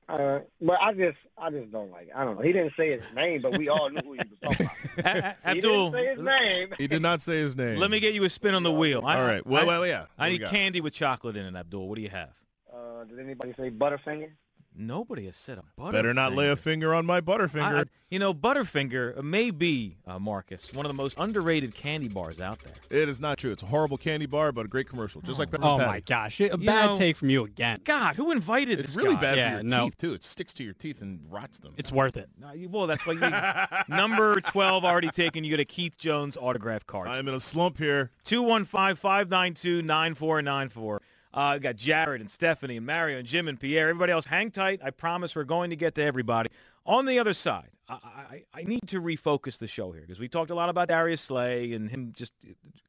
Uh, 0.09 0.41
but 0.61 0.81
I 0.83 0.93
just, 0.93 1.17
I 1.39 1.51
just 1.51 1.71
don't 1.73 1.91
like. 1.91 2.09
It. 2.09 2.13
I 2.15 2.25
don't 2.25 2.37
know. 2.37 2.43
He 2.43 2.53
didn't 2.53 2.75
say 2.77 2.91
his 2.93 3.03
name, 3.15 3.41
but 3.43 3.57
we 3.57 3.69
all 3.69 3.89
knew 3.89 4.01
who 4.05 4.13
he 4.13 4.19
was 4.19 4.39
talking 4.43 4.71
about. 4.99 5.37
he 5.45 5.59
Abdul, 5.59 5.91
didn't 5.91 6.05
say 6.05 6.15
his 6.15 6.25
name. 6.25 6.69
He 6.79 6.87
did 6.87 7.03
not 7.03 7.23
say 7.23 7.37
his 7.39 7.57
name. 7.57 7.79
let 7.79 7.91
me 7.91 8.01
get 8.01 8.15
you 8.15 8.25
a 8.25 8.31
spin 8.31 8.55
on 8.55 8.63
the 8.63 8.73
wheel. 8.73 9.03
I- 9.05 9.17
All 9.19 9.27
right. 9.27 9.47
Well, 9.47 9.63
I, 9.63 9.67
well, 9.67 9.87
yeah. 9.87 10.01
What 10.01 10.09
I 10.19 10.29
need 10.31 10.39
got? 10.39 10.51
candy 10.51 10.81
with 10.81 10.93
chocolate 10.93 11.37
in 11.37 11.47
it, 11.47 11.59
Abdul. 11.59 11.89
What 11.89 11.97
do 11.97 12.03
you 12.03 12.11
have? 12.11 12.31
Uh, 12.73 13.05
did 13.05 13.19
anybody 13.19 13.55
say 13.57 13.71
Butterfinger? 13.71 14.31
Nobody 14.77 15.27
has 15.27 15.37
said 15.37 15.59
a 15.59 15.63
Butterfinger. 15.81 15.93
Better 15.93 16.13
not 16.15 16.35
lay 16.35 16.51
a 16.51 16.57
finger 16.57 16.93
on 16.95 17.07
my 17.07 17.21
Butterfinger. 17.21 17.77
I- 17.77 17.81
I- 17.83 17.85
you 18.11 18.19
know, 18.19 18.33
Butterfinger 18.35 19.23
may 19.23 19.51
be, 19.51 19.97
uh, 20.07 20.19
Marcus, 20.21 20.73
one 20.73 20.85
of 20.87 20.91
the 20.91 20.95
most 20.95 21.17
underrated 21.19 21.75
candy 21.75 22.07
bars 22.09 22.41
out 22.41 22.59
there. 22.63 22.73
it 22.91 23.09
is 23.09 23.19
not 23.21 23.39
true. 23.39 23.51
It's 23.53 23.63
a 23.63 23.67
horrible 23.67 23.97
candy 23.99 24.27
bar, 24.27 24.51
but 24.53 24.65
a 24.67 24.69
great 24.69 24.89
commercial, 24.89 25.21
just 25.21 25.39
like 25.39 25.51
Pepper 25.51 25.65
Oh 25.65 25.79
Patty. 25.79 25.91
my 25.91 26.01
gosh, 26.01 26.41
a 26.41 26.45
You 26.45 26.57
bad 26.59 26.87
know- 26.91 26.99
take 26.99 27.17
from 27.17 27.31
you 27.31 27.45
again. 27.45 27.81
God, 27.85 28.17
who 28.17 28.31
invited 28.33 28.79
this? 28.79 28.87
It's 28.87 28.95
this 28.95 29.03
really 29.03 29.15
guy? 29.17 29.21
bad 29.21 29.37
Yeah, 29.37 29.51
for 29.51 29.55
your 29.63 29.71
no. 29.71 29.85
teeth 29.87 29.99
too. 29.99 30.13
It 30.15 30.25
sticks 30.25 30.53
to 30.55 30.65
your 30.65 30.75
teeth 30.75 31.01
and 31.03 31.21
rots 31.31 31.59
them. 31.59 31.75
It's 31.77 31.91
worth 31.93 32.17
it. 32.17 32.29
Well, 32.69 32.87
that's 32.87 33.05
why 33.07 33.13
you, 33.15 33.21
number 33.97 34.41
12 34.41 34.85
already 34.85 35.11
taken. 35.11 35.43
You 35.45 35.51
get 35.51 35.61
a 35.61 35.65
Keith 35.65 35.99
Jones 35.99 36.37
autograph 36.37 36.87
card. 36.87 37.09
I'm 37.09 37.27
in 37.29 37.35
a 37.35 37.41
slump 37.41 37.79
here. 37.79 38.11
215-592-9494. 38.25 40.99
Uh, 41.35 41.55
we 41.55 41.61
got 41.61 41.75
Jared 41.75 42.21
and 42.21 42.31
Stephanie 42.31 42.77
and 42.77 42.87
Mario 42.87 43.19
and 43.19 43.27
Jim 43.27 43.49
and 43.49 43.59
Pierre. 43.59 43.89
Everybody 43.89 44.13
else, 44.13 44.27
hang 44.27 44.53
tight. 44.53 44.81
I 44.85 44.91
promise 44.91 45.35
we're 45.35 45.43
going 45.43 45.71
to 45.71 45.77
get 45.77 45.97
to 45.97 46.03
everybody. 46.03 46.49
On 46.87 47.07
the 47.07 47.19
other 47.19 47.35
side, 47.35 47.71
I, 47.89 47.95
I, 47.95 48.45
I 48.55 48.63
need 48.63 48.87
to 48.87 49.01
refocus 49.01 49.59
the 49.59 49.67
show 49.67 49.91
here 49.91 50.03
because 50.03 50.21
we 50.21 50.29
talked 50.29 50.53
a 50.53 50.55
lot 50.55 50.69
about 50.69 50.89
Darius 50.89 51.23
Slay 51.23 51.73
and 51.73 51.91
him 51.91 52.13
just 52.17 52.31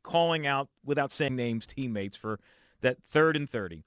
calling 0.04 0.46
out, 0.46 0.70
without 0.86 1.12
saying 1.12 1.36
names, 1.36 1.66
teammates 1.66 2.16
for 2.16 2.40
that 2.82 3.02
third 3.02 3.36
and 3.36 3.50
30. 3.50 3.84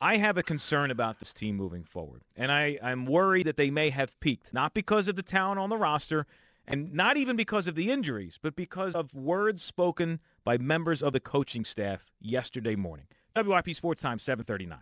I 0.00 0.18
have 0.18 0.36
a 0.36 0.44
concern 0.44 0.92
about 0.92 1.18
this 1.18 1.34
team 1.34 1.56
moving 1.56 1.82
forward, 1.82 2.22
and 2.36 2.52
I, 2.52 2.78
I'm 2.80 3.04
worried 3.04 3.48
that 3.48 3.56
they 3.56 3.68
may 3.68 3.90
have 3.90 4.18
peaked, 4.20 4.54
not 4.54 4.74
because 4.74 5.08
of 5.08 5.16
the 5.16 5.24
talent 5.24 5.58
on 5.58 5.70
the 5.70 5.76
roster 5.76 6.24
and 6.68 6.92
not 6.92 7.16
even 7.16 7.34
because 7.34 7.66
of 7.66 7.74
the 7.74 7.90
injuries, 7.90 8.38
but 8.40 8.54
because 8.54 8.94
of 8.94 9.12
words 9.12 9.60
spoken 9.62 10.20
by 10.44 10.56
members 10.56 11.02
of 11.02 11.12
the 11.12 11.18
coaching 11.18 11.64
staff 11.64 12.12
yesterday 12.20 12.76
morning. 12.76 13.06
WIP 13.46 13.74
Sports 13.74 14.02
Time, 14.02 14.18
739. 14.18 14.78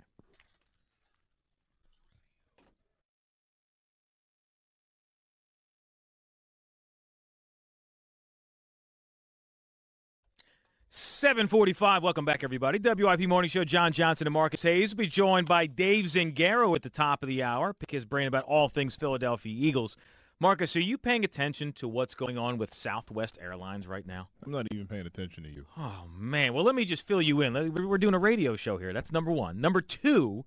Seven 10.98 11.46
forty-five. 11.46 12.02
Welcome 12.02 12.24
back, 12.24 12.42
everybody. 12.42 12.78
WIP 12.78 13.28
Morning 13.28 13.50
Show. 13.50 13.64
Jon 13.64 13.92
Johnson 13.92 14.26
and 14.26 14.32
Marcus 14.32 14.62
Hayes 14.62 14.92
will 14.92 14.98
be 14.98 15.06
joined 15.06 15.46
by 15.46 15.66
Dave 15.66 16.06
Zangaro 16.06 16.74
at 16.74 16.82
the 16.82 16.88
top 16.88 17.22
of 17.22 17.28
the 17.28 17.42
hour. 17.42 17.74
Pick 17.74 17.90
his 17.90 18.04
brain 18.04 18.26
about 18.26 18.44
all 18.44 18.68
things 18.68 18.96
Philadelphia 18.96 19.54
Eagles. 19.54 19.96
Marcus, 20.38 20.76
are 20.76 20.80
you 20.80 20.98
paying 20.98 21.24
attention 21.24 21.72
to 21.72 21.88
what's 21.88 22.14
going 22.14 22.36
on 22.36 22.58
with 22.58 22.74
Southwest 22.74 23.38
Airlines 23.40 23.86
right 23.86 24.06
now? 24.06 24.28
I'm 24.44 24.52
not 24.52 24.66
even 24.70 24.86
paying 24.86 25.06
attention 25.06 25.42
to 25.44 25.48
you. 25.48 25.64
Oh 25.78 26.04
man. 26.14 26.52
Well, 26.52 26.62
let 26.62 26.74
me 26.74 26.84
just 26.84 27.06
fill 27.06 27.22
you 27.22 27.40
in. 27.40 27.54
We're 27.72 27.96
doing 27.96 28.14
a 28.14 28.18
radio 28.18 28.54
show 28.54 28.76
here. 28.76 28.92
That's 28.92 29.10
number 29.10 29.32
one. 29.32 29.60
Number 29.62 29.80
two. 29.80 30.44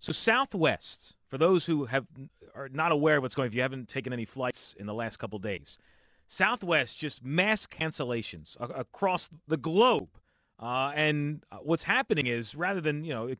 So 0.00 0.12
Southwest, 0.12 1.14
for 1.28 1.36
those 1.36 1.66
who 1.66 1.84
have 1.84 2.06
are 2.54 2.70
not 2.70 2.92
aware 2.92 3.18
of 3.18 3.22
what's 3.22 3.34
going, 3.34 3.44
on, 3.44 3.48
if 3.48 3.54
you 3.54 3.60
haven't 3.60 3.88
taken 3.88 4.14
any 4.14 4.24
flights 4.24 4.74
in 4.78 4.86
the 4.86 4.94
last 4.94 5.18
couple 5.18 5.38
days, 5.38 5.76
Southwest 6.28 6.96
just 6.96 7.22
mass 7.22 7.66
cancellations 7.66 8.56
a- 8.58 8.64
across 8.80 9.28
the 9.46 9.58
globe. 9.58 10.08
Uh, 10.58 10.92
and 10.94 11.44
what's 11.62 11.82
happening 11.82 12.26
is 12.26 12.54
rather 12.54 12.80
than 12.80 13.04
you 13.04 13.12
know, 13.12 13.34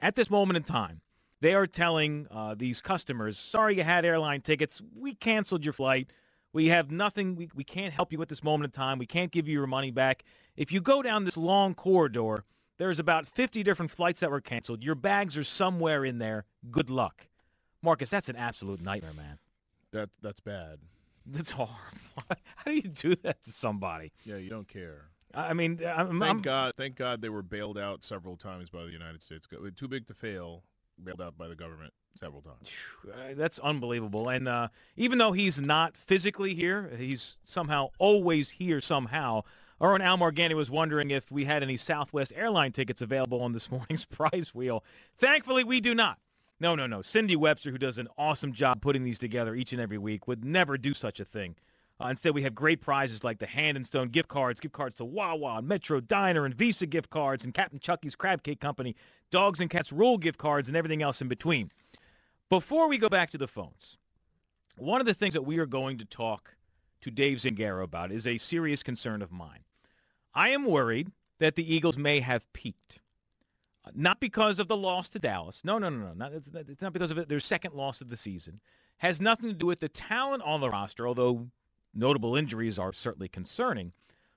at 0.00 0.16
this 0.16 0.30
moment 0.30 0.56
in 0.56 0.62
time, 0.62 1.02
they 1.40 1.54
are 1.54 1.66
telling 1.66 2.26
uh, 2.30 2.54
these 2.56 2.80
customers, 2.80 3.38
sorry 3.38 3.76
you 3.76 3.82
had 3.82 4.04
airline 4.04 4.40
tickets. 4.42 4.82
We 4.94 5.14
canceled 5.14 5.64
your 5.64 5.72
flight. 5.72 6.10
We 6.52 6.68
have 6.68 6.90
nothing. 6.90 7.36
We, 7.36 7.48
we 7.54 7.64
can't 7.64 7.94
help 7.94 8.12
you 8.12 8.20
at 8.22 8.28
this 8.28 8.42
moment 8.42 8.74
in 8.74 8.78
time. 8.78 8.98
We 8.98 9.06
can't 9.06 9.30
give 9.30 9.46
you 9.48 9.54
your 9.54 9.66
money 9.66 9.90
back. 9.90 10.24
If 10.56 10.72
you 10.72 10.80
go 10.80 11.02
down 11.02 11.24
this 11.24 11.36
long 11.36 11.74
corridor, 11.74 12.44
there's 12.78 12.98
about 12.98 13.26
50 13.26 13.62
different 13.62 13.90
flights 13.90 14.20
that 14.20 14.30
were 14.30 14.40
canceled. 14.40 14.82
Your 14.82 14.94
bags 14.94 15.36
are 15.36 15.44
somewhere 15.44 16.04
in 16.04 16.18
there. 16.18 16.44
Good 16.70 16.90
luck. 16.90 17.26
Marcus, 17.82 18.10
that's 18.10 18.28
an 18.28 18.36
absolute 18.36 18.80
nightmare, 18.82 19.14
man. 19.14 19.38
That 19.92 20.10
that's 20.20 20.40
bad. 20.40 20.78
That's 21.26 21.52
horrible. 21.52 21.76
How 22.56 22.64
do 22.66 22.74
you 22.74 22.82
do 22.82 23.14
that 23.22 23.42
to 23.44 23.52
somebody? 23.52 24.12
Yeah, 24.24 24.36
you 24.36 24.50
don't 24.50 24.68
care. 24.68 25.06
I 25.32 25.54
mean, 25.54 25.80
I'm, 25.86 26.18
Thank 26.18 26.22
I'm- 26.22 26.38
God. 26.38 26.72
Thank 26.76 26.96
God 26.96 27.22
they 27.22 27.28
were 27.28 27.42
bailed 27.42 27.78
out 27.78 28.02
several 28.02 28.36
times 28.36 28.68
by 28.68 28.84
the 28.84 28.90
United 28.90 29.22
States. 29.22 29.46
Too 29.76 29.88
big 29.88 30.06
to 30.08 30.14
fail. 30.14 30.64
Bailed 31.04 31.20
out 31.20 31.38
by 31.38 31.48
the 31.48 31.56
government 31.56 31.92
several 32.18 32.42
times. 32.42 32.68
Uh, 33.06 33.34
That's 33.34 33.58
unbelievable. 33.58 34.28
And 34.28 34.48
uh, 34.48 34.68
even 34.96 35.18
though 35.18 35.32
he's 35.32 35.60
not 35.60 35.96
physically 35.96 36.54
here, 36.54 36.90
he's 36.96 37.36
somehow 37.44 37.88
always 37.98 38.50
here 38.50 38.80
somehow. 38.80 39.42
Aaron 39.82 40.02
Al 40.02 40.18
Morgani 40.18 40.54
was 40.54 40.70
wondering 40.70 41.10
if 41.10 41.30
we 41.30 41.44
had 41.44 41.62
any 41.62 41.78
Southwest 41.78 42.32
airline 42.36 42.72
tickets 42.72 43.00
available 43.00 43.40
on 43.40 43.52
this 43.52 43.70
morning's 43.70 44.04
prize 44.04 44.54
wheel. 44.54 44.84
Thankfully, 45.16 45.64
we 45.64 45.80
do 45.80 45.94
not. 45.94 46.18
No, 46.60 46.74
no, 46.74 46.86
no. 46.86 47.00
Cindy 47.00 47.36
Webster, 47.36 47.70
who 47.70 47.78
does 47.78 47.96
an 47.96 48.08
awesome 48.18 48.52
job 48.52 48.82
putting 48.82 49.02
these 49.02 49.18
together 49.18 49.54
each 49.54 49.72
and 49.72 49.80
every 49.80 49.96
week, 49.96 50.28
would 50.28 50.44
never 50.44 50.76
do 50.76 50.92
such 50.92 51.18
a 51.18 51.24
thing. 51.24 51.56
Uh, 52.00 52.08
instead, 52.08 52.34
we 52.34 52.42
have 52.42 52.54
great 52.54 52.80
prizes 52.80 53.22
like 53.22 53.38
the 53.38 53.46
Hand 53.46 53.76
and 53.76 53.86
Stone 53.86 54.08
gift 54.08 54.28
cards, 54.28 54.58
gift 54.58 54.72
cards 54.72 54.96
to 54.96 55.04
Wawa, 55.04 55.60
Metro 55.60 56.00
Diner, 56.00 56.46
and 56.46 56.54
Visa 56.54 56.86
gift 56.86 57.10
cards, 57.10 57.44
and 57.44 57.52
Captain 57.52 57.78
Chucky's 57.78 58.14
Crab 58.14 58.42
Cake 58.42 58.60
Company, 58.60 58.96
Dogs 59.30 59.60
and 59.60 59.68
Cats 59.68 59.92
Roll 59.92 60.16
gift 60.16 60.38
cards, 60.38 60.68
and 60.68 60.76
everything 60.76 61.02
else 61.02 61.20
in 61.20 61.28
between. 61.28 61.70
Before 62.48 62.88
we 62.88 62.96
go 62.96 63.10
back 63.10 63.30
to 63.30 63.38
the 63.38 63.46
phones, 63.46 63.98
one 64.78 65.00
of 65.00 65.06
the 65.06 65.14
things 65.14 65.34
that 65.34 65.42
we 65.42 65.58
are 65.58 65.66
going 65.66 65.98
to 65.98 66.06
talk 66.06 66.56
to 67.02 67.10
Dave 67.10 67.38
Zangaro 67.38 67.82
about 67.82 68.10
is 68.10 68.26
a 68.26 68.38
serious 68.38 68.82
concern 68.82 69.20
of 69.20 69.30
mine. 69.30 69.60
I 70.34 70.50
am 70.50 70.64
worried 70.64 71.12
that 71.38 71.54
the 71.54 71.74
Eagles 71.74 71.98
may 71.98 72.20
have 72.20 72.50
peaked. 72.54 72.98
Uh, 73.84 73.90
Not 73.94 74.20
because 74.20 74.58
of 74.58 74.68
the 74.68 74.76
loss 74.76 75.10
to 75.10 75.18
Dallas. 75.18 75.60
No, 75.64 75.78
no, 75.78 75.90
no, 75.90 76.06
no. 76.06 76.12
Not, 76.14 76.32
it's, 76.32 76.48
it's 76.54 76.82
not 76.82 76.92
because 76.92 77.10
of 77.10 77.18
it. 77.18 77.28
their 77.28 77.40
second 77.40 77.74
loss 77.74 78.00
of 78.00 78.08
the 78.08 78.16
season. 78.16 78.60
Has 78.98 79.20
nothing 79.20 79.48
to 79.48 79.54
do 79.54 79.66
with 79.66 79.80
the 79.80 79.88
talent 79.88 80.42
on 80.42 80.60
the 80.60 80.68
roster, 80.68 81.06
although 81.08 81.48
notable 81.94 82.36
injuries 82.36 82.78
are 82.78 82.92
certainly 82.92 83.28
concerning. 83.28 83.92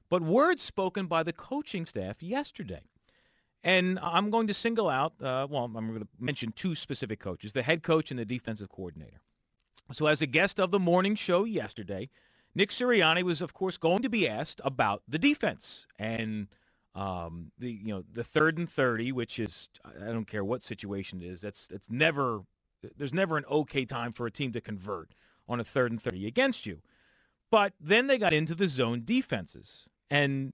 But 0.09 0.21
words 0.21 0.61
spoken 0.61 1.07
by 1.07 1.23
the 1.23 1.33
coaching 1.33 1.85
staff 1.85 2.21
yesterday. 2.21 2.83
And 3.63 3.97
I'm 4.01 4.29
going 4.29 4.47
to 4.47 4.53
single 4.53 4.89
out, 4.89 5.13
uh, 5.21 5.47
well, 5.49 5.63
I'm 5.63 5.73
going 5.73 6.01
to 6.01 6.07
mention 6.19 6.51
two 6.51 6.75
specific 6.75 7.19
coaches, 7.19 7.53
the 7.53 7.63
head 7.63 7.81
coach 7.81 8.11
and 8.11 8.19
the 8.19 8.25
defensive 8.25 8.69
coordinator. 8.69 9.21
So 9.91 10.07
as 10.07 10.21
a 10.21 10.25
guest 10.27 10.59
of 10.59 10.71
the 10.71 10.79
morning 10.79 11.15
show 11.15 11.45
yesterday, 11.45 12.09
Nick 12.55 12.69
Sirianni 12.69 13.23
was, 13.23 13.41
of 13.41 13.53
course, 13.53 13.77
going 13.77 14.01
to 14.01 14.09
be 14.09 14.27
asked 14.27 14.61
about 14.63 15.01
the 15.07 15.17
defense 15.17 15.87
and 15.97 16.47
um, 16.95 17.51
the 17.57 17.71
you 17.71 17.93
know 17.93 18.03
the 18.11 18.23
third 18.23 18.57
and 18.57 18.69
thirty, 18.69 19.11
which 19.11 19.39
is 19.39 19.69
I 19.83 20.11
don't 20.11 20.27
care 20.27 20.43
what 20.43 20.61
situation 20.61 21.21
it 21.21 21.25
is. 21.25 21.41
That's 21.41 21.67
that's 21.67 21.89
never 21.89 22.41
there's 22.97 23.13
never 23.13 23.37
an 23.37 23.45
okay 23.49 23.85
time 23.85 24.13
for 24.13 24.27
a 24.27 24.31
team 24.31 24.51
to 24.53 24.61
convert 24.61 25.13
on 25.47 25.59
a 25.59 25.63
third 25.63 25.91
and 25.91 26.01
thirty 26.01 26.27
against 26.27 26.65
you. 26.65 26.81
But 27.53 27.73
then 27.79 28.07
they 28.07 28.17
got 28.17 28.33
into 28.33 28.55
the 28.55 28.67
zone 28.67 29.03
defenses, 29.05 29.85
and 30.09 30.53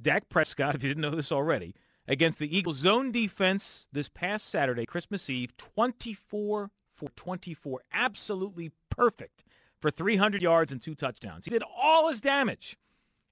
Dak 0.00 0.28
Prescott, 0.28 0.74
if 0.76 0.84
you 0.84 0.90
didn't 0.90 1.02
know 1.02 1.16
this 1.16 1.32
already, 1.32 1.74
against 2.06 2.38
the 2.38 2.56
Eagles 2.56 2.76
zone 2.76 3.10
defense 3.10 3.88
this 3.92 4.08
past 4.08 4.48
Saturday, 4.48 4.86
Christmas 4.86 5.28
Eve, 5.28 5.56
24 5.56 6.70
for 6.94 7.08
24. 7.16 7.80
Absolutely 7.92 8.70
perfect 8.88 9.42
for 9.80 9.90
300 9.90 10.40
yards 10.40 10.70
and 10.70 10.80
two 10.80 10.94
touchdowns. 10.94 11.44
He 11.44 11.50
did 11.50 11.64
all 11.76 12.08
his 12.08 12.20
damage 12.20 12.76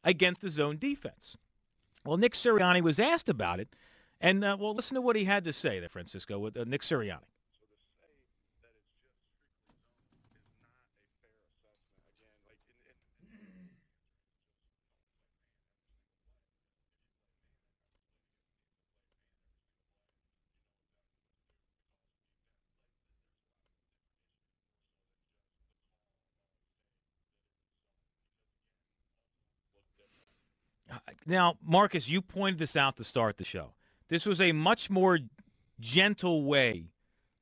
against 0.02 0.40
the 0.40 0.50
zone 0.50 0.76
defense. 0.76 1.36
Well, 2.04 2.16
Nick 2.16 2.32
Sirianni 2.32 2.80
was 2.80 2.98
asked 2.98 3.28
about 3.28 3.60
it, 3.60 3.68
and 4.20 4.44
uh, 4.44 4.56
well, 4.58 4.74
listen 4.74 4.96
to 4.96 5.00
what 5.00 5.14
he 5.14 5.26
had 5.26 5.44
to 5.44 5.52
say 5.52 5.78
there, 5.78 5.88
Francisco, 5.88 6.40
with 6.40 6.56
uh, 6.56 6.64
Nick 6.64 6.82
Sirianni. 6.82 7.35
Now, 31.26 31.56
Marcus, 31.64 32.08
you 32.08 32.22
pointed 32.22 32.58
this 32.58 32.76
out 32.76 32.96
to 32.96 33.04
start 33.04 33.36
the 33.36 33.44
show. 33.44 33.72
This 34.08 34.26
was 34.26 34.40
a 34.40 34.52
much 34.52 34.88
more 34.88 35.18
gentle 35.80 36.44
way 36.44 36.90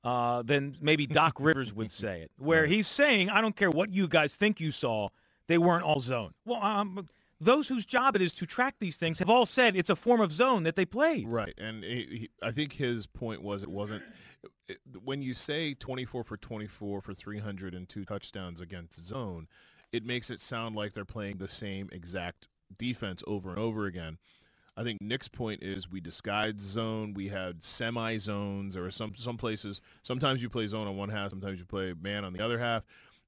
uh, 0.02 0.42
than 0.42 0.76
maybe 0.80 1.06
Doc 1.06 1.36
Rivers 1.40 1.72
would 1.72 1.90
say 1.90 2.22
it, 2.22 2.30
where 2.38 2.66
he's 2.66 2.86
saying, 2.86 3.30
I 3.30 3.40
don't 3.40 3.56
care 3.56 3.70
what 3.70 3.92
you 3.92 4.08
guys 4.08 4.34
think 4.34 4.60
you 4.60 4.70
saw, 4.70 5.08
they 5.46 5.58
weren't 5.58 5.84
all 5.84 6.00
zone. 6.00 6.32
Well, 6.44 6.62
um, 6.62 7.08
those 7.40 7.68
whose 7.68 7.84
job 7.84 8.16
it 8.16 8.22
is 8.22 8.32
to 8.34 8.46
track 8.46 8.76
these 8.78 8.96
things 8.96 9.18
have 9.18 9.28
all 9.28 9.46
said 9.46 9.76
it's 9.76 9.90
a 9.90 9.96
form 9.96 10.20
of 10.20 10.32
zone 10.32 10.62
that 10.62 10.76
they 10.76 10.86
played. 10.86 11.28
Right, 11.28 11.54
and 11.58 11.84
he, 11.84 12.06
he, 12.10 12.30
I 12.42 12.50
think 12.50 12.74
his 12.74 13.06
point 13.06 13.42
was 13.42 13.62
it 13.62 13.70
wasn't 13.70 14.02
it, 14.68 14.78
when 15.02 15.22
you 15.22 15.34
say 15.34 15.74
24 15.74 16.24
for 16.24 16.36
24 16.36 17.00
for 17.00 17.14
302 17.14 18.04
touchdowns 18.04 18.60
against 18.60 19.04
zone, 19.06 19.48
it 19.92 20.04
makes 20.04 20.30
it 20.30 20.40
sound 20.40 20.74
like 20.74 20.92
they're 20.92 21.04
playing 21.04 21.36
the 21.36 21.48
same 21.48 21.88
exact 21.92 22.48
defense 22.78 23.22
over 23.26 23.50
and 23.50 23.58
over 23.58 23.86
again. 23.86 24.18
I 24.76 24.82
think 24.82 25.00
Nick's 25.00 25.28
point 25.28 25.62
is 25.62 25.88
we 25.88 26.00
disguised 26.00 26.60
zone. 26.60 27.14
We 27.14 27.28
had 27.28 27.62
semi 27.62 28.16
zones. 28.16 28.74
There 28.74 28.84
are 28.84 28.90
some 28.90 29.14
some 29.16 29.36
places. 29.36 29.80
Sometimes 30.02 30.42
you 30.42 30.48
play 30.48 30.66
zone 30.66 30.88
on 30.88 30.96
one 30.96 31.10
half. 31.10 31.30
Sometimes 31.30 31.60
you 31.60 31.64
play 31.64 31.94
man 32.00 32.24
on 32.24 32.32
the 32.32 32.44
other 32.44 32.58
half. 32.58 32.82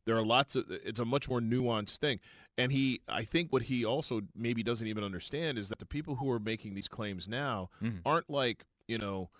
There 0.06 0.16
are 0.16 0.24
lots 0.24 0.56
of. 0.56 0.64
It's 0.70 0.98
a 1.00 1.04
much 1.04 1.28
more 1.28 1.40
nuanced 1.40 1.98
thing. 1.98 2.18
And 2.58 2.72
he, 2.72 3.02
I 3.06 3.22
think, 3.24 3.52
what 3.52 3.62
he 3.62 3.84
also 3.84 4.22
maybe 4.34 4.62
doesn't 4.62 4.86
even 4.88 5.04
understand 5.04 5.58
is 5.58 5.68
that 5.68 5.78
the 5.78 5.86
people 5.86 6.16
who 6.16 6.30
are 6.30 6.40
making 6.40 6.74
these 6.74 6.88
claims 6.88 7.28
now 7.28 7.68
Mhm. 7.82 8.00
aren't 8.04 8.28
like 8.30 8.64
you 8.88 8.98
know. 8.98 9.30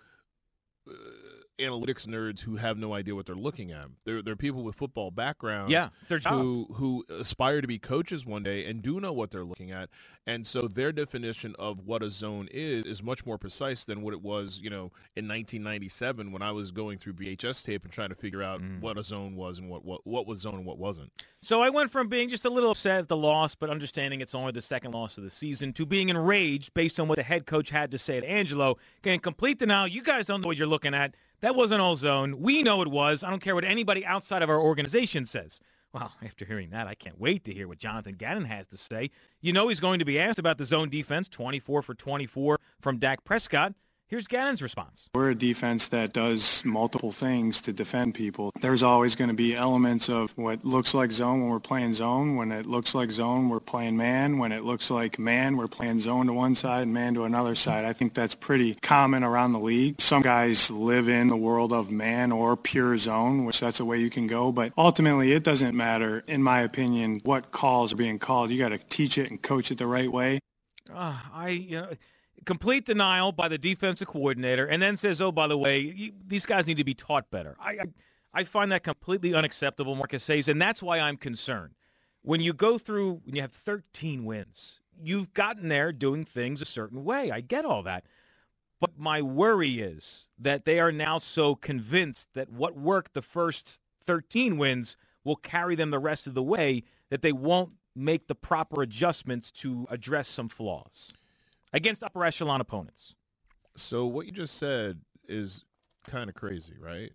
Uh, 0.89 0.93
analytics 1.59 2.05
nerds 2.07 2.41
who 2.41 2.55
have 2.57 2.77
no 2.77 2.93
idea 2.93 3.15
what 3.15 3.25
they're 3.25 3.35
looking 3.35 3.71
at. 3.71 3.87
They're 4.05 4.21
they're 4.21 4.35
people 4.35 4.63
with 4.63 4.75
football 4.75 5.11
backgrounds 5.11 5.71
Yeah, 5.71 5.89
who 6.29 6.67
who 6.73 7.05
aspire 7.09 7.61
to 7.61 7.67
be 7.67 7.79
coaches 7.79 8.25
one 8.25 8.43
day 8.43 8.65
and 8.65 8.81
do 8.81 8.99
know 8.99 9.11
what 9.13 9.31
they're 9.31 9.43
looking 9.45 9.71
at, 9.71 9.89
and 10.25 10.45
so 10.45 10.67
their 10.67 10.91
definition 10.91 11.55
of 11.57 11.79
what 11.85 12.03
a 12.03 12.09
zone 12.09 12.47
is 12.51 12.85
is 12.85 13.01
much 13.01 13.25
more 13.25 13.37
precise 13.37 13.83
than 13.85 14.01
what 14.01 14.13
it 14.13 14.21
was, 14.21 14.59
you 14.61 14.69
know, 14.69 14.91
in 15.15 15.27
1997 15.27 16.31
when 16.31 16.41
I 16.41 16.51
was 16.51 16.71
going 16.71 16.97
through 16.99 17.13
VHS 17.13 17.63
tape 17.63 17.83
and 17.83 17.91
trying 17.91 18.09
to 18.09 18.15
figure 18.15 18.43
out 18.43 18.61
Mm. 18.61 18.81
what 18.81 18.97
a 18.97 19.03
zone 19.03 19.35
was 19.35 19.59
and 19.59 19.69
what 19.69 19.83
what 19.85 20.05
what 20.05 20.27
was 20.27 20.41
zone 20.41 20.55
and 20.55 20.65
what 20.65 20.77
wasn't. 20.77 21.11
So 21.41 21.61
I 21.61 21.69
went 21.69 21.91
from 21.91 22.07
being 22.07 22.29
just 22.29 22.45
a 22.45 22.49
little 22.49 22.71
upset 22.71 22.99
at 22.99 23.07
the 23.07 23.17
loss, 23.17 23.55
but 23.55 23.69
understanding 23.69 24.21
it's 24.21 24.33
only 24.35 24.51
the 24.51 24.61
second 24.61 24.91
loss 24.93 25.17
of 25.17 25.23
the 25.23 25.29
season, 25.29 25.73
to 25.73 25.85
being 25.85 26.09
enraged 26.09 26.73
based 26.73 26.99
on 26.99 27.07
what 27.07 27.17
the 27.17 27.23
head 27.23 27.45
coach 27.45 27.69
had 27.69 27.91
to 27.91 27.97
say 27.97 28.19
to 28.19 28.27
Angelo. 28.29 28.77
Can 29.03 29.19
complete 29.19 29.59
denial. 29.59 29.87
You 29.87 30.01
guys 30.01 30.25
don't 30.25 30.41
know 30.41 30.47
what 30.47 30.57
you're 30.57 30.67
looking 30.67 30.93
at. 30.93 31.15
That 31.41 31.55
wasn't 31.55 31.81
all 31.81 31.95
zone. 31.95 32.41
We 32.41 32.63
know 32.63 32.81
it 32.81 32.87
was. 32.87 33.23
I 33.23 33.29
don't 33.29 33.41
care 33.41 33.53
what 33.53 33.63
anybody 33.63 34.03
outside 34.05 34.41
of 34.41 34.49
our 34.49 34.59
organization 34.59 35.25
says. 35.27 35.59
Well, 35.93 36.11
after 36.25 36.45
hearing 36.45 36.71
that, 36.71 36.87
I 36.87 36.95
can't 36.95 37.19
wait 37.19 37.43
to 37.45 37.53
hear 37.53 37.67
what 37.67 37.77
Jonathan 37.77 38.15
Gannon 38.15 38.45
has 38.45 38.67
to 38.67 38.77
say. 38.77 39.11
You 39.39 39.53
know 39.53 39.67
he's 39.67 39.79
going 39.79 39.99
to 39.99 40.05
be 40.05 40.19
asked 40.19 40.39
about 40.39 40.57
the 40.57 40.65
zone 40.65 40.89
defense, 40.89 41.29
24 41.29 41.83
for 41.83 41.93
24 41.93 42.59
from 42.81 42.97
Dak 42.97 43.23
Prescott. 43.23 43.73
Here's 44.09 44.25
Gannon's 44.25 44.61
response. 44.61 45.09
We're 45.13 45.31
a 45.31 45.35
defense 45.35 45.87
that 45.89 46.13
does 46.13 46.63
multiple 46.63 47.11
things 47.11 47.59
to 47.63 47.73
defend 47.73 48.15
people. 48.15 48.53
There's 48.61 48.81
always 48.81 49.17
going 49.17 49.27
to 49.27 49.33
be 49.33 49.53
elements 49.53 50.07
of 50.07 50.31
what 50.37 50.63
looks 50.63 50.93
like 50.93 51.11
zone 51.11 51.41
when 51.41 51.49
we're 51.49 51.59
playing 51.59 51.93
zone. 51.93 52.37
When 52.37 52.53
it 52.53 52.65
looks 52.65 52.95
like 52.95 53.11
zone, 53.11 53.49
we're 53.49 53.59
playing 53.59 53.97
man. 53.97 54.37
When 54.37 54.53
it 54.53 54.63
looks 54.63 54.89
like 54.89 55.19
man, 55.19 55.57
we're 55.57 55.67
playing 55.67 55.99
zone 55.99 56.27
to 56.27 56.33
one 56.33 56.55
side 56.55 56.83
and 56.83 56.93
man 56.93 57.15
to 57.15 57.25
another 57.25 57.53
side. 57.53 57.83
I 57.83 57.91
think 57.91 58.13
that's 58.13 58.33
pretty 58.33 58.75
common 58.75 59.25
around 59.25 59.51
the 59.51 59.59
league. 59.59 59.99
Some 59.99 60.21
guys 60.21 60.71
live 60.71 61.09
in 61.09 61.27
the 61.27 61.35
world 61.35 61.73
of 61.73 61.91
man 61.91 62.31
or 62.31 62.55
pure 62.55 62.97
zone, 62.97 63.43
which 63.43 63.59
that's 63.59 63.81
a 63.81 63.85
way 63.85 63.97
you 63.97 64.09
can 64.09 64.25
go. 64.25 64.53
But 64.53 64.71
ultimately, 64.77 65.33
it 65.33 65.43
doesn't 65.43 65.75
matter, 65.75 66.23
in 66.27 66.41
my 66.41 66.61
opinion, 66.61 67.19
what 67.25 67.51
calls 67.51 67.91
are 67.91 67.97
being 67.97 68.19
called. 68.19 68.51
You 68.51 68.57
got 68.57 68.69
to 68.69 68.77
teach 68.77 69.17
it 69.17 69.29
and 69.29 69.41
coach 69.41 69.69
it 69.69 69.79
the 69.79 69.87
right 69.87 70.09
way. 70.09 70.39
Uh, 70.89 71.19
I, 71.33 71.49
you 71.49 71.81
know, 71.81 71.89
complete 72.47 72.85
denial 72.85 73.31
by 73.33 73.49
the 73.49 73.57
defensive 73.59 74.07
coordinator, 74.07 74.65
and 74.65 74.81
then 74.81 74.97
says, 74.97 75.21
"Oh, 75.21 75.31
by 75.31 75.47
the 75.47 75.57
way, 75.57 75.79
you, 75.79 76.13
these 76.25 76.47
guys 76.47 76.65
need 76.65 76.77
to 76.77 76.85
be 76.85 76.95
taught 76.95 77.29
better." 77.29 77.55
I, 77.59 77.71
I, 77.73 77.85
I 78.33 78.43
find 78.45 78.71
that 78.71 78.83
completely 78.83 79.35
unacceptable, 79.35 79.95
Marcus 79.95 80.23
says, 80.23 80.47
and 80.47 80.59
that's 80.61 80.81
why 80.81 80.99
I'm 80.99 81.17
concerned. 81.17 81.75
When 82.23 82.41
you 82.41 82.53
go 82.53 82.79
through, 82.79 83.21
when 83.25 83.35
you 83.35 83.41
have 83.41 83.51
13 83.51 84.25
wins, 84.25 84.79
you've 84.99 85.33
gotten 85.33 85.69
there 85.69 85.91
doing 85.91 86.25
things 86.25 86.61
a 86.61 86.65
certain 86.65 87.03
way. 87.03 87.31
I 87.31 87.41
get 87.41 87.65
all 87.65 87.83
that. 87.83 88.05
But 88.79 88.97
my 88.97 89.21
worry 89.21 89.79
is 89.79 90.25
that 90.39 90.65
they 90.65 90.79
are 90.79 90.91
now 90.91 91.19
so 91.19 91.55
convinced 91.55 92.29
that 92.35 92.49
what 92.51 92.77
worked 92.77 93.13
the 93.13 93.21
first 93.21 93.81
13 94.05 94.57
wins 94.57 94.97
will 95.23 95.35
carry 95.35 95.75
them 95.75 95.91
the 95.91 95.99
rest 95.99 96.27
of 96.27 96.33
the 96.33 96.43
way 96.43 96.83
that 97.09 97.21
they 97.21 97.31
won't 97.33 97.71
make 97.95 98.27
the 98.27 98.35
proper 98.35 98.81
adjustments 98.83 99.51
to 99.51 99.87
address 99.89 100.27
some 100.27 100.49
flaws 100.49 101.11
against 101.73 102.03
upper 102.03 102.23
echelon 102.23 102.61
opponents. 102.61 103.13
So 103.75 104.05
what 104.05 104.25
you 104.25 104.31
just 104.31 104.57
said 104.57 104.99
is 105.27 105.63
kind 106.07 106.29
of 106.29 106.35
crazy, 106.35 106.73
right? 106.79 107.11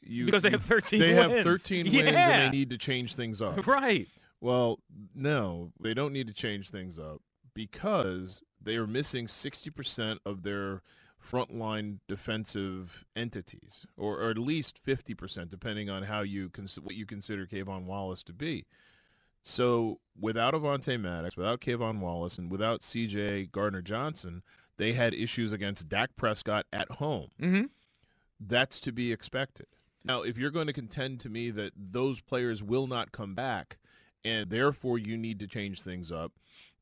You, 0.00 0.26
Because 0.26 0.42
they 0.42 0.50
have 0.50 0.62
13 0.62 1.00
They 1.00 1.14
wins. 1.14 1.32
have 1.34 1.44
13 1.44 1.84
wins 1.92 1.96
and 2.08 2.16
they 2.16 2.50
need 2.56 2.70
to 2.70 2.78
change 2.78 3.14
things 3.14 3.42
up. 3.42 3.66
Right. 3.66 4.08
Well, 4.40 4.78
no, 5.14 5.72
they 5.80 5.94
don't 5.94 6.12
need 6.12 6.28
to 6.28 6.32
change 6.32 6.70
things 6.70 6.98
up 6.98 7.20
because 7.54 8.40
they 8.62 8.76
are 8.76 8.86
missing 8.86 9.26
60% 9.26 10.18
of 10.24 10.42
their 10.44 10.82
frontline 11.24 11.98
defensive 12.06 13.04
entities, 13.16 13.84
or, 13.96 14.20
or 14.22 14.30
at 14.30 14.38
least 14.38 14.78
50%, 14.86 15.50
depending 15.50 15.90
on 15.90 16.04
how 16.04 16.20
you 16.22 16.48
cons- 16.48 16.78
what 16.80 16.94
you 16.94 17.04
consider 17.04 17.44
K'Von 17.46 17.84
Wallace 17.84 18.22
to 18.24 18.32
be. 18.32 18.66
So 19.48 19.98
without 20.20 20.52
Avonte 20.52 21.00
Maddox, 21.00 21.34
without 21.34 21.62
K'Von 21.62 22.00
Wallace, 22.00 22.36
and 22.36 22.50
without 22.50 22.84
C.J. 22.84 23.46
Gardner 23.46 23.80
Johnson, 23.80 24.42
they 24.76 24.92
had 24.92 25.14
issues 25.14 25.54
against 25.54 25.88
Dak 25.88 26.10
Prescott 26.16 26.66
at 26.70 26.90
home. 26.90 27.28
Mm-hmm. 27.40 27.64
That's 28.38 28.78
to 28.80 28.92
be 28.92 29.10
expected. 29.10 29.66
Now, 30.04 30.20
if 30.20 30.36
you're 30.36 30.50
going 30.50 30.66
to 30.66 30.74
contend 30.74 31.20
to 31.20 31.30
me 31.30 31.50
that 31.52 31.72
those 31.74 32.20
players 32.20 32.62
will 32.62 32.86
not 32.86 33.10
come 33.10 33.34
back, 33.34 33.78
and 34.22 34.50
therefore 34.50 34.98
you 34.98 35.16
need 35.16 35.40
to 35.40 35.46
change 35.46 35.80
things 35.80 36.12
up, 36.12 36.32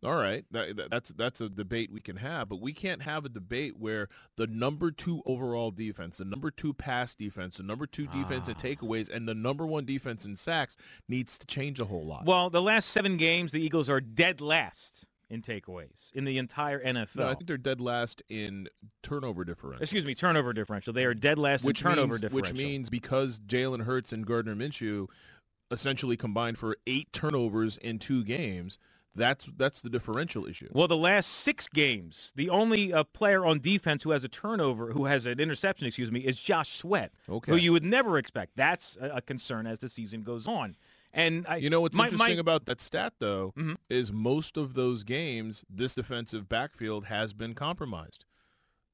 all 0.05 0.15
right, 0.15 0.45
that, 0.51 0.77
that- 0.77 0.91
that's 0.91 1.11
that's 1.11 1.41
a 1.41 1.49
debate 1.49 1.91
we 1.91 2.01
can 2.01 2.17
have, 2.17 2.49
but 2.49 2.61
we 2.61 2.73
can't 2.73 3.03
have 3.03 3.25
a 3.25 3.29
debate 3.29 3.79
where 3.79 4.09
the 4.37 4.47
number 4.47 4.91
two 4.91 5.23
overall 5.27 5.71
defense, 5.71 6.19
the 6.19 6.25
number 6.25 6.51
two 6.51 6.73
pass 6.75 7.15
defense, 7.15 7.57
the 7.57 7.63
number 7.63 7.87
two 7.87 8.07
defense 8.09 8.49
in 8.49 8.55
Ah. 8.57 8.61
takeaways, 8.61 9.09
and 9.09 9.27
the 9.29 9.35
number 9.35 9.67
one 9.67 9.85
defense 9.85 10.25
in 10.25 10.37
sacks 10.37 10.77
needs 11.09 11.39
to 11.39 11.47
change 11.47 11.81
a 11.81 11.87
whole 11.87 12.05
lot. 12.07 12.25
Well, 12.27 12.51
the 12.51 12.63
last 12.63 12.91
seven 12.91 13.17
games, 13.17 13.53
the 13.53 13.61
Eagles 13.61 13.89
are 13.89 14.01
dead 14.01 14.41
last 14.41 15.07
in 15.29 15.43
takeaways 15.43 16.13
in 16.13 16.25
the 16.25 16.39
entire 16.39 16.79
NFL. 16.81 17.17
no, 17.17 17.29
I 17.29 17.35
think 17.35 17.49
they're 17.49 17.57
dead 17.59 17.81
last 17.81 18.23
in 18.29 18.69
turnover 19.03 19.45
differential. 19.45 19.83
Excuse 19.83 20.05
me, 20.05 20.15
turnover 20.15 20.53
differential. 20.53 20.93
They 20.93 21.05
are 21.05 21.15
dead 21.15 21.37
last 21.39 21.65
which 21.65 21.81
in 21.83 21.89
turnover 21.89 22.09
means, 22.13 22.21
differential. 22.21 22.53
Which 22.55 22.65
means 22.65 22.91
because 22.91 23.41
Jalen 23.41 23.83
Hurts 23.87 24.13
and 24.13 24.25
Gardner 24.25 24.55
Minshew 24.55 25.09
essentially 25.71 26.17
combined 26.17 26.59
for 26.59 26.77
eight 26.87 27.13
turnovers 27.13 27.77
in 27.79 27.99
two 27.99 28.23
games, 28.23 28.79
that's 29.17 29.49
that's 29.57 29.81
the 29.81 29.89
differential 29.91 30.47
issue. 30.47 30.69
Well, 30.73 30.89
the 30.89 30.97
last 30.97 31.31
six 31.31 31.67
games, 31.69 32.33
the 32.37 32.51
only 32.51 32.93
uh, 32.93 33.05
player 33.05 33.45
on 33.47 33.61
defense 33.61 34.03
who 34.03 34.11
has 34.11 34.25
a 34.25 34.29
turnover, 34.29 34.93
who 34.93 35.07
has 35.07 35.27
an 35.27 35.41
interception, 35.41 35.87
excuse 35.87 36.11
me, 36.13 36.21
is 36.21 36.41
Josh 36.41 36.77
Sweat, 36.79 37.13
Okay. 37.29 37.51
who 37.53 37.57
you 37.59 37.73
would 37.73 37.85
never 37.85 38.19
expect. 38.19 38.53
That's 38.57 38.97
a, 39.01 39.17
a 39.17 39.21
concern 39.21 39.67
as 39.67 39.81
the 39.81 39.89
season 39.89 40.23
goes 40.23 40.47
on. 40.47 40.77
And 41.13 41.47
I, 41.49 41.57
You 41.57 41.71
know 41.71 41.81
what's 41.81 41.97
my- 41.97 42.05
interesting 42.05 42.37
my- 42.37 42.41
about 42.41 42.67
that 42.67 42.81
stat, 42.83 43.15
though, 43.21 43.55
Mhm. 43.57 43.77
is 43.89 44.13
most 44.13 44.57
of 44.59 44.75
those 44.75 45.03
games, 45.03 45.65
this 45.71 45.95
defensive 45.95 46.47
backfield 46.49 47.07
has 47.07 47.33
been 47.33 47.55
compromised. 47.55 48.25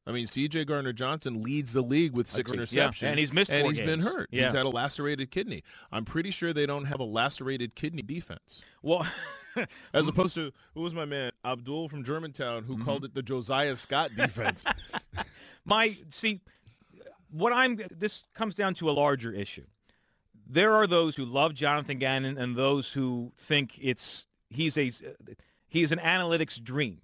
I 0.07 0.11
mean, 0.13 0.27
C.J. 0.27 0.65
Gardner 0.65 0.93
Johnson 0.93 1.43
leads 1.43 1.73
the 1.73 1.81
league 1.83 2.13
with 2.17 2.29
six 2.29 2.53
Agreed. 2.53 2.71
Yeah, 2.73 2.89
interceptions, 2.91 3.03
and 3.03 3.19
he's 3.21 3.33
missed 3.33 3.51
and 3.53 3.67
he's 3.69 3.79
been 3.79 4.01
hurt. 4.01 4.29
Yeah. 4.33 4.47
He's 4.47 4.55
had 4.55 4.67
a 4.67 4.69
lacerated 4.69 5.31
kidney. 5.31 5.63
I'm 5.93 6.05
pretty 6.05 6.33
sure 6.33 6.53
they 6.53 6.67
don't 6.67 6.87
have 6.87 6.99
a 6.99 7.05
lacerated 7.05 7.75
kidney 7.77 8.03
defense. 8.03 8.63
well, 8.83 9.07
As 9.93 10.09
opposed 10.09 10.35
to 10.35 10.53
who 10.75 10.81
was 10.81 10.93
my 10.93 11.05
man 11.05 11.33
Abdul 11.45 11.89
from 11.89 12.05
Germantown 12.05 12.65
who 12.65 12.75
Mm-hmm. 12.75 12.85
called 12.85 13.05
it 13.05 13.15
the 13.15 13.23
Josiah 13.23 13.77
Scott 13.77 14.11
defense. 14.17 14.65
my 15.65 15.97
see, 16.11 16.41
what 17.31 17.53
I'm 17.53 17.81
this 17.91 18.25
comes 18.35 18.55
down 18.55 18.75
to 18.75 18.91
a 18.91 18.93
larger 18.93 19.33
issue. 19.33 19.65
There 20.47 20.73
are 20.75 20.87
those 20.87 21.17
who 21.17 21.25
love 21.25 21.55
Jonathan 21.55 21.99
Gannon 21.99 22.37
and 22.39 22.57
those 22.57 22.93
who 22.93 23.33
think 23.39 23.79
it's 23.81 24.27
he's 24.51 24.77
a 24.77 24.93
he's 25.69 25.93
an 25.93 25.99
analytics 25.99 26.63
dream. 26.63 27.01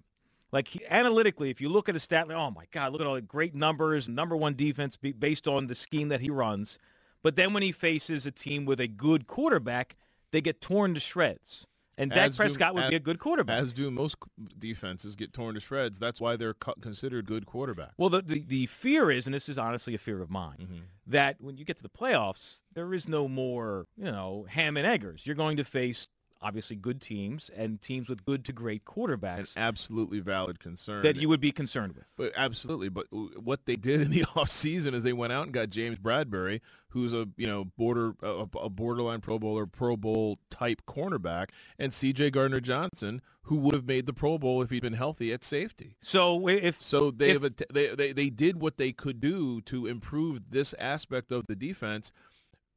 Like 0.51 0.67
he, 0.67 0.81
analytically, 0.89 1.49
if 1.49 1.61
you 1.61 1.69
look 1.69 1.89
at 1.89 1.95
a 1.95 1.99
stat, 1.99 2.27
like, 2.27 2.37
oh 2.37 2.51
my 2.51 2.65
God, 2.71 2.91
look 2.91 3.01
at 3.01 3.07
all 3.07 3.15
the 3.15 3.21
great 3.21 3.53
numbers, 3.53 4.09
number 4.09 4.35
one 4.35 4.55
defense 4.55 4.97
based 4.97 5.47
on 5.47 5.67
the 5.67 5.75
scheme 5.75 6.09
that 6.09 6.21
he 6.21 6.29
runs. 6.29 6.79
But 7.21 7.35
then 7.35 7.53
when 7.53 7.63
he 7.63 7.71
faces 7.71 8.25
a 8.25 8.31
team 8.31 8.65
with 8.65 8.79
a 8.79 8.87
good 8.87 9.27
quarterback, 9.27 9.95
they 10.31 10.41
get 10.41 10.61
torn 10.61 10.93
to 10.93 10.99
shreds. 10.99 11.65
And 11.99 12.09
Dak 12.11 12.29
As 12.29 12.37
do- 12.37 12.43
Prescott 12.43 12.73
would 12.75 12.85
as- 12.85 12.89
be 12.89 12.95
a 12.95 12.99
good 12.99 13.19
quarterback. 13.19 13.61
As 13.61 13.73
do 13.73 13.91
most 13.91 14.15
defenses 14.57 15.15
get 15.15 15.33
torn 15.33 15.53
to 15.55 15.59
shreds. 15.59 15.99
That's 15.99 16.19
why 16.21 16.35
they're 16.35 16.53
co- 16.53 16.73
considered 16.81 17.25
good 17.25 17.45
quarterbacks. 17.45 17.91
Well, 17.97 18.09
the, 18.09 18.21
the, 18.21 18.39
the 18.47 18.65
fear 18.67 19.11
is, 19.11 19.27
and 19.27 19.33
this 19.33 19.49
is 19.49 19.57
honestly 19.57 19.93
a 19.93 19.97
fear 19.97 20.21
of 20.21 20.29
mine, 20.31 20.57
Mhm. 20.71 20.81
that 21.07 21.41
when 21.41 21.57
you 21.57 21.65
get 21.65 21.77
to 21.77 21.83
the 21.83 21.89
playoffs, 21.89 22.61
there 22.73 22.93
is 22.93 23.07
no 23.07 23.27
more, 23.27 23.85
you 23.97 24.05
know, 24.05 24.45
ham 24.49 24.77
and 24.77 24.87
eggers. 24.87 25.25
You're 25.27 25.35
going 25.35 25.57
to 25.57 25.63
face 25.63 26.07
obviously 26.41 26.75
good 26.75 27.01
teams 27.01 27.49
and 27.55 27.81
teams 27.81 28.07
with 28.07 28.23
good 28.25 28.45
to 28.45 28.53
great 28.53 28.81
An 28.87 28.93
quarterbacks 28.93 29.57
absolutely 29.57 30.19
valid 30.19 30.59
concern. 30.59 31.03
that 31.03 31.15
you 31.17 31.27
would 31.29 31.41
be 31.41 31.51
concerned 31.51 31.95
with. 31.95 32.05
But 32.15 32.31
absolutely. 32.35 32.89
But 32.89 33.07
what 33.11 33.65
they 33.65 33.75
did 33.75 34.01
in 34.01 34.11
the 34.11 34.21
offseason 34.35 34.93
is 34.93 35.03
they 35.03 35.13
went 35.13 35.33
out 35.33 35.43
and 35.45 35.53
got 35.53 35.69
James 35.69 35.97
Bradberry, 35.99 36.61
who's 36.89 37.13
a 37.13 37.27
you 37.37 37.47
know 37.47 37.65
border 37.77 38.13
a, 38.23 38.45
a 38.61 38.69
borderline 38.69 39.21
Pro 39.21 39.37
Bowl 39.39 39.57
or 39.57 39.65
Pro 39.67 39.97
Bowl 39.97 40.39
type 40.49 40.81
cornerback, 40.87 41.49
and 41.77 41.93
C.J. 41.93 42.31
Gardner 42.31 42.59
Johnson, 42.61 43.21
who 43.43 43.57
would 43.57 43.75
have 43.75 43.85
made 43.85 44.05
the 44.05 44.13
Pro 44.13 44.37
Bowl 44.37 44.61
if 44.61 44.69
he'd 44.69 44.81
been 44.81 44.93
healthy 44.93 45.33
at 45.33 45.43
safety. 45.43 45.97
So 46.01 46.47
if 46.47 46.81
So 46.81 47.11
they 47.11 47.31
If- 47.31 47.41
have 47.41 47.43
a 47.43 47.73
they, 47.73 47.95
they 47.95 48.13
they 48.13 48.29
did 48.29 48.61
what 48.61 48.77
they 48.77 48.91
could 48.91 49.19
do 49.19 49.61
to 49.61 49.87
improve 49.87 50.39
this 50.51 50.73
aspect 50.79 51.31
of 51.31 51.45
the 51.47 51.55
defense, 51.55 52.11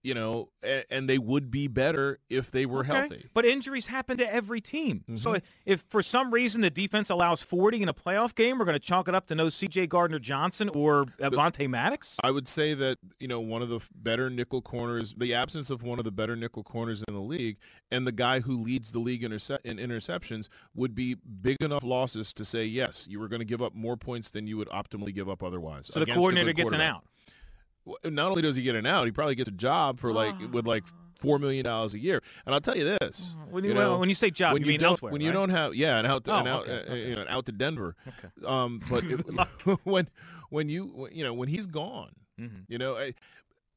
you 0.02 0.14
know, 0.14 0.48
and, 0.62 0.84
and 0.90 1.08
they 1.08 1.18
would 1.18 1.50
be 1.50 1.68
better 1.68 2.18
if 2.28 2.50
they 2.50 2.66
were 2.66 2.80
Okay. 2.80 2.88
healthy. 2.92 3.26
But 3.34 3.44
injuries 3.44 3.86
happen 3.86 4.16
to 4.18 4.32
every 4.34 4.60
team. 4.60 5.04
So 5.16 5.32
Mhm. 5.34 5.42
if 5.64 5.84
for 5.88 6.02
some 6.02 6.32
reason 6.32 6.60
the 6.60 6.70
defense 6.70 7.08
allows 7.10 7.42
40 7.42 7.82
in 7.82 7.88
a 7.88 7.94
playoff 7.94 8.34
game, 8.34 8.58
we're 8.58 8.64
going 8.64 8.74
to 8.74 8.84
chalk 8.84 9.06
it 9.08 9.14
up 9.14 9.26
to 9.28 9.34
no 9.34 9.48
C.J. 9.48 9.86
Gardner 9.86 10.18
Johnson 10.18 10.68
or 10.70 11.06
Avonte 11.20 11.68
Maddox. 11.68 12.16
I 12.22 12.30
would 12.30 12.48
say 12.48 12.74
that 12.74 12.98
you 13.20 13.28
know 13.28 13.40
one 13.40 13.62
of 13.62 13.68
the 13.68 13.80
better 13.94 14.28
nickel 14.28 14.60
corners, 14.62 15.14
the 15.16 15.34
absence 15.34 15.70
of 15.70 15.82
one 15.82 15.98
of 15.98 16.04
the 16.04 16.10
better 16.12 16.34
nickel 16.36 16.64
corners 16.64 17.04
in 17.06 17.14
the 17.14 17.20
league, 17.20 17.58
and 17.90 18.06
the 18.06 18.12
guy 18.12 18.40
who 18.40 18.60
leads 18.60 18.92
the 18.92 18.98
league 18.98 19.22
interce- 19.22 19.50
in 19.64 19.76
interceptions 19.78 20.48
would 20.74 20.94
be 20.94 21.14
big 21.14 21.56
enough 21.60 21.82
losses 21.84 22.32
to 22.32 22.44
say 22.44 22.64
yes, 22.64 23.06
you 23.08 23.20
were 23.20 23.28
going 23.28 23.40
to 23.40 23.44
give 23.46 23.62
up 23.62 23.74
more 23.74 23.96
points 23.96 24.30
than 24.30 24.46
you 24.46 24.56
would 24.56 24.68
optimally 24.70 25.14
give 25.14 25.28
up 25.28 25.42
otherwise. 25.42 25.86
So 25.92 26.00
the 26.00 26.06
coordinator 26.06 26.52
gets 26.52 26.72
an 26.72 26.80
out. 26.80 27.04
Not 28.04 28.30
only 28.30 28.42
does 28.42 28.56
he 28.56 28.62
get 28.62 28.74
an 28.74 28.86
out, 28.86 29.06
he 29.06 29.12
probably 29.12 29.34
gets 29.34 29.48
a 29.48 29.52
job 29.52 29.98
for 30.00 30.12
like 30.12 30.34
with 30.52 30.66
like 30.66 30.84
four 31.18 31.38
million 31.38 31.64
dollars 31.64 31.94
a 31.94 31.98
year. 31.98 32.20
And 32.46 32.54
I'll 32.54 32.60
tell 32.60 32.76
you 32.76 32.84
this: 32.84 33.34
When 33.50 33.64
you, 33.64 33.70
you 33.70 33.74
know, 33.74 33.98
when 33.98 34.08
you 34.08 34.14
say 34.14 34.30
job, 34.30 34.52
when 34.54 34.62
you, 34.62 34.72
you 34.72 34.78
mean 34.78 34.84
elsewhere, 34.84 35.12
when 35.12 35.20
you 35.20 35.32
don't 35.32 35.50
have 35.50 35.74
yeah, 35.74 35.98
and 35.98 36.06
out 36.06 36.24
to, 36.24 36.32
Oh, 36.32 36.38
and 36.38 36.48
out 36.48 36.62
okay, 36.68 36.72
uh, 36.72 36.92
okay. 36.92 37.08
you 37.08 37.14
know, 37.16 37.24
out 37.28 37.46
to 37.46 37.52
Denver. 37.52 37.96
Okay. 38.06 38.46
Um, 38.46 38.80
but 38.90 39.04
if, 39.04 39.20
when 39.84 40.08
when 40.50 40.68
you 40.68 41.08
you 41.12 41.24
know 41.24 41.34
when 41.34 41.48
he's 41.48 41.66
gone, 41.66 42.12
Mhm. 42.40 42.64
you 42.68 42.78
know, 42.78 42.96
I, 42.96 43.14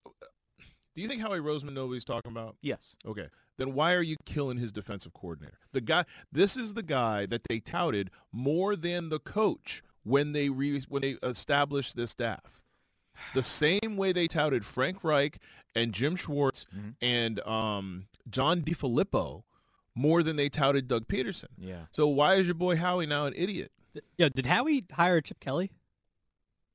do 0.06 1.02
you 1.02 1.08
think 1.08 1.22
Howie 1.22 1.40
Roseman 1.40 1.74
knows 1.74 1.88
what 1.90 1.94
he's 1.96 2.06
talking 2.06 2.32
about? 2.32 2.56
Yes. 2.62 2.96
Okay. 3.06 3.28
Then 3.58 3.74
why 3.74 3.94
are 3.94 4.02
you 4.02 4.18
killing 4.26 4.58
his 4.58 4.72
defensive 4.72 5.14
coordinator? 5.14 5.58
The 5.72 5.82
guy. 5.82 6.06
This 6.32 6.58
is 6.58 6.74
the 6.74 6.84
guy 6.84 7.26
that 7.26 7.42
they 7.48 7.60
touted 7.60 8.12
more 8.32 8.76
than 8.76 9.10
the 9.10 9.20
coach 9.20 9.82
when 10.04 10.32
they 10.34 10.50
re, 10.50 10.82
when 10.90 11.02
they 11.02 11.18
established 11.24 11.96
this 11.96 12.12
staff. 12.12 12.62
The 13.34 13.42
same 13.44 13.98
way 13.98 14.12
they 14.12 14.28
touted 14.28 14.66
Frank 14.66 15.04
Reich 15.04 15.40
and 15.76 15.94
Jim 15.94 16.16
Schwartz 16.16 16.66
Mhm. 16.76 16.96
and 17.02 17.40
um, 17.48 18.08
John 18.30 18.62
DeFilippo 18.62 19.44
more 19.94 20.24
than 20.24 20.36
they 20.36 20.50
touted 20.50 20.88
Doug 20.88 21.08
Pederson. 21.08 21.48
Yeah. 21.58 21.86
So 21.92 22.08
why 22.08 22.36
is 22.36 22.48
your 22.48 22.54
boy 22.56 22.76
Howie 22.76 23.06
now 23.06 23.26
an 23.26 23.34
idiot? 23.36 23.72
Yeah, 24.18 24.30
did 24.34 24.46
Howie 24.46 24.86
hire 24.92 25.22
Chip 25.22 25.40
Kelly? 25.40 25.72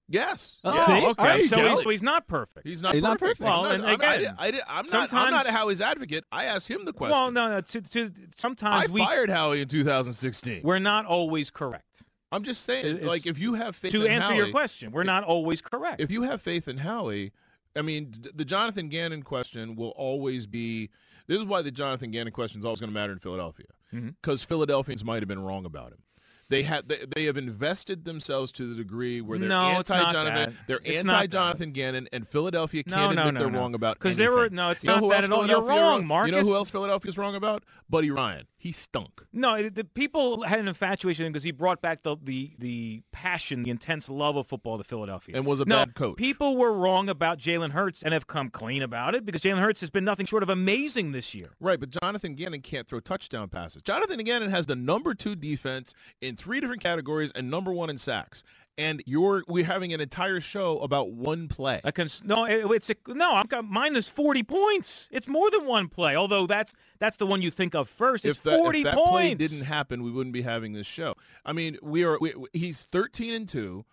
Yes. 0.08 0.56
Oh, 0.64 0.74
Yes. 0.74 0.86
see? 0.86 1.06
Okay, 1.08 1.44
so, 1.46 1.56
go. 1.56 1.68
he's, 1.76 1.82
so 1.84 1.90
he's 1.90 2.02
not 2.02 2.26
perfect. 2.26 2.66
He's 2.66 2.82
not 2.82 2.94
He's 2.94 3.02
not 3.02 3.20
perfect. 3.20 3.40
perfect. 3.40 3.48
Well, 3.48 3.66
I'm 3.66 3.74
and 3.74 3.82
not, 3.84 3.88
I'm, 3.90 3.94
again, 4.20 4.34
I, 4.38 4.46
I, 4.48 4.78
I'm 4.80 4.86
not. 4.90 5.12
I'm 5.14 5.30
not 5.30 5.46
Howie's 5.46 5.80
advocate. 5.80 6.24
I 6.32 6.46
asked 6.46 6.66
him 6.66 6.84
the 6.84 6.92
question. 6.92 7.12
Well, 7.16 7.30
no, 7.30 7.48
no. 7.48 7.60
To, 7.60 7.80
to, 7.80 8.10
sometimes 8.36 8.88
I 8.88 8.92
we 8.92 9.00
fired 9.04 9.30
Howie 9.30 9.60
in 9.60 9.68
2016. 9.68 10.62
we're 10.64 10.80
not 10.80 11.06
always 11.06 11.50
correct. 11.50 12.02
I'm 12.32 12.44
just 12.44 12.62
saying, 12.64 12.86
It's- 12.86 13.04
like, 13.04 13.26
if 13.26 13.38
you 13.38 13.54
have 13.54 13.74
faith 13.76 13.92
To 13.92 14.06
answer 14.06 14.28
Howie, 14.28 14.36
your 14.36 14.50
question, 14.50 14.92
we're 14.92 15.04
not 15.04 15.24
always 15.24 15.60
correct. 15.60 16.00
if 16.00 16.10
you 16.10 16.22
have 16.22 16.40
faith 16.40 16.68
in 16.68 16.78
Howie, 16.78 17.32
I 17.76 17.82
mean, 17.82 18.14
the 18.34 18.44
Jonathan 18.44 18.88
Gannon 18.88 19.22
question 19.22 19.76
will 19.76 19.90
always 19.90 20.46
be. 20.46 20.90
This 21.26 21.38
is 21.38 21.44
why 21.44 21.62
the 21.62 21.70
Jonathan 21.70 22.10
Gannon 22.10 22.32
question 22.32 22.58
is 22.60 22.64
always 22.64 22.80
going 22.80 22.90
to 22.90 22.94
matter 22.94 23.12
in 23.12 23.20
Philadelphia, 23.20 23.66
mm-hmm. 23.94 24.08
because 24.20 24.42
Philadelphians 24.42 25.04
might 25.04 25.22
have 25.22 25.28
been 25.28 25.42
wrong 25.42 25.64
about 25.64 25.92
him. 25.92 26.02
They 26.48 26.64
have 26.64 26.88
they, 26.88 27.04
they 27.14 27.24
have 27.26 27.36
invested 27.36 28.04
themselves 28.04 28.50
to 28.52 28.68
the 28.68 28.74
degree 28.74 29.20
where 29.20 29.38
they're 29.38 29.48
No, 29.48 29.68
anti-Jonathan. 29.68 30.58
They're 30.66 30.80
It's 30.84 30.98
anti-Jonathan 30.98 31.70
Gannon, 31.70 32.08
and 32.12 32.28
Philadelphia 32.28 32.82
can't 32.82 33.14
no, 33.14 33.20
admit 33.20 33.34
no, 33.34 33.40
they're 33.40 33.50
no. 33.52 33.58
wrong 33.60 33.74
about 33.74 34.00
Because 34.00 34.16
there 34.16 34.32
were 34.32 34.50
no, 34.50 34.70
it's 34.70 34.82
You 34.82 34.90
not 34.90 35.08
that 35.10 35.22
at 35.24 35.30
all. 35.30 35.46
You're 35.46 35.62
wrong, 35.62 36.04
Marcus. 36.04 36.32
You 36.32 36.36
know 36.36 36.44
who 36.44 36.56
else 36.56 36.68
Philadelphia's 36.68 37.16
wrong 37.16 37.36
about? 37.36 37.62
Buddy 37.88 38.10
Ryan. 38.10 38.48
He 38.62 38.72
stunk. 38.72 39.24
No, 39.32 39.70
the 39.70 39.84
people 39.84 40.42
had 40.42 40.58
an 40.58 40.68
infatuation 40.68 41.26
because 41.32 41.42
he 41.42 41.50
brought 41.50 41.80
back 41.80 42.02
the, 42.02 42.18
the 42.22 42.52
the 42.58 43.02
passion, 43.10 43.62
the 43.62 43.70
intense 43.70 44.06
love 44.06 44.36
of 44.36 44.48
football 44.48 44.76
to 44.76 44.84
Philadelphia. 44.84 45.34
And 45.34 45.46
was 45.46 45.60
a 45.60 45.64
no, 45.64 45.76
bad 45.76 45.94
coach. 45.94 46.18
People 46.18 46.58
were 46.58 46.74
wrong 46.74 47.08
about 47.08 47.38
Jalen 47.38 47.70
Hurts 47.70 48.02
and 48.02 48.12
have 48.12 48.26
come 48.26 48.50
clean 48.50 48.82
about 48.82 49.14
it 49.14 49.24
because 49.24 49.40
Jalen 49.40 49.60
Hurts 49.60 49.80
has 49.80 49.88
been 49.88 50.04
nothing 50.04 50.26
short 50.26 50.42
of 50.42 50.50
amazing 50.50 51.12
this 51.12 51.34
year. 51.34 51.52
Right, 51.58 51.80
but 51.80 51.88
Jonathan 51.88 52.34
Gannon 52.34 52.60
can't 52.60 52.86
throw 52.86 53.00
touchdown 53.00 53.48
passes. 53.48 53.80
Jonathan 53.80 54.22
Gannon 54.22 54.50
has 54.50 54.66
the 54.66 54.76
number 54.76 55.14
two 55.14 55.34
defense 55.34 55.94
in 56.20 56.36
three 56.36 56.60
different 56.60 56.82
categories 56.82 57.32
and 57.34 57.50
number 57.50 57.72
one 57.72 57.88
in 57.88 57.96
sacks. 57.96 58.44
And 58.78 59.02
you're 59.04 59.44
we're 59.46 59.64
having 59.64 59.92
an 59.92 60.00
entire 60.00 60.40
show 60.40 60.78
about 60.78 61.12
one 61.12 61.48
play. 61.48 61.80
I 61.84 61.90
can 61.90 62.08
no, 62.24 62.46
it, 62.46 62.64
it's 62.70 62.88
a, 62.88 62.94
no. 63.08 63.34
I'm 63.34 63.46
got 63.46 63.66
minus 63.66 64.08
forty 64.08 64.42
points. 64.42 65.08
It's 65.10 65.28
more 65.28 65.50
than 65.50 65.66
one 65.66 65.88
play. 65.88 66.16
Although 66.16 66.46
that's 66.46 66.74
that's 66.98 67.18
the 67.18 67.26
one 67.26 67.42
you 67.42 67.50
think 67.50 67.74
of 67.74 67.88
first. 67.88 68.24
It's 68.24 68.38
if 68.38 68.44
that, 68.44 68.58
forty 68.58 68.78
if 68.78 68.84
that 68.84 68.94
points. 68.94 69.10
play 69.10 69.34
didn't 69.34 69.64
happen, 69.64 70.02
we 70.02 70.10
wouldn't 70.10 70.32
be 70.32 70.42
having 70.42 70.72
this 70.72 70.86
show. 70.86 71.14
I 71.44 71.52
mean, 71.52 71.76
we 71.82 72.04
are. 72.04 72.18
We, 72.20 72.32
he's 72.52 72.84
13 72.90 73.34
and 73.34 73.48
two. 73.48 73.84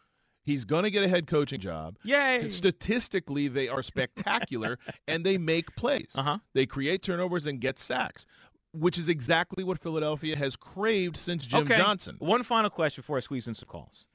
He's 0.48 0.64
going 0.64 0.84
to 0.84 0.90
get 0.90 1.04
a 1.04 1.10
head 1.10 1.28
coaching 1.28 1.60
job. 1.60 1.98
Yay! 2.06 2.48
Statistically, 2.48 3.50
they 3.50 3.68
are 3.68 3.84
spectacular, 3.84 4.80
and 5.08 5.26
they 5.26 5.38
make 5.38 5.76
plays. 5.76 6.14
Uh-huh. 6.16 6.38
They 6.54 6.66
create 6.66 7.04
turnovers 7.04 7.46
and 7.46 7.60
get 7.60 7.78
sacks, 7.78 8.26
which 8.72 8.98
is 8.98 9.10
exactly 9.10 9.66
what 9.66 9.78
Philadelphia 9.78 10.38
has 10.38 10.56
craved 10.56 11.18
since 11.18 11.46
Jim 11.46 11.64
okay. 11.64 11.78
Johnson. 11.78 12.16
One 12.20 12.44
final 12.44 12.70
question 12.70 13.02
before 13.02 13.18
I 13.18 13.20
squeeze 13.20 13.46
in 13.50 13.56
some 13.56 13.68
calls. 13.68 14.08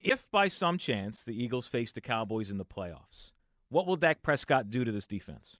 If 0.00 0.30
by 0.30 0.48
some 0.48 0.78
chance 0.78 1.22
the 1.24 1.32
Eagles 1.42 1.66
face 1.66 1.92
the 1.92 2.00
Cowboys 2.00 2.50
in 2.50 2.58
the 2.58 2.64
playoffs, 2.64 3.32
what 3.68 3.86
will 3.86 3.96
Dak 3.96 4.22
Prescott 4.22 4.70
do 4.70 4.84
to 4.84 4.92
this 4.92 5.06
defense? 5.06 5.56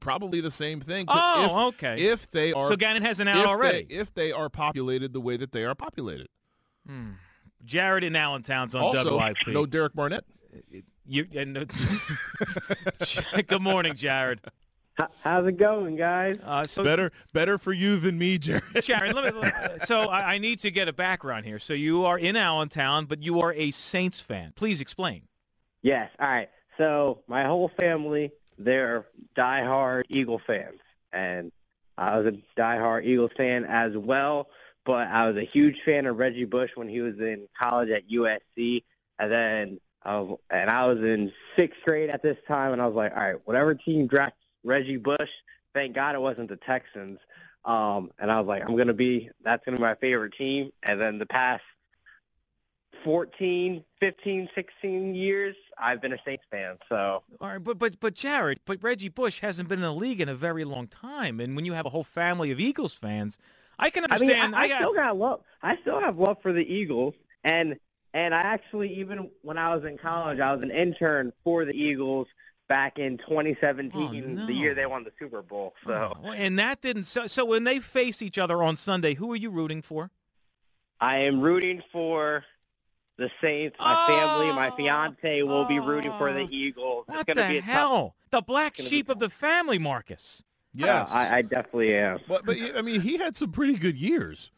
Probably 0.00 0.40
the 0.40 0.50
same 0.50 0.80
thing. 0.80 1.06
Oh, 1.08 1.68
if, 1.68 1.74
okay. 1.74 2.02
If 2.02 2.30
they 2.30 2.52
are 2.52 2.68
so 2.68 2.76
Gannon 2.76 3.02
has 3.02 3.20
an 3.20 3.28
out 3.28 3.40
if 3.40 3.46
already. 3.46 3.84
They, 3.84 3.94
if 3.94 4.12
they 4.14 4.32
are 4.32 4.48
populated 4.48 5.12
the 5.12 5.20
way 5.20 5.36
that 5.36 5.52
they 5.52 5.64
are 5.64 5.74
populated. 5.74 6.28
Jared 7.64 8.04
in 8.04 8.16
Allentown's 8.16 8.74
on 8.74 8.82
Also, 8.82 9.18
WIP. 9.18 9.36
no 9.48 9.66
Derek 9.66 9.94
Barnett. 9.94 10.24
You, 11.06 11.26
and, 11.34 11.58
uh, 11.58 11.64
good 13.46 13.62
morning, 13.62 13.94
Jared. 13.94 14.40
H- 15.00 15.08
how's 15.22 15.46
it 15.46 15.56
going, 15.56 15.96
guys? 15.96 16.38
Uh, 16.44 16.64
so 16.66 16.84
better, 16.84 17.12
better 17.32 17.58
for 17.58 17.72
you 17.72 17.98
than 17.98 18.18
me, 18.18 18.38
Jared. 18.38 18.62
Jared, 18.82 19.14
let 19.14 19.34
me, 19.34 19.40
let- 19.40 19.86
so 19.86 20.02
I, 20.08 20.34
I 20.34 20.38
need 20.38 20.60
to 20.60 20.70
get 20.70 20.88
a 20.88 20.92
background 20.92 21.46
here. 21.46 21.58
So 21.58 21.72
you 21.72 22.04
are 22.04 22.18
in 22.18 22.36
Allentown, 22.36 23.06
but 23.06 23.22
you 23.22 23.40
are 23.40 23.52
a 23.54 23.70
Saints 23.70 24.20
fan. 24.20 24.52
Please 24.56 24.80
explain. 24.80 25.22
Yes. 25.82 26.10
All 26.20 26.28
right. 26.28 26.48
So 26.78 27.22
my 27.26 27.44
whole 27.44 27.68
family, 27.68 28.32
they're 28.58 29.06
diehard 29.36 30.04
Eagle 30.08 30.40
fans, 30.46 30.80
and 31.12 31.52
I 31.98 32.18
was 32.18 32.26
a 32.26 32.60
diehard 32.60 33.04
Eagles 33.04 33.32
fan 33.36 33.64
as 33.64 33.96
well. 33.96 34.48
But 34.84 35.08
I 35.08 35.28
was 35.28 35.36
a 35.36 35.44
huge 35.44 35.82
fan 35.82 36.06
of 36.06 36.16
Reggie 36.18 36.46
Bush 36.46 36.70
when 36.74 36.88
he 36.88 37.00
was 37.00 37.18
in 37.20 37.46
college 37.58 37.90
at 37.90 38.08
USC, 38.08 38.82
and 39.18 39.30
then 39.30 39.80
um, 40.02 40.36
and 40.50 40.70
I 40.70 40.86
was 40.86 40.98
in 41.00 41.30
sixth 41.56 41.80
grade 41.84 42.08
at 42.08 42.22
this 42.22 42.38
time, 42.48 42.72
and 42.72 42.80
I 42.80 42.86
was 42.86 42.94
like, 42.96 43.12
all 43.14 43.22
right, 43.22 43.36
whatever 43.44 43.74
team 43.74 44.06
drafts 44.06 44.39
Reggie 44.64 44.96
Bush, 44.96 45.30
thank 45.74 45.94
God 45.94 46.14
it 46.14 46.20
wasn't 46.20 46.48
the 46.48 46.56
Texans. 46.56 47.18
Um, 47.64 48.10
and 48.18 48.30
I 48.30 48.38
was 48.40 48.48
like, 48.48 48.64
I'm 48.66 48.76
gonna 48.76 48.94
be 48.94 49.30
that's 49.42 49.64
gonna 49.64 49.76
be 49.76 49.82
my 49.82 49.94
favorite 49.94 50.34
team. 50.34 50.70
And 50.82 51.00
then 51.00 51.18
the 51.18 51.26
past 51.26 51.62
14, 53.04 53.84
15, 54.00 54.48
16 54.54 55.14
years, 55.14 55.56
I've 55.78 56.00
been 56.00 56.12
a 56.12 56.18
Saints 56.24 56.44
fan. 56.50 56.78
So 56.88 57.22
All 57.40 57.48
right, 57.48 57.62
but 57.62 57.78
but 57.78 58.00
but 58.00 58.14
Jared, 58.14 58.60
but 58.64 58.82
Reggie 58.82 59.08
Bush 59.08 59.40
hasn't 59.40 59.68
been 59.68 59.78
in 59.78 59.84
the 59.84 59.94
league 59.94 60.20
in 60.20 60.28
a 60.28 60.34
very 60.34 60.64
long 60.64 60.86
time, 60.86 61.40
and 61.40 61.56
when 61.56 61.64
you 61.64 61.72
have 61.74 61.86
a 61.86 61.90
whole 61.90 62.04
family 62.04 62.50
of 62.50 62.60
Eagles 62.60 62.94
fans, 62.94 63.38
I 63.78 63.90
can 63.90 64.04
understand. 64.04 64.30
I 64.30 64.34
mean, 64.34 64.42
understand. 64.42 64.56
I, 64.56 64.64
I 64.64 64.68
got- 64.68 64.78
still 64.78 64.94
got 64.94 65.16
love. 65.16 65.40
I 65.62 65.76
still 65.78 66.00
have 66.00 66.18
love 66.18 66.38
for 66.42 66.52
the 66.52 66.74
Eagles, 66.74 67.14
and 67.44 67.78
and 68.12 68.34
I 68.34 68.40
actually 68.40 68.94
even 68.94 69.30
when 69.42 69.58
I 69.58 69.74
was 69.74 69.84
in 69.84 69.96
college, 69.98 70.40
I 70.40 70.52
was 70.54 70.62
an 70.62 70.70
intern 70.70 71.32
for 71.44 71.64
the 71.64 71.74
Eagles 71.74 72.26
back 72.70 72.98
in 73.00 73.18
2017, 73.18 74.38
Oh, 74.42 74.46
the 74.46 74.52
year 74.54 74.72
they 74.74 74.86
won 74.86 75.02
the 75.04 75.10
Super 75.18 75.42
Bowl. 75.42 75.74
So 75.84 76.16
Oh, 76.24 76.30
and 76.30 76.58
that 76.58 76.80
didn't. 76.80 77.04
So, 77.04 77.26
so 77.26 77.44
when 77.44 77.64
they 77.64 77.80
face 77.80 78.22
each 78.22 78.38
other 78.38 78.62
on 78.62 78.76
Sunday, 78.76 79.14
who 79.14 79.30
are 79.32 79.36
you 79.36 79.50
rooting 79.50 79.82
for? 79.82 80.10
I 81.00 81.16
am 81.18 81.40
rooting 81.40 81.82
for 81.92 82.44
the 83.18 83.28
Saints. 83.42 83.76
My 83.80 84.06
family, 84.06 84.46
my 84.54 84.70
Oh, 84.70 84.76
fiance 84.76 85.42
will 85.42 85.64
be 85.64 85.80
rooting 85.80 86.12
for 86.16 86.32
the 86.32 86.44
oh. 86.44 86.48
Eagles. 86.50 87.04
What 87.08 87.20
it's 87.20 87.34
gonna 87.34 87.46
the 87.48 87.52
be 87.54 87.58
a 87.58 87.60
tough. 87.60 87.70
hell? 87.70 88.14
The 88.30 88.40
black 88.40 88.76
sheep 88.76 89.08
of 89.08 89.18
the 89.18 89.28
family, 89.28 89.78
Marcus. 89.78 90.42
Yes, 90.72 91.10
I, 91.10 91.38
I 91.38 91.42
definitely 91.42 91.96
am. 91.96 92.20
but 92.28 92.46
but 92.46 92.56
I 92.76 92.82
mean, 92.82 93.00
he 93.00 93.16
had 93.18 93.36
some 93.36 93.50
pretty 93.50 93.74
good 93.74 93.98
years. 93.98 94.52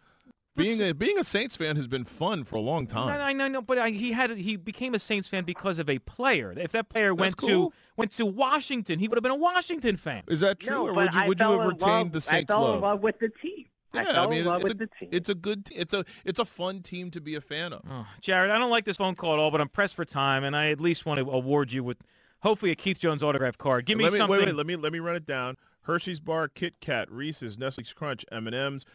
Being 0.57 0.80
a 0.82 0.92
being 0.92 1.18
a 1.18 1.24
Saints 1.24 1.57
fan 1.57 1.76
has 1.76 1.86
been 1.86 2.05
fun 2.05 2.44
for 2.44 2.57
a 2.57 2.61
long 2.61 2.86
time. 2.86 3.09
I 3.20 3.32
know, 3.32 3.44
I 3.44 3.48
know, 3.48 3.62
but 3.62 3.78
I, 3.78 3.90
he 3.90 4.12
had 4.12 4.30
he 4.36 4.57
became 4.57 4.94
a 4.94 4.98
Saints 4.98 5.28
fan 5.28 5.44
because 5.44 5.78
of 5.78 5.88
a 5.88 5.98
player. 6.00 6.53
If 6.57 6.72
that 6.72 6.88
player 6.88 7.14
went 7.14 7.36
cool. 7.36 7.48
to 7.70 7.72
went 7.96 8.12
to 8.12 8.26
Washington, 8.26 8.98
he 8.98 9.09
would 9.09 9.16
have 9.16 9.22
been 9.22 9.32
a 9.32 9.36
Washington 9.36 9.96
fan. 9.96 10.22
Is 10.28 10.40
that 10.40 10.61
true, 10.61 10.70
No, 10.74 10.88
or 10.88 10.92
would 10.94 11.14
you 11.14 11.20
I 11.20 11.28
would 11.28 11.38
you 11.40 11.44
fell 11.44 11.53
have 11.53 11.61
in 11.62 11.68
retained 11.68 11.90
love, 11.90 12.12
the 12.12 12.20
Saints 12.20 12.50
I 12.50 12.55
fell 12.55 12.62
love? 12.62 12.74
in 12.76 12.80
love 12.82 13.00
with 13.03 13.18
the 13.18 13.28
team. 13.30 13.66
I 13.94 14.03
Yeah, 14.03 14.12
fell 14.12 14.28
mean, 14.30 14.40
in 14.40 14.46
love 14.46 14.61
it's 14.62 14.68
with 14.70 14.82
a, 14.82 14.86
the 14.86 14.90
team. 14.98 15.09
it's 15.12 15.28
a 15.28 15.34
good, 15.34 15.68
it's 15.74 15.92
a, 15.92 16.05
it's 16.24 16.38
a 16.38 16.46
fun 16.46 16.80
team 16.80 17.11
to 17.11 17.20
be 17.20 17.34
a 17.34 17.40
fan 17.42 17.72
of. 17.74 17.82
Oh, 17.90 18.07
Jared, 18.22 18.50
I 18.50 18.59
don't 18.59 18.70
like 18.70 18.84
this 18.86 18.96
phone 18.96 19.14
call 19.14 19.34
at 19.34 19.38
all, 19.38 19.50
but 19.50 19.61
I'm 19.61 19.68
pressed 19.68 19.94
for 19.94 20.05
time, 20.07 20.44
and 20.44 20.57
I 20.57 20.70
at 20.70 20.80
least 20.80 21.05
want 21.05 21.20
to 21.20 21.30
award 21.30 21.72
you 21.72 21.84
with 21.84 21.98
hopefully 22.40 22.70
a 22.72 22.74
Keith 22.74 22.98
Jones 22.98 23.22
autograph 23.22 23.59
card. 23.59 23.84
Give 23.84 23.98
me 23.98 24.05
me, 24.05 24.11
something. 24.16 24.28
Wait, 24.28 24.46
wait, 24.46 24.55
let 24.55 24.66
me 24.66 24.76
let 24.76 24.92
me 24.92 24.98
run 24.98 25.16
it 25.16 25.26
down. 25.26 25.57
Hershey's 25.82 26.20
Bar, 26.20 26.48
Kit 26.48 26.74
Kat, 26.80 27.11
Reese's, 27.11 27.59
Nestle's 27.59 27.92
Crunch, 27.92 28.24
M 28.32 28.46
and 28.46 28.55
M's, 28.55 28.86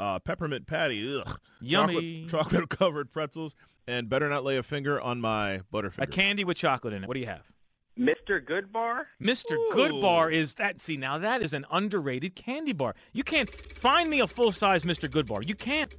uh, 0.00 0.18
Peppermint 0.18 0.66
Patty, 0.66 1.20
ugh, 1.24 1.38
Yummy. 1.60 2.26
chocolate 2.28 2.68
covered 2.78 3.12
pretzels, 3.12 3.54
and 3.86 4.08
better 4.08 4.28
not 4.28 4.44
lay 4.44 4.56
a 4.56 4.62
finger 4.62 5.00
on 5.00 5.20
my 5.20 5.60
butterfinger. 5.72 6.02
a 6.02 6.06
candy 6.06 6.44
with 6.44 6.56
chocolate 6.56 6.92
in 6.94 7.04
it. 7.04 7.06
What 7.08 7.14
do 7.14 7.20
you 7.20 7.26
have? 7.26 7.42
Mr. 7.98 8.44
Goodbar? 8.44 9.04
Mr. 9.22 9.52
Ooh. 9.52 9.70
Good 9.72 10.00
Bar 10.00 10.28
is 10.30 10.54
that. 10.56 10.80
See, 10.80 10.96
now 10.96 11.16
that 11.18 11.42
is 11.42 11.52
an 11.52 11.64
underrated 11.70 12.34
candy 12.34 12.72
bar. 12.72 12.96
You 13.12 13.22
can't 13.22 13.48
find 13.78 14.10
me 14.10 14.18
a 14.18 14.26
full 14.26 14.50
size 14.50 14.82
Mr. 14.82 15.08
Goodbar. 15.08 15.46
You 15.48 15.54
can't. 15.54 15.92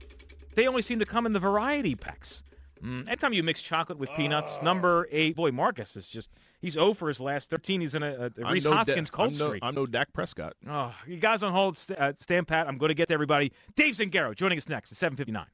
They 0.56 0.68
only 0.68 0.82
seem 0.82 1.00
to 1.00 1.06
come 1.06 1.26
in 1.26 1.32
the 1.32 1.39
variety 1.39 1.96
packs. 1.96 2.43
Mm, 2.84 3.08
anytime 3.08 3.32
you 3.32 3.43
mix 3.43 3.62
chocolate 3.62 3.98
with 3.98 4.10
peanuts, 4.18 4.58
Ah. 4.60 4.64
number 4.66 5.08
eight. 5.10 5.38
Boy, 5.38 5.52
Marcus 5.52 5.96
is 5.96 6.06
just. 6.08 6.28
He's 6.66 6.74
0 6.74 6.95
for 6.95 7.09
his 7.09 7.20
last 7.20 7.51
13. 7.51 7.82
He's 7.82 7.93
in 7.93 8.01
a, 8.01 8.32
a 8.36 8.51
Rhys 8.51 8.63
no 8.66 8.72
Da- 8.72 8.78
Hoskins 8.78 9.11
cold 9.11 9.34
I'm 9.34 9.38
no, 9.38 9.47
streak. 9.49 9.63
I'm 9.63 9.76
no 9.76 9.86
Dak 9.86 10.11
Prescott. 10.13 10.53
Oh, 10.68 10.95
you 11.05 11.18
guys 11.18 11.43
on 11.43 11.51
hold. 11.51 11.78
St- 11.78 11.99
uh, 11.99 12.13
stand 12.16 12.47
pat. 12.47 12.68
I'm 12.68 12.80
going 12.80 12.89
to 12.89 12.95
get 12.95 13.09
to 13.09 13.13
everybody. 13.13 13.51
Dave 13.76 13.93
Zangaro 13.95 14.36
joining 14.36 14.57
us 14.57 14.68
next 14.68 14.91
at 14.91 15.13
7:59. 15.16 15.45